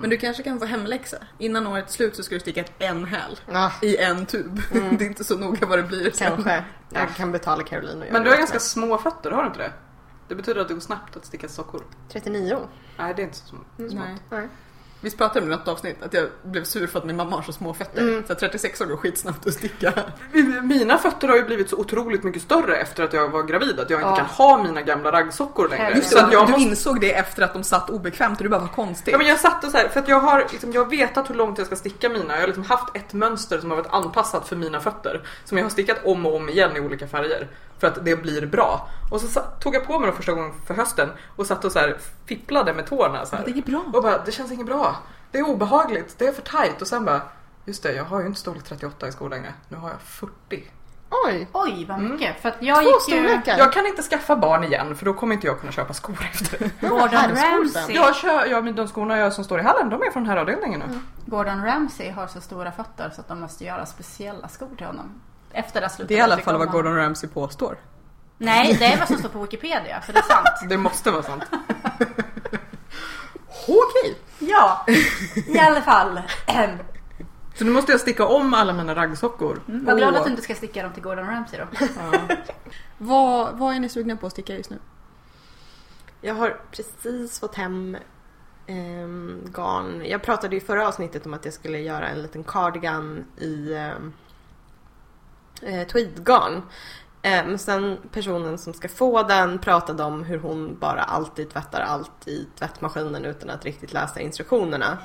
Men 0.00 0.10
du 0.10 0.16
kanske 0.16 0.42
kan 0.42 0.58
få 0.58 0.64
hemläxa. 0.64 1.16
Innan 1.38 1.66
året 1.66 1.88
är 1.88 1.92
slut 1.92 2.16
så 2.16 2.22
ska 2.22 2.34
du 2.34 2.40
sticka 2.40 2.64
en 2.78 3.04
häl 3.04 3.40
Ja, 3.52 3.72
i 3.82 3.96
en 3.96 4.26
tub. 4.26 4.60
Det 4.72 4.78
är 5.04 5.08
inte 5.08 5.24
så 5.24 5.38
noga 5.38 5.66
vad 5.66 5.78
det 5.78 5.82
blir 5.82 6.10
sen. 6.10 6.32
kanske. 6.32 6.64
Jag 6.90 7.08
kan 7.14 7.32
betala 7.32 7.62
Caroline 7.62 7.98
och 7.98 8.04
göra 8.06 8.12
Men 8.12 8.22
du 8.24 8.30
har 8.30 8.36
ganska 8.36 8.58
små 8.60 8.98
fötter, 8.98 9.30
har 9.30 9.42
du 9.42 9.46
inte 9.46 9.58
det? 9.58 9.72
Det 10.28 10.34
betyder 10.34 10.60
att 10.60 10.68
det 10.68 10.74
går 10.74 10.80
snabbt 10.80 11.16
att 11.16 11.24
sticka 11.24 11.48
sockor. 11.48 11.82
39. 12.12 12.58
Nej, 12.98 13.14
det 13.14 13.22
är 13.22 13.24
inte 13.24 13.36
så 13.36 13.56
sm- 13.56 13.58
Nej. 13.76 13.90
smått. 13.90 14.08
Nej. 14.30 14.48
Vi 15.00 15.10
pratade 15.10 15.40
det 15.40 15.46
i 15.46 15.56
något 15.56 15.68
avsnitt 15.68 16.02
att 16.02 16.14
jag 16.14 16.28
blev 16.42 16.64
sur 16.64 16.86
för 16.86 16.98
att 16.98 17.04
min 17.04 17.16
mamma 17.16 17.36
har 17.36 17.42
så 17.42 17.52
små 17.52 17.74
fötter. 17.74 18.22
Så 18.28 18.34
36 18.34 18.80
år 18.80 18.86
går 18.86 18.96
skitsnabbt 18.96 19.46
att 19.46 19.54
sticka. 19.54 19.92
Mina 20.62 20.98
fötter 20.98 21.28
har 21.28 21.36
ju 21.36 21.44
blivit 21.44 21.70
så 21.70 21.76
otroligt 21.76 22.22
mycket 22.22 22.42
större 22.42 22.76
efter 22.76 23.04
att 23.04 23.12
jag 23.12 23.28
var 23.28 23.42
gravid 23.42 23.80
att 23.80 23.90
jag 23.90 23.98
inte 24.00 24.08
Ja. 24.08 24.16
kan 24.16 24.26
ha 24.26 24.62
mina 24.62 24.82
gamla 24.82 25.12
raggsockor 25.12 25.68
längre. 25.68 25.92
Just 25.96 26.10
så 26.10 26.16
det, 26.26 26.32
jag 26.32 26.46
du 26.46 26.52
måste 26.52 26.68
insåg 26.68 27.00
det 27.00 27.14
efter 27.14 27.42
att 27.42 27.52
de 27.52 27.64
satt 27.64 27.90
obekvämt 27.90 28.38
och 28.38 28.44
du 28.44 28.48
bara 28.50 28.60
var 28.60 28.68
konstigt. 28.68 29.12
Ja 29.12 29.18
men 29.18 29.26
jag 29.26 29.38
satt 29.40 29.64
och 29.64 29.70
så 29.70 29.76
här, 29.76 29.88
för 29.88 30.00
att 30.00 30.08
jag 30.08 30.20
har 30.20 30.46
liksom, 30.52 30.72
jag 30.72 30.90
vetat 30.90 31.30
hur 31.30 31.34
långt 31.34 31.58
jag 31.58 31.66
ska 31.66 31.76
sticka 31.76 32.08
mina. 32.08 32.34
Jag 32.34 32.40
har 32.40 32.46
liksom 32.46 32.64
haft 32.64 32.96
ett 32.96 33.12
mönster 33.12 33.58
som 33.58 33.70
har 33.70 33.76
varit 33.76 33.92
anpassat 33.92 34.48
för 34.48 34.56
mina 34.56 34.80
fötter. 34.80 35.22
Som 35.44 35.58
jag 35.58 35.64
har 35.64 35.70
stickat 35.70 35.98
om 36.04 36.26
och 36.26 36.36
om 36.36 36.48
igen 36.48 36.76
i 36.76 36.80
olika 36.80 37.06
färger. 37.08 37.48
För 37.78 37.86
att 37.86 38.04
det 38.04 38.16
blir 38.16 38.46
bra. 38.46 38.88
Och 39.10 39.20
så 39.20 39.40
tog 39.40 39.74
jag 39.74 39.86
på 39.86 39.98
mig 39.98 40.06
dem 40.06 40.16
första 40.16 40.32
gången 40.32 40.52
för 40.66 40.74
hösten 40.74 41.08
och 41.36 41.46
satt 41.46 41.64
och 41.64 41.72
så 41.72 41.78
här 41.78 41.96
fipplade 42.26 42.74
med 42.74 42.86
tårna. 42.86 43.26
Så 43.26 43.36
här. 43.36 43.44
Det 43.44 43.50
är 43.50 43.62
bra. 43.62 43.84
Och 43.94 44.02
bara, 44.02 44.18
det 44.24 44.32
känns 44.32 44.52
inget 44.52 44.66
bra. 44.66 44.96
Det 45.30 45.38
är 45.38 45.48
obehagligt, 45.48 46.14
det 46.18 46.26
är 46.26 46.32
för 46.32 46.42
tight. 46.42 46.82
Och 46.82 46.88
sen 46.88 47.04
bara, 47.04 47.20
just 47.64 47.82
det, 47.82 47.92
jag 47.92 48.04
har 48.04 48.20
ju 48.20 48.26
inte 48.26 48.40
storlek 48.40 48.64
38 48.64 49.08
i 49.08 49.12
skor 49.12 49.28
längre. 49.30 49.54
Nu 49.68 49.76
har 49.76 49.88
jag 49.88 50.00
40. 50.00 50.70
Oj! 51.26 51.48
Oj 51.52 51.84
vad 51.88 52.00
mycket! 52.00 52.40
För 52.42 52.48
att 52.48 52.56
jag 52.60 52.82
Två 52.82 52.82
gick 52.82 53.08
ju... 53.08 53.28
storlekar! 53.28 53.58
Jag 53.58 53.72
kan 53.72 53.86
inte 53.86 54.02
skaffa 54.02 54.36
barn 54.36 54.64
igen 54.64 54.96
för 54.96 55.04
då 55.04 55.14
kommer 55.14 55.34
inte 55.34 55.46
jag 55.46 55.60
kunna 55.60 55.72
köpa 55.72 55.92
skor 55.94 56.28
efter 56.32 56.58
det. 56.80 56.88
Gordon 56.88 57.08
Ramsay. 57.10 57.94
Jag 57.94 58.16
kör, 58.16 58.46
jag, 58.46 58.74
de 58.74 58.88
skorna 58.88 59.18
jag 59.18 59.32
som 59.32 59.44
står 59.44 59.60
i 59.60 59.62
hallen, 59.62 59.90
de 59.90 60.02
är 60.02 60.10
från 60.10 60.26
herravdelningen 60.26 60.82
nu. 60.88 61.00
Gordon 61.26 61.64
Ramsay 61.64 62.10
har 62.10 62.26
så 62.26 62.40
stora 62.40 62.72
fötter 62.72 63.10
så 63.14 63.20
att 63.20 63.28
de 63.28 63.40
måste 63.40 63.64
göra 63.64 63.86
speciella 63.86 64.48
skor 64.48 64.68
till 64.76 64.86
honom. 64.86 65.20
Efter 65.52 65.80
det 65.80 65.88
slutade 65.88 66.14
Det 66.14 66.14
är 66.14 66.18
i 66.18 66.20
alla 66.20 66.36
fall 66.38 66.58
vad. 66.58 66.70
Gordon 66.70 66.96
Ramsay 66.96 67.30
påstår. 67.30 67.78
Nej, 68.38 68.76
det 68.78 68.84
är 68.84 68.98
vad 68.98 69.08
som 69.08 69.18
står 69.18 69.28
på 69.28 69.38
Wikipedia, 69.42 70.02
så 70.06 70.12
det 70.12 70.18
är 70.18 70.22
sant. 70.22 70.48
Det 70.68 70.76
måste 70.76 71.10
vara 71.10 71.22
sant. 71.22 71.42
Okej. 73.68 74.18
Ja, 74.38 74.86
i 75.46 75.58
alla 75.58 75.82
fall. 75.82 76.20
Ehm, 76.46 76.78
Så 77.54 77.64
nu 77.64 77.70
måste 77.70 77.92
jag 77.92 78.00
sticka 78.00 78.26
om 78.26 78.54
alla 78.54 78.72
mina 78.72 78.94
raggsockor. 78.94 79.60
Var 79.66 79.96
glad 79.96 80.16
att 80.16 80.24
du 80.24 80.30
inte 80.30 80.42
ska 80.42 80.54
sticka 80.54 80.82
dem 80.82 80.92
till 80.92 81.02
Gordon 81.02 81.26
Ramsay 81.26 81.58
då. 81.60 81.66
Vad, 82.98 83.58
vad 83.58 83.74
är 83.74 83.80
ni 83.80 83.88
sugna 83.88 84.16
på 84.16 84.26
att 84.26 84.32
sticka 84.32 84.54
just 84.56 84.70
nu? 84.70 84.78
Jag 86.20 86.34
har 86.34 86.60
precis 86.70 87.40
fått 87.40 87.54
hem 87.54 87.96
ehm, 88.66 89.40
garn. 89.54 90.02
Jag 90.06 90.22
pratade 90.22 90.56
i 90.56 90.60
förra 90.60 90.88
avsnittet 90.88 91.26
om 91.26 91.34
att 91.34 91.44
jag 91.44 91.54
skulle 91.54 91.78
göra 91.78 92.08
en 92.08 92.22
liten 92.22 92.44
cardigan 92.44 93.24
i 93.38 93.74
ehm, 93.74 94.12
eh, 95.62 95.86
tweedgarn. 95.86 96.62
Eh, 97.22 97.46
Men 97.46 97.58
sen 97.58 97.98
personen 98.12 98.58
som 98.58 98.74
ska 98.74 98.88
få 98.88 99.22
den 99.22 99.58
pratade 99.58 100.02
om 100.02 100.24
hur 100.24 100.38
hon 100.38 100.78
bara 100.78 101.02
alltid 101.02 101.50
tvättar 101.50 101.80
allt 101.80 102.28
i 102.28 102.46
tvättmaskinen 102.58 103.24
utan 103.24 103.50
att 103.50 103.64
riktigt 103.64 103.92
läsa 103.92 104.20
instruktionerna. 104.20 104.98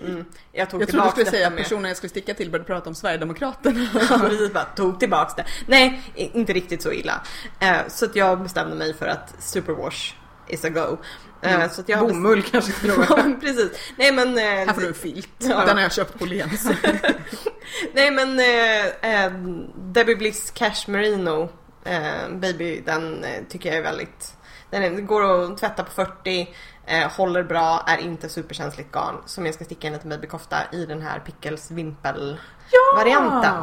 Mm. 0.00 0.24
Jag 0.52 0.70
tog 0.70 0.82
Jag 0.82 0.88
trodde 0.88 1.06
du 1.06 1.10
skulle 1.10 1.26
säga 1.26 1.48
att 1.48 1.56
personen 1.56 1.84
jag 1.84 1.96
skulle 1.96 2.10
sticka 2.10 2.34
till 2.34 2.50
började 2.50 2.66
prata 2.66 2.88
om 2.88 2.94
Sverigedemokraterna. 2.94 3.88
Ja, 4.10 4.18
precis, 4.18 4.52
bara 4.52 4.64
tog 4.64 5.00
tillbaks 5.00 5.34
det. 5.34 5.44
Nej, 5.66 6.02
inte 6.14 6.52
riktigt 6.52 6.82
så 6.82 6.92
illa. 6.92 7.20
Eh, 7.60 7.76
så 7.88 8.04
att 8.04 8.16
jag 8.16 8.42
bestämde 8.42 8.76
mig 8.76 8.94
för 8.94 9.06
att 9.06 9.34
superwash 9.38 10.14
is 10.48 10.64
a 10.64 10.68
go. 10.68 10.96
Eh, 11.42 11.70
så 11.70 11.80
att 11.80 11.88
jag 11.88 11.98
har 11.98 12.08
Bomull 12.08 12.42
kanske 12.42 12.72
till 12.72 12.90
och 12.90 12.98
med. 12.98 13.40
Precis. 13.40 13.70
Nej 13.96 14.12
men... 14.12 14.38
Här 14.38 14.72
får 14.72 14.80
du 14.80 14.88
en 14.88 14.94
filt. 14.94 15.28
Ja. 15.38 15.64
Den 15.66 15.76
har 15.76 15.82
jag 15.82 15.92
köpt 15.92 16.18
på 16.18 16.26
Lens. 16.26 16.68
Nej 17.92 18.10
men 18.10 18.38
eh, 18.40 18.86
eh, 19.24 19.32
Debbie 19.76 20.16
Bliss 20.16 20.50
Cash 20.50 20.84
Merino 20.86 21.48
eh, 21.84 22.28
Baby, 22.30 22.80
den 22.80 23.24
eh, 23.24 23.42
tycker 23.48 23.68
jag 23.68 23.78
är 23.78 23.82
väldigt... 23.82 24.34
Den 24.70 25.06
går 25.06 25.44
att 25.44 25.58
tvätta 25.58 25.84
på 25.84 25.90
40, 25.90 26.54
eh, 26.86 27.10
håller 27.10 27.42
bra, 27.42 27.84
är 27.86 27.98
inte 27.98 28.28
superkänsligt 28.28 28.92
garn. 28.92 29.22
Som 29.26 29.46
jag 29.46 29.54
ska 29.54 29.64
sticka 29.64 29.86
en 29.86 29.92
liten 29.92 30.10
babykofta 30.10 30.56
i 30.72 30.86
den 30.86 31.02
här 31.02 31.18
Pickles 31.18 31.70
Vimpel-varianten. 31.70 33.54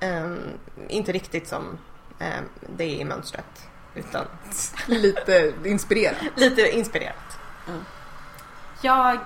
Eh, 0.00 0.30
inte 0.88 1.12
riktigt 1.12 1.48
som 1.48 1.78
eh, 2.18 2.40
det 2.76 2.84
är 2.84 3.00
i 3.00 3.04
mönstret. 3.04 3.68
Utan 3.94 4.24
Lite 4.86 5.52
inspirerad. 5.64 6.16
lite 6.36 6.70
inspirerat. 6.70 7.38
Jag 8.82 9.18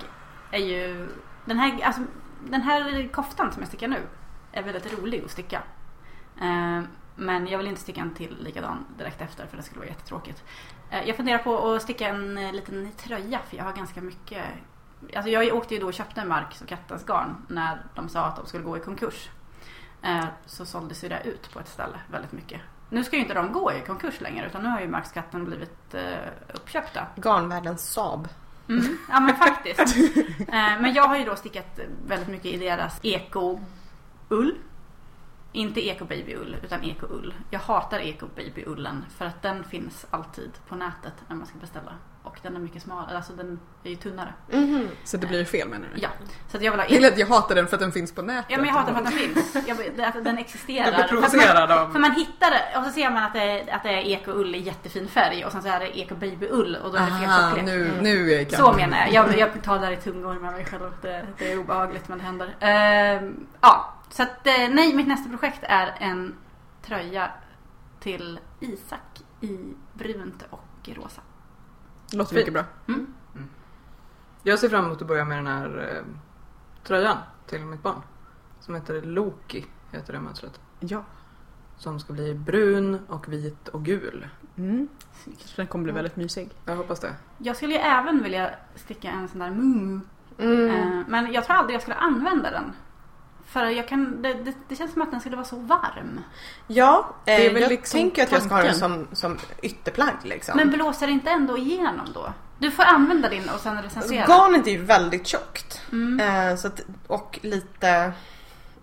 är 0.51 0.59
ju... 0.59 1.09
Den 1.45 1.59
här, 1.59 1.81
alltså, 1.83 2.03
den 2.41 2.61
här 2.63 3.09
koftan 3.13 3.53
som 3.53 3.63
jag 3.63 3.69
stickar 3.69 3.89
nu 3.89 4.01
är 4.55 4.63
väldigt 4.63 4.99
rolig 4.99 5.25
att 5.25 5.31
sticka. 5.31 5.63
Eh, 6.41 6.83
men 7.17 7.47
jag 7.47 7.59
vill 7.59 7.67
inte 7.67 7.81
sticka 7.81 8.01
en 8.01 8.15
till 8.15 8.37
likadan 8.41 8.85
direkt 8.99 9.21
efter 9.21 9.47
för 9.47 9.57
det 9.57 9.63
skulle 9.63 9.79
vara 9.79 9.89
jättetråkigt. 9.89 10.45
Eh, 10.91 11.09
jag 11.09 11.17
funderar 11.17 11.39
på 11.39 11.73
att 11.73 11.83
sticka 11.83 12.09
en 12.09 12.39
eh, 12.39 12.53
liten 12.53 12.93
tröja 12.97 13.41
för 13.49 13.57
jag 13.57 13.65
har 13.65 13.73
ganska 13.73 14.01
mycket 14.01 14.45
Alltså 15.17 15.31
jag 15.31 15.57
åkte 15.57 15.75
ju 15.75 15.81
då 15.81 15.87
och 15.87 15.95
köpte 15.95 16.25
Marks 16.25 16.61
och 16.61 16.69
Kattans 16.69 17.07
garn 17.07 17.47
när 17.49 17.83
de 17.95 18.09
sa 18.09 18.25
att 18.25 18.37
de 18.37 18.47
skulle 18.47 18.65
gå 18.65 18.77
i 18.77 18.81
konkurs. 18.81 19.29
Så 20.47 20.67
såldes 20.67 21.05
ju 21.05 21.09
det 21.09 21.23
ut 21.25 21.53
på 21.53 21.61
ett 21.61 21.69
ställe 21.69 22.01
väldigt 22.11 22.33
mycket. 22.33 22.61
Nu 22.91 23.05
ska 23.05 23.17
ju 23.17 23.23
inte 23.23 23.35
de 23.35 23.53
gå 23.53 23.73
i 23.73 23.81
konkurs 23.81 24.21
längre 24.21 24.47
utan 24.47 24.63
nu 24.63 24.69
har 24.69 24.81
ju 24.81 24.89
Marks 24.89 25.09
och 25.09 25.15
Katten 25.15 25.45
blivit 25.45 25.95
uppköpta. 26.55 27.07
Garnvärldens 27.17 27.93
Saab. 27.93 28.29
Mm, 28.69 28.99
ja 29.09 29.21
men 29.21 29.37
faktiskt. 29.37 29.97
Men 30.49 30.95
jag 30.95 31.09
har 31.09 31.19
ju 31.19 31.25
då 31.25 31.37
stickat 31.37 31.81
väldigt 32.07 32.29
mycket 32.29 32.47
i 32.47 32.57
deras 32.57 33.01
eko-ull. 34.29 34.55
Inte 35.53 35.87
eko-baby-ull 35.87 36.57
utan 36.63 36.85
eko-ull. 36.85 37.35
Jag 37.51 37.61
hatar 37.61 37.99
eko-baby-ullen 37.99 39.05
för 39.19 39.25
att 39.25 39.43
den 39.43 39.65
finns 39.65 40.07
alltid 40.11 40.51
på 40.69 40.75
nätet 40.77 41.13
när 41.29 41.37
man 41.37 41.47
ska 41.47 41.59
beställa. 41.59 41.93
Och 42.23 42.39
den 42.43 42.57
är 42.57 42.61
mycket 42.61 42.83
smalare, 42.83 43.17
alltså 43.17 43.33
den 43.33 43.61
är 43.85 43.91
ju 43.91 43.97
tunnare. 43.97 44.35
Mhm. 44.53 44.89
Så 45.05 45.17
det 45.17 45.27
blir 45.27 45.45
fel 45.45 45.69
menar 45.69 45.87
du? 45.95 46.01
Ja, 46.03 46.09
så 46.49 46.57
att 46.57 46.63
jag 46.63 46.73
vill 46.73 46.81
ha 46.81 46.87
gillar 46.89 47.09
att 47.09 47.19
jag 47.19 47.27
hatar 47.27 47.55
den 47.55 47.67
för 47.67 47.77
att 47.77 47.81
den 47.81 47.93
finns 47.93 48.13
på 48.15 48.23
nätet. 48.23 48.45
Ja 48.49 48.57
men 48.57 48.67
jag 48.67 48.73
hatar 48.75 48.93
för 48.93 48.99
att 49.01 49.05
den 49.11 49.13
finns. 49.19 49.57
Jag, 49.97 50.25
den 50.25 50.39
existerar. 50.39 50.85
Jag 50.85 50.95
blir 50.95 50.95
För 50.95 51.03
att 51.05 51.11
provocerad 51.11 51.69
man, 51.69 51.79
av- 51.79 51.93
för 51.93 51.99
man 51.99 52.13
hittar 52.13 52.51
det 52.51 52.79
och 52.79 52.85
så 52.85 52.91
ser 52.91 53.11
man 53.11 53.23
att 53.25 53.33
det 53.33 53.43
är, 53.43 53.75
att 53.75 53.83
det 53.83 53.89
är 53.91 54.03
eko-ull 54.07 54.55
i 54.55 54.59
jättefin 54.59 55.09
färg 55.09 55.45
och 55.45 55.53
sen 55.53 55.63
så 55.63 55.69
är 55.69 55.81
det 55.81 55.99
eko-baby-ull 55.99 56.77
och 56.85 56.91
då 56.93 56.97
är 56.99 57.01
det 57.07 57.07
fel 57.19 57.29
Aha, 57.31 57.49
tjocklek. 57.49 57.65
nu, 57.67 57.91
nu 58.01 58.33
är 58.33 58.39
jag 58.39 58.53
Så 58.53 58.73
menar 58.73 58.99
jag. 58.99 59.13
Jag, 59.13 59.39
jag 59.39 59.63
talar 59.63 59.91
i 59.93 59.97
tungor 59.97 60.35
med 60.35 60.53
mig 60.53 60.65
själv. 60.65 60.91
Det, 61.03 61.27
det 61.39 61.53
är 61.53 61.59
obehagligt 61.59 62.09
men 62.09 62.19
det 62.19 62.25
händer. 62.25 62.57
Ehm, 62.61 63.47
ja, 63.61 63.91
så 64.15 64.23
att 64.23 64.47
eh, 64.47 64.69
nej, 64.71 64.95
mitt 64.97 65.07
nästa 65.09 65.31
projekt 65.31 65.61
är 65.63 65.95
en 65.99 66.35
tröja 66.83 67.31
till 68.01 68.41
Isak 68.61 69.23
i 69.41 69.75
brunt 69.93 70.45
och 70.51 70.89
rosa. 70.95 71.21
Låter 72.13 72.35
mycket 72.35 72.53
bra. 72.53 72.65
Mm. 72.89 73.15
Jag 74.43 74.59
ser 74.59 74.69
fram 74.69 74.85
emot 74.85 75.03
att 75.03 75.09
börja 75.09 75.25
med 75.25 75.39
den 75.39 75.47
här 75.47 75.97
eh, 75.97 76.05
tröjan 76.83 77.17
till 77.47 77.61
mitt 77.65 77.83
barn. 77.83 78.03
Som 78.61 78.75
heter 78.75 79.03
Loki, 79.03 79.67
heter 79.91 80.13
det 80.13 80.21
mönstret. 80.21 80.61
Ja. 80.81 81.05
Som 81.77 82.01
ska 82.01 82.13
bli 82.13 82.35
brun 82.35 82.99
och 83.09 83.33
vit 83.33 83.69
och 83.69 83.85
gul. 83.85 84.29
Mm. 84.57 84.89
Så 85.39 85.57
den 85.57 85.67
kommer 85.67 85.85
bli 85.85 85.93
väldigt 85.93 86.17
mysig. 86.17 86.51
Jag 86.65 86.77
hoppas 86.77 87.01
det. 87.01 87.15
Jag 87.39 87.57
skulle 87.57 87.73
ju 87.73 87.81
även 87.81 88.23
vilja 88.23 88.51
sticka 88.75 89.11
en 89.11 89.29
sån 89.29 89.39
där 89.41 89.51
Moo 89.51 90.01
Mm. 90.39 90.71
Eh, 90.71 91.05
Men 91.07 91.33
jag 91.33 91.45
tror 91.45 91.57
aldrig 91.57 91.75
jag 91.75 91.83
skulle 91.83 91.97
använda 91.97 92.51
den. 92.51 92.73
För 93.47 93.65
jag 93.65 93.89
kan, 93.89 94.23
det, 94.23 94.35
det, 94.35 94.55
det 94.69 94.77
känns 94.77 94.93
som 94.93 95.03
att 95.03 95.11
den 95.11 95.21
skulle 95.21 95.37
vara 95.37 95.47
så 95.47 95.57
varm. 95.57 96.21
Ja, 96.67 97.15
eh, 97.19 97.23
Det 97.25 97.47
är 97.47 97.53
väl 97.53 97.63
jag 97.63 97.71
liksom 97.71 98.01
tänker 98.01 98.23
att 98.23 98.33
jag 98.33 98.43
ska 98.43 98.55
ha 98.55 98.63
den 98.63 98.75
som, 98.75 99.09
som 99.13 99.39
ytterplagg 99.63 100.15
liksom. 100.23 100.57
Men 100.57 100.71
blåser 100.71 101.07
det 101.07 101.13
inte 101.13 101.31
ändå 101.31 101.59
igenom 101.59 102.07
då? 102.15 102.33
Du 102.59 102.71
får 102.71 102.83
använda 102.83 103.29
din 103.29 103.49
och 103.49 103.61
sen 103.61 103.83
recensera. 103.83 104.27
Garnet 104.27 104.67
är 104.67 104.71
ju 104.71 104.83
väldigt 104.83 105.27
tjockt. 105.27 105.83
Mm. 105.93 106.51
Eh, 106.51 106.57
så 106.57 106.67
att, 106.67 106.81
och 107.07 107.39
lite, 107.43 108.13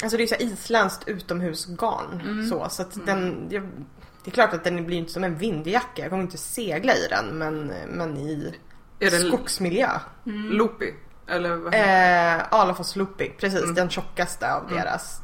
alltså 0.03 0.18
det 0.18 0.24
är 0.24 0.39
ju 0.39 0.47
så 0.47 0.53
isländskt 0.53 1.07
utomhusgarn. 1.07 2.22
Mm. 2.22 2.49
Så, 2.49 2.68
så 2.70 2.82
att 2.82 3.05
den, 3.05 3.47
jag, 3.49 3.64
det 4.24 4.30
är 4.30 4.32
klart 4.32 4.53
att 4.53 4.64
den 4.64 4.86
blir 4.86 4.97
inte 4.97 5.12
som 5.12 5.24
en 5.24 5.36
vindjacka. 5.36 6.01
Jag 6.01 6.09
kommer 6.09 6.24
inte 6.24 6.38
segla 6.38 6.93
i 6.95 7.07
den 7.09 7.26
men, 7.26 7.74
men 7.89 8.18
i 8.18 8.53
Är 8.99 9.09
skogsmiljö. 9.09 9.89
Mm. 10.26 10.51
Loopy? 10.51 10.93
Eller 11.32 11.56
vad 11.56 11.74
heter 11.76 12.38
Eh, 12.40 12.44
Alafos 12.50 12.96
Loopy, 12.96 13.30
precis. 13.30 13.62
Mm. 13.64 13.76
Den 13.76 13.90
tjockaste 13.90 14.54
av 14.54 14.64
Mm. 14.64 14.76
deras. 14.78 15.20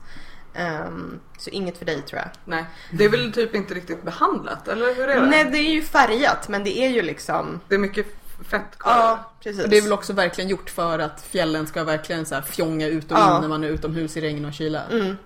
Ehm, 0.56 1.20
så 1.38 1.50
inget 1.50 1.78
för 1.78 1.86
dig 1.86 2.02
tror 2.02 2.20
jag. 2.22 2.30
Nej, 2.46 2.66
det 2.92 3.06
är 3.06 3.10
väl 3.10 3.34
typ 3.34 3.56
inte 3.56 3.74
riktigt 3.74 4.04
behandlat, 4.04 4.68
eller 4.68 4.96
hur 4.96 5.08
är 5.08 5.22
det? 5.22 5.26
Nej, 5.28 5.46
det 5.52 5.58
är 5.58 5.72
ju 5.74 5.82
färgat 5.82 6.48
men 6.50 6.64
det 6.64 6.78
är 6.80 6.90
ju 6.90 7.02
liksom... 7.02 7.60
Det 7.68 7.76
är 7.76 7.80
mycket 7.80 8.06
fett 8.50 8.78
kvar. 8.80 8.92
Ja, 8.94 9.32
precis. 9.44 9.64
Och 9.64 9.70
det 9.70 9.78
är 9.78 9.82
väl 9.82 9.94
också 9.94 10.14
verkligen 10.14 10.50
gjort 10.50 10.70
för 10.70 11.00
att 11.00 11.22
fjällen 11.22 11.68
ska 11.68 11.84
verkligen 11.84 12.26
så 12.26 12.36
här 12.36 12.42
fjonga 12.42 12.88
ut 12.88 13.06
och 13.12 13.18
in 13.18 13.24
Ja. 13.28 13.40
när 13.42 13.48
man 13.48 13.64
är 13.64 13.68
utomhus 13.68 14.18
i 14.18 14.22
regn 14.22 14.46
och 14.46 14.54
kyla. 14.54 14.84
Mm. 14.92 15.18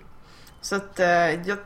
Så 0.60 0.76
att 0.76 1.00
eh, 1.00 1.08
jag, 1.48 1.58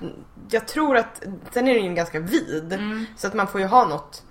jag 0.50 0.68
tror 0.68 0.96
att 0.96 1.22
sen 1.52 1.68
är 1.68 1.74
den 1.74 1.84
ju 1.84 1.94
ganska 1.94 2.20
vid. 2.20 2.72
Mm. 2.72 3.06
Så 3.16 3.26
att 3.26 3.34
man 3.34 3.46
får 3.46 3.60
ju 3.60 3.66
ha 3.66 3.84
något 3.86 4.22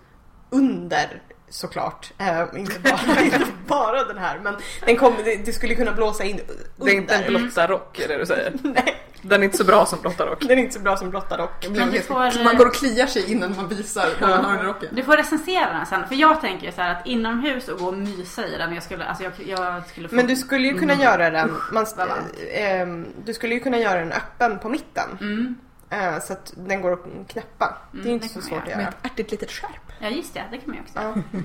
under 0.49 1.21
såklart. 1.49 2.11
Eh, 2.17 2.43
inte, 2.55 2.79
bara, 2.79 3.21
inte 3.23 3.39
bara 3.67 4.03
den 4.03 4.17
här 4.17 4.39
men 4.43 4.55
den 4.85 4.97
kommer, 4.97 5.23
det, 5.23 5.35
det 5.45 5.53
skulle 5.53 5.75
kunna 5.75 5.91
blåsa 5.91 6.23
in 6.23 6.39
under. 6.39 6.65
Det 6.85 6.91
är 6.91 6.95
inte 6.95 7.15
en 7.15 7.33
blotta 7.33 7.67
rock 7.67 7.99
är 7.99 8.07
det 8.07 8.17
du 8.17 8.25
säger. 8.25 8.53
Nej, 8.63 8.95
Den 9.21 9.41
är 9.41 9.45
inte 9.45 9.57
så 9.57 9.63
bra 9.63 9.85
som 9.85 9.99
blotta 10.01 10.25
rock. 10.25 10.41
den 10.41 10.51
är 10.51 10.55
inte 10.63 10.73
så 10.73 10.79
bra 10.79 10.97
som 10.97 11.09
blotta 11.09 11.37
dock. 11.37 11.51
Det 11.61 11.69
blir 11.69 11.79
Men 11.79 11.89
du 11.89 11.95
helt- 11.95 12.07
får, 12.07 12.43
Man 12.43 12.57
går 12.57 12.65
och 12.65 12.73
kliar 12.75 13.07
sig 13.07 13.31
innan 13.31 13.55
man 13.55 13.67
visar 13.67 14.09
vad 14.21 14.29
man 14.29 14.45
har 14.45 14.51
under 14.51 14.65
rocken. 14.65 14.89
Du 14.91 15.03
får 15.03 15.17
recensera 15.17 15.73
den 15.73 15.85
sen. 15.85 16.07
För 16.07 16.15
jag 16.15 16.41
tänker 16.41 16.71
så 16.71 16.81
här 16.81 16.91
att 16.95 17.07
inomhus 17.07 17.67
och 17.67 17.79
gå 17.79 17.85
och 17.87 17.93
mysa 17.93 18.47
i 18.47 18.57
den. 18.57 18.73
Jag 18.73 18.83
skulle, 18.83 19.05
alltså 19.05 19.23
jag, 19.23 19.33
jag 19.45 19.87
skulle 19.87 20.09
få... 20.09 20.15
Men 20.15 20.27
du 20.27 20.35
skulle 20.35 20.67
ju 20.67 20.79
kunna 20.79 20.93
Mm. 20.93 21.05
göra 21.05 21.29
den, 21.29 21.51
man, 21.71 21.85
eh, 21.97 22.81
ehm, 22.81 23.07
du 23.25 23.33
skulle 23.33 23.53
ju 23.53 23.59
kunna 23.59 23.77
göra 23.77 23.99
den 23.99 24.11
öppen 24.11 24.59
på 24.59 24.69
mitten. 24.69 25.17
Mm. 25.21 25.55
Eh, 25.89 26.19
så 26.21 26.33
att 26.33 26.53
den 26.55 26.81
går 26.81 26.93
att 26.93 27.27
knäppa. 27.27 27.77
det 27.91 27.97
är 27.97 28.01
Mm, 28.01 28.13
inte 28.13 28.27
det 28.27 28.33
så 28.33 28.41
svårt 28.41 28.61
att 28.63 28.67
göra. 28.69 28.77
Med 28.77 28.87
ett 28.87 28.95
ärtigt 29.03 29.31
litet 29.31 29.51
skärp. 29.51 29.84
Ja 29.99 30.09
just 30.09 30.33
det, 30.33 30.43
det 30.51 30.57
kan 30.57 30.67
man 30.69 30.75
ju 30.75 30.81
också. 30.81 30.93
Ja. 30.99 31.37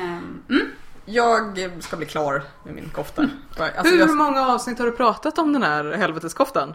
Ehm, 0.00 0.42
mm. 0.50 0.66
Jag 1.04 1.68
ska 1.80 1.96
bli 1.96 2.06
klar 2.06 2.42
med 2.64 2.74
min 2.74 2.88
kofta. 2.88 3.22
Alltså, 3.58 3.82
Hur 3.94 3.98
jag, 3.98 4.16
många 4.16 4.46
avsnitt 4.46 4.78
har 4.78 4.86
du 4.86 4.92
pratat 4.92 5.38
om 5.38 5.52
den 5.52 5.62
här 5.62 5.92
helveteskoftan? 5.92 6.74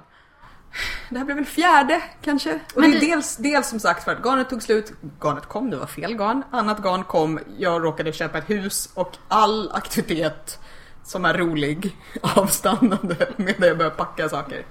det 1.09 1.17
här 1.17 1.25
blir 1.25 1.35
väl 1.35 1.45
fjärde 1.45 2.01
kanske. 2.21 2.59
Och 2.75 2.81
Men 2.81 2.91
det 2.91 2.97
är 2.97 2.99
du- 3.01 3.07
dels, 3.07 3.37
dels 3.37 3.69
som 3.69 3.79
sagt 3.79 4.03
för 4.03 4.11
att 4.11 4.23
garnet 4.23 4.49
tog 4.49 4.63
slut. 4.63 4.93
Garnet 5.23 5.45
kom, 5.45 5.69
det 5.69 5.77
var 5.77 5.85
fel 5.85 6.15
garn. 6.15 6.43
Annat 6.51 6.83
garn 6.83 7.03
kom, 7.03 7.39
jag 7.57 7.83
råkade 7.83 8.11
köpa 8.13 8.37
ett 8.37 8.49
hus 8.49 8.89
och 8.93 9.17
all 9.27 9.71
aktivitet 9.73 10.59
som 11.03 11.25
är 11.25 11.33
rolig 11.33 11.97
avstannade 12.35 13.29
medan 13.37 13.67
jag 13.67 13.77
började 13.77 13.95
packa 13.95 14.29
saker. 14.29 14.65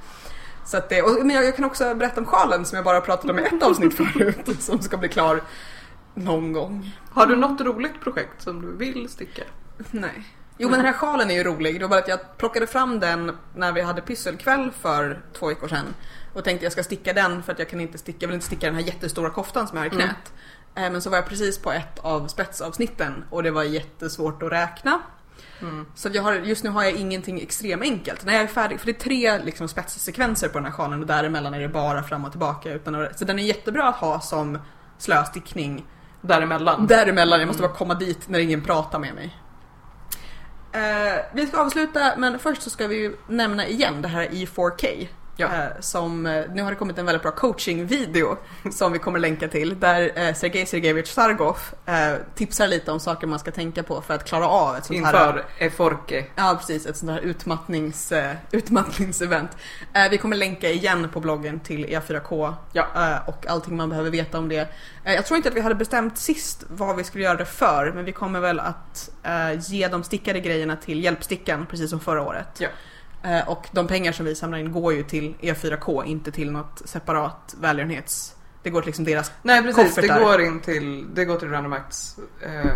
Så 0.66 0.76
att 0.76 0.88
det, 0.88 1.02
och, 1.02 1.26
men 1.26 1.36
jag, 1.36 1.44
jag 1.44 1.56
kan 1.56 1.64
också 1.64 1.94
berätta 1.94 2.20
om 2.20 2.26
sjalen 2.26 2.64
som 2.64 2.76
jag 2.76 2.84
bara 2.84 3.00
pratat 3.00 3.30
om 3.30 3.38
i 3.38 3.42
ett 3.42 3.62
avsnitt 3.62 3.96
förut 3.96 4.48
som 4.62 4.80
ska 4.82 4.96
bli 4.96 5.08
klar 5.08 5.40
någon 6.14 6.52
gång. 6.52 6.96
Har 7.10 7.26
du 7.26 7.36
något 7.36 7.60
roligt 7.60 8.00
projekt 8.00 8.42
som 8.42 8.62
du 8.62 8.76
vill 8.76 9.08
sticka? 9.08 9.42
Nej. 9.90 10.24
Jo 10.58 10.68
men 10.68 10.78
den 10.78 10.86
här 10.86 10.92
sjalen 10.92 11.30
är 11.30 11.34
ju 11.34 11.44
rolig. 11.44 11.74
Det 11.74 11.84
var 11.84 11.88
bara 11.88 12.00
att 12.00 12.08
jag 12.08 12.36
plockade 12.36 12.66
fram 12.66 13.00
den 13.00 13.36
när 13.56 13.72
vi 13.72 13.80
hade 13.80 14.02
pysselkväll 14.02 14.70
för 14.80 15.22
två 15.32 15.46
veckor 15.46 15.68
sedan. 15.68 15.94
Och 16.32 16.44
tänkte 16.44 16.66
jag 16.66 16.72
ska 16.72 16.82
sticka 16.82 17.12
den 17.12 17.42
för 17.42 17.52
att 17.52 17.58
jag 17.58 17.68
kan 17.68 17.80
inte 17.80 17.98
sticka, 17.98 18.18
jag 18.20 18.28
vill 18.28 18.34
inte 18.34 18.46
sticka 18.46 18.66
den 18.66 18.74
här 18.74 18.82
jättestora 18.82 19.30
koftan 19.30 19.68
som 19.68 19.76
jag 19.78 19.84
har 19.84 19.86
i 19.86 19.90
knät. 19.90 20.32
Eh, 20.74 20.92
Men 20.92 21.02
så 21.02 21.10
var 21.10 21.16
jag 21.16 21.26
precis 21.26 21.58
på 21.58 21.72
ett 21.72 21.98
av 21.98 22.26
spetsavsnitten 22.28 23.24
och 23.30 23.42
det 23.42 23.50
var 23.50 23.62
jättesvårt 23.62 24.42
att 24.42 24.52
räkna. 24.52 25.00
Mm. 25.60 25.86
Så 25.94 26.08
jag 26.12 26.22
har, 26.22 26.34
just 26.34 26.64
nu 26.64 26.70
har 26.70 26.82
jag 26.82 26.92
ingenting 26.92 27.40
extremt 27.40 27.82
enkelt. 27.82 28.24
När 28.24 28.32
jag 28.32 28.42
är 28.42 28.46
färdig, 28.46 28.80
för 28.80 28.86
det 28.86 28.92
är 28.92 29.00
tre 29.00 29.44
liksom 29.44 29.68
spetssekvenser 29.68 30.48
på 30.48 30.58
den 30.58 30.64
här 30.64 30.72
sjalen 30.72 31.00
och 31.00 31.06
däremellan 31.06 31.54
är 31.54 31.60
det 31.60 31.68
bara 31.68 32.02
fram 32.02 32.24
och 32.24 32.30
tillbaka. 32.30 32.72
Utan 32.72 33.08
så 33.14 33.24
den 33.24 33.38
är 33.38 33.42
jättebra 33.42 33.88
att 33.88 33.96
ha 33.96 34.20
som 34.20 34.58
slöstickning 34.98 35.86
Däremellan? 36.22 36.86
Däremellan, 36.86 37.40
jag 37.40 37.46
måste 37.46 37.62
bara 37.62 37.72
komma 37.72 37.94
dit 37.94 38.28
när 38.28 38.38
ingen 38.38 38.60
pratar 38.62 38.98
med 38.98 39.14
mig. 39.14 39.36
Eh, 40.72 41.24
vi 41.32 41.46
ska 41.46 41.60
avsluta 41.60 42.14
men 42.16 42.38
först 42.38 42.62
så 42.62 42.70
ska 42.70 42.86
vi 42.86 42.96
ju 42.96 43.16
nämna 43.28 43.66
igen 43.66 44.02
det 44.02 44.08
här 44.08 44.26
E4K. 44.28 45.08
Ja. 45.36 45.46
Eh, 45.46 45.80
som, 45.80 46.26
eh, 46.26 46.44
nu 46.54 46.62
har 46.62 46.70
det 46.70 46.76
kommit 46.76 46.98
en 46.98 47.06
väldigt 47.06 47.22
bra 47.22 47.30
coachingvideo 47.30 48.36
som 48.72 48.92
vi 48.92 48.98
kommer 48.98 49.18
länka 49.18 49.48
till 49.48 49.80
där 49.80 50.12
eh, 50.14 50.34
Sergej 50.34 50.66
Sergejevich 50.66 51.08
Sargov 51.08 51.58
tipsar 52.34 52.68
lite 52.68 52.92
om 52.92 53.00
saker 53.00 53.26
man 53.26 53.38
ska 53.38 53.50
tänka 53.50 53.82
på 53.82 54.00
för 54.00 54.14
att 54.14 54.24
klara 54.24 54.48
av 54.48 54.76
ett 54.76 54.84
sånt 54.84 55.06
här 55.06 55.28
Inför 55.28 55.44
Eforke. 55.58 56.26
Ja 56.34 56.56
precis, 56.58 56.86
ett 56.86 56.96
sånt 56.96 57.12
här 57.12 57.20
utmattnings, 57.20 58.12
utmattningsevent. 58.50 59.56
Vi 60.10 60.18
kommer 60.18 60.36
länka 60.36 60.70
igen 60.70 61.08
på 61.12 61.20
bloggen 61.20 61.60
till 61.60 61.86
E4K 61.86 62.54
Ja. 62.72 63.18
och 63.26 63.46
allting 63.46 63.76
man 63.76 63.88
behöver 63.88 64.10
veta 64.10 64.38
om 64.38 64.48
det. 64.48 64.68
Jag 65.04 65.26
tror 65.26 65.36
inte 65.36 65.48
att 65.48 65.54
vi 65.54 65.60
hade 65.60 65.74
bestämt 65.74 66.18
sist 66.18 66.64
vad 66.68 66.96
vi 66.96 67.04
skulle 67.04 67.24
göra 67.24 67.36
det 67.36 67.44
för 67.44 67.92
men 67.94 68.04
vi 68.04 68.12
kommer 68.12 68.40
väl 68.40 68.60
att 68.60 69.10
ge 69.58 69.88
de 69.88 70.02
stickade 70.02 70.40
grejerna 70.40 70.76
till 70.76 71.04
Hjälpstickan 71.04 71.66
precis 71.66 71.90
som 71.90 72.00
förra 72.00 72.22
året. 72.22 72.48
Ja. 72.58 72.68
Eh, 73.24 73.48
och 73.48 73.68
de 73.72 73.86
pengar 73.86 74.12
som 74.12 74.26
vi 74.26 74.34
samlar 74.34 74.58
in 74.58 74.72
går 74.72 74.92
ju 74.92 75.02
till 75.02 75.34
E4K, 75.40 76.04
inte 76.04 76.32
till 76.32 76.50
något 76.52 76.82
separat 76.84 77.54
välgörenhets... 77.60 78.36
Det 78.62 78.70
går 78.70 78.80
till 78.80 78.86
liksom 78.86 79.04
deras 79.04 79.32
Nej 79.42 79.62
precis, 79.62 79.94
det 79.94 80.02
Koffertar. 80.02 80.24
går 80.24 80.40
in 80.40 80.60
till, 80.60 81.14
det 81.14 81.24
går 81.24 81.36
till 81.38 81.50
Random 81.50 81.72
Acts. 81.72 82.16
Eh, 82.42 82.72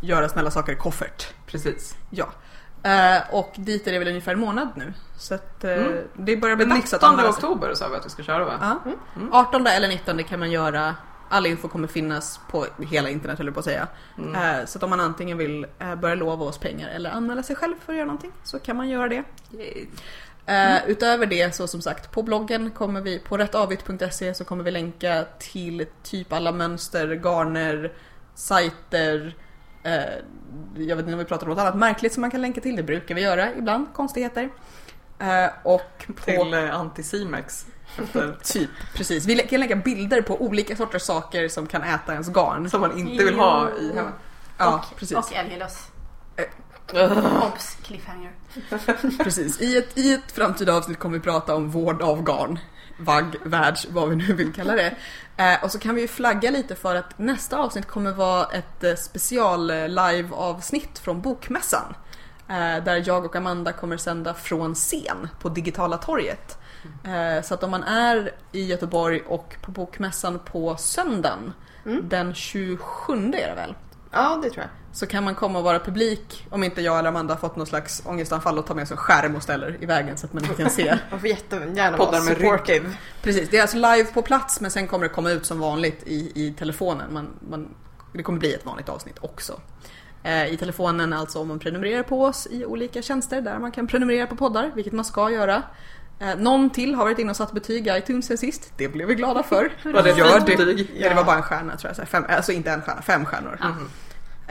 göra 0.00 0.28
snälla 0.28 0.50
saker 0.50 0.72
i 0.72 0.76
koffert. 0.76 1.26
precis. 1.46 1.96
Ja. 2.10 2.26
Eh, 2.82 3.22
och 3.34 3.52
dit 3.56 3.86
är 3.86 3.92
det 3.92 3.98
väl 3.98 4.08
ungefär 4.08 4.32
en 4.32 4.40
månad 4.40 4.68
nu. 4.74 4.92
Så 5.16 5.34
att 5.34 5.64
eh, 5.64 5.72
Mm. 5.72 5.92
det 6.14 6.36
börjar 6.36 6.56
bli 6.56 6.64
dags 6.64 6.94
att 6.94 7.00
19 7.02 7.10
anmäla 7.10 7.32
sig. 7.32 7.44
oktober 7.44 7.74
sa 7.74 7.88
vi 7.88 7.96
att 7.96 8.06
vi 8.06 8.10
ska 8.10 8.22
köra 8.22 8.44
va? 8.44 8.52
Ja. 8.84 8.92
Mm. 9.16 9.32
18 9.32 9.66
eller 9.66 9.88
19 9.88 10.24
kan 10.24 10.38
man 10.38 10.50
göra. 10.50 10.94
All 11.28 11.46
info 11.46 11.68
kommer 11.68 11.88
finnas 11.88 12.40
på 12.50 12.66
hela 12.90 13.10
internet 13.10 13.38
höll 13.38 13.46
jag 13.46 13.54
på 13.54 13.60
att 13.60 13.64
säga. 13.64 13.88
Mm. 14.18 14.60
Eh, 14.60 14.66
så 14.66 14.78
att 14.78 14.82
om 14.82 14.90
man 14.90 15.00
antingen 15.00 15.38
vill 15.38 15.66
eh, 15.78 15.94
börja 15.94 16.14
lova 16.14 16.44
oss 16.44 16.58
pengar 16.58 16.88
eller 16.88 17.10
anmäla 17.10 17.42
sig 17.42 17.56
själv 17.56 17.74
för 17.84 17.92
att 17.92 17.96
göra 17.96 18.06
någonting 18.06 18.32
så 18.44 18.58
kan 18.58 18.76
man 18.76 18.88
göra 18.88 19.08
det. 19.08 19.22
Eh, 20.46 20.88
utöver 20.90 21.26
det 21.26 21.54
så 21.54 21.66
som 21.66 21.82
sagt 21.82 22.10
på 22.10 22.22
bloggen 22.22 22.70
kommer 22.70 23.00
vi 23.00 23.18
på 23.18 23.36
rättavigt.se 23.38 24.34
så 24.34 24.44
kommer 24.44 24.64
vi 24.64 24.70
länka 24.70 25.24
till 25.38 25.86
typ 26.02 26.32
alla 26.32 26.52
mönster, 26.52 27.08
garner, 27.08 27.92
sajter, 28.34 29.36
jag 30.76 30.96
vet 30.96 30.98
inte 30.98 31.12
om 31.12 31.18
vi 31.18 31.24
pratar 31.24 31.46
om 31.46 31.50
något 31.50 31.58
annat 31.58 31.76
märkligt 31.76 32.12
som 32.12 32.20
man 32.20 32.30
kan 32.30 32.40
länka 32.42 32.60
till, 32.60 32.76
det 32.76 32.82
brukar 32.82 33.14
vi 33.14 33.20
göra 33.20 33.54
ibland, 33.54 33.86
konstigheter. 33.92 34.50
Eh, 35.18 35.50
och 35.62 36.06
på... 36.06 36.22
Till 36.24 36.54
eh, 36.54 36.74
Anticimex. 36.74 37.66
Typ, 38.44 38.70
precis. 38.94 39.26
Vi 39.26 39.36
kan 39.36 39.60
lägga 39.60 39.76
bilder 39.76 40.22
på 40.22 40.42
olika 40.42 40.76
sorters 40.76 41.02
saker 41.02 41.48
som 41.48 41.66
kan 41.66 41.82
äta 41.82 42.12
ens 42.12 42.28
garn. 42.28 42.70
som 42.70 42.80
man 42.80 42.98
inte 42.98 43.24
vill 43.24 43.34
ha 43.34 43.70
i 43.70 43.92
hemmet. 43.94 44.14
Ja, 44.58 44.74
och, 44.74 44.98
precis. 44.98 45.16
och 45.16 45.32
älglöss. 45.32 45.88
Uh. 46.94 47.46
Obs! 47.46 47.76
Cliffhanger. 47.82 48.32
precis. 49.24 49.60
I, 49.60 49.76
ett, 49.76 49.98
I 49.98 50.12
ett 50.12 50.32
framtida 50.32 50.74
avsnitt 50.74 50.98
kommer 50.98 51.18
vi 51.18 51.24
prata 51.24 51.54
om 51.54 51.70
vård 51.70 52.02
av 52.02 52.22
garn. 52.22 52.58
Vagg, 52.98 53.36
världs, 53.44 53.86
vad 53.90 54.08
vi 54.08 54.16
nu 54.16 54.32
vill 54.32 54.52
kalla 54.52 54.74
det. 54.74 54.96
Eh, 55.36 55.64
och 55.64 55.72
så 55.72 55.78
kan 55.78 55.94
vi 55.94 56.00
ju 56.00 56.08
flagga 56.08 56.50
lite 56.50 56.74
för 56.74 56.94
att 56.94 57.18
nästa 57.18 57.58
avsnitt 57.58 57.86
kommer 57.86 58.12
vara 58.12 58.46
ett 58.46 58.84
eh, 58.84 58.94
special 58.94 59.70
eh, 59.70 59.88
live-avsnitt 59.88 60.98
från 60.98 61.20
Bokmässan. 61.20 61.94
Eh, 62.48 62.84
där 62.84 63.02
jag 63.06 63.24
och 63.24 63.36
Amanda 63.36 63.72
kommer 63.72 63.96
sända 63.96 64.34
från 64.34 64.74
scen 64.74 65.28
på 65.40 65.48
Digitala 65.48 65.96
torget. 65.98 66.58
Eh, 67.04 67.42
så 67.44 67.54
att 67.54 67.62
om 67.62 67.70
man 67.70 67.82
är 67.82 68.32
i 68.52 68.64
Göteborg 68.64 69.20
och 69.20 69.56
på 69.62 69.70
Bokmässan 69.70 70.38
på 70.38 70.76
söndagen 70.76 71.52
Mm. 71.86 72.08
den 72.08 72.34
27 72.34 73.12
är 73.14 73.48
det 73.48 73.54
väl? 73.56 73.74
Ja, 74.10 74.40
det 74.42 74.50
tror 74.50 74.62
jag. 74.62 74.96
Så 74.96 75.06
kan 75.06 75.24
man 75.24 75.34
komma 75.34 75.58
och 75.58 75.64
vara 75.64 75.78
publik 75.78 76.46
om 76.50 76.64
inte 76.64 76.80
jag 76.82 76.98
eller 76.98 77.08
Amanda 77.08 77.34
har 77.34 77.38
fått 77.40 77.56
någon 77.56 77.66
slags 77.66 78.02
ångestanfall 78.06 78.58
och 78.58 78.66
ta 78.66 78.74
med 78.74 78.88
sig 78.88 78.94
en 78.94 78.98
skärm 78.98 79.34
och 79.34 79.42
ställer 79.42 79.76
i 79.80 79.86
vägen 79.86 80.16
så 80.16 80.26
att 80.26 80.32
man 80.32 80.42
inte 80.44 80.62
kan 80.62 80.70
se. 80.70 80.98
Man 81.10 81.20
får 81.20 81.28
jättegärna 81.28 81.96
vara 81.96 82.10
med 82.10 82.22
supportive. 82.22 82.90
Precis, 83.22 83.48
det 83.50 83.58
är 83.58 83.62
alltså 83.62 83.76
live 83.76 84.04
på 84.04 84.22
plats 84.22 84.60
men 84.60 84.70
sen 84.70 84.86
kommer 84.86 85.08
det 85.08 85.14
komma 85.14 85.30
ut 85.30 85.46
som 85.46 85.60
vanligt 85.60 86.02
i, 86.06 86.32
i 86.34 86.52
telefonen. 86.58 87.12
Man, 87.12 87.28
man, 87.50 87.74
det 88.12 88.22
kommer 88.22 88.38
bli 88.38 88.54
ett 88.54 88.66
vanligt 88.66 88.88
avsnitt 88.88 89.18
också. 89.20 89.60
Eh, 90.26 90.52
I 90.52 90.56
telefonen 90.56 91.12
alltså 91.12 91.40
om 91.40 91.48
man 91.48 91.58
prenumererar 91.58 92.02
på 92.02 92.24
oss 92.24 92.46
i 92.50 92.64
olika 92.64 93.02
tjänster 93.02 93.40
där 93.40 93.58
man 93.58 93.72
kan 93.72 93.86
prenumerera 93.86 94.26
på 94.26 94.36
poddar, 94.36 94.70
vilket 94.74 94.92
man 94.92 95.04
ska 95.04 95.30
göra. 95.30 95.62
Eh, 96.18 96.36
någon 96.36 96.70
till 96.70 96.94
har 96.94 97.04
varit 97.04 97.18
inne 97.18 97.30
och 97.30 97.36
satt 97.36 97.52
betyg 97.52 97.86
i 97.86 97.90
iTunes 97.90 98.26
sen 98.26 98.38
sist. 98.38 98.72
Det 98.76 98.88
blev 98.88 99.08
vi 99.08 99.14
glada 99.14 99.42
för. 99.42 99.72
Var 99.92 100.02
det 100.02 100.10
Gör 100.10 100.40
fint 100.40 100.46
betyg? 100.46 100.90
Ja, 100.96 101.08
det 101.08 101.14
var 101.14 101.24
bara 101.24 101.36
en 101.36 101.42
stjärna 101.42 101.76
tror 101.76 101.92
jag. 101.96 102.08
Fem, 102.08 102.24
alltså 102.28 102.52
inte 102.52 102.70
en 102.70 102.82
stjärna, 102.82 103.02
fem 103.02 103.24
stjärnor. 103.24 103.58
Mhm. 103.60 103.88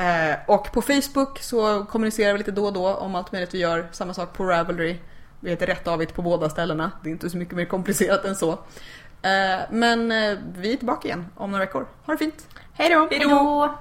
Eh, 0.08 0.36
och 0.48 0.72
på 0.72 0.82
Facebook 0.82 1.40
så 1.40 1.86
kommunicerar 1.86 2.32
vi 2.34 2.38
lite 2.38 2.52
då 2.52 2.66
och 2.66 2.74
då 2.74 2.94
om 2.94 3.16
allt 3.16 3.32
möjligt 3.32 3.54
vi 3.54 3.60
gör. 3.60 3.88
Samma 3.92 4.14
sak 4.14 4.34
på 4.34 4.46
Ravelry. 4.46 4.98
Vi 5.40 5.50
heter 5.50 5.68
rätt 5.68 5.88
avigt 5.88 6.14
på 6.14 6.22
båda 6.22 6.50
ställena. 6.50 6.92
Det 7.04 7.10
är 7.10 7.12
inte 7.12 7.30
så 7.30 7.38
mycket 7.38 7.56
mer 7.56 7.66
komplicerat 7.66 8.26
än 8.26 8.36
så. 8.36 8.52
Eh, 9.22 9.60
men 9.72 10.12
eh, 10.12 10.38
vi 10.58 10.74
är 10.74 10.78
tillbaka 10.78 11.08
igen 11.08 11.26
om 11.36 11.52
några 11.52 11.66
veckor. 11.66 11.88
Ha 12.06 12.14
det 12.14 12.18
fint! 12.18 12.48
Hej 12.74 12.90
då! 12.90 13.08
Hej 13.12 13.20
då! 13.20 13.78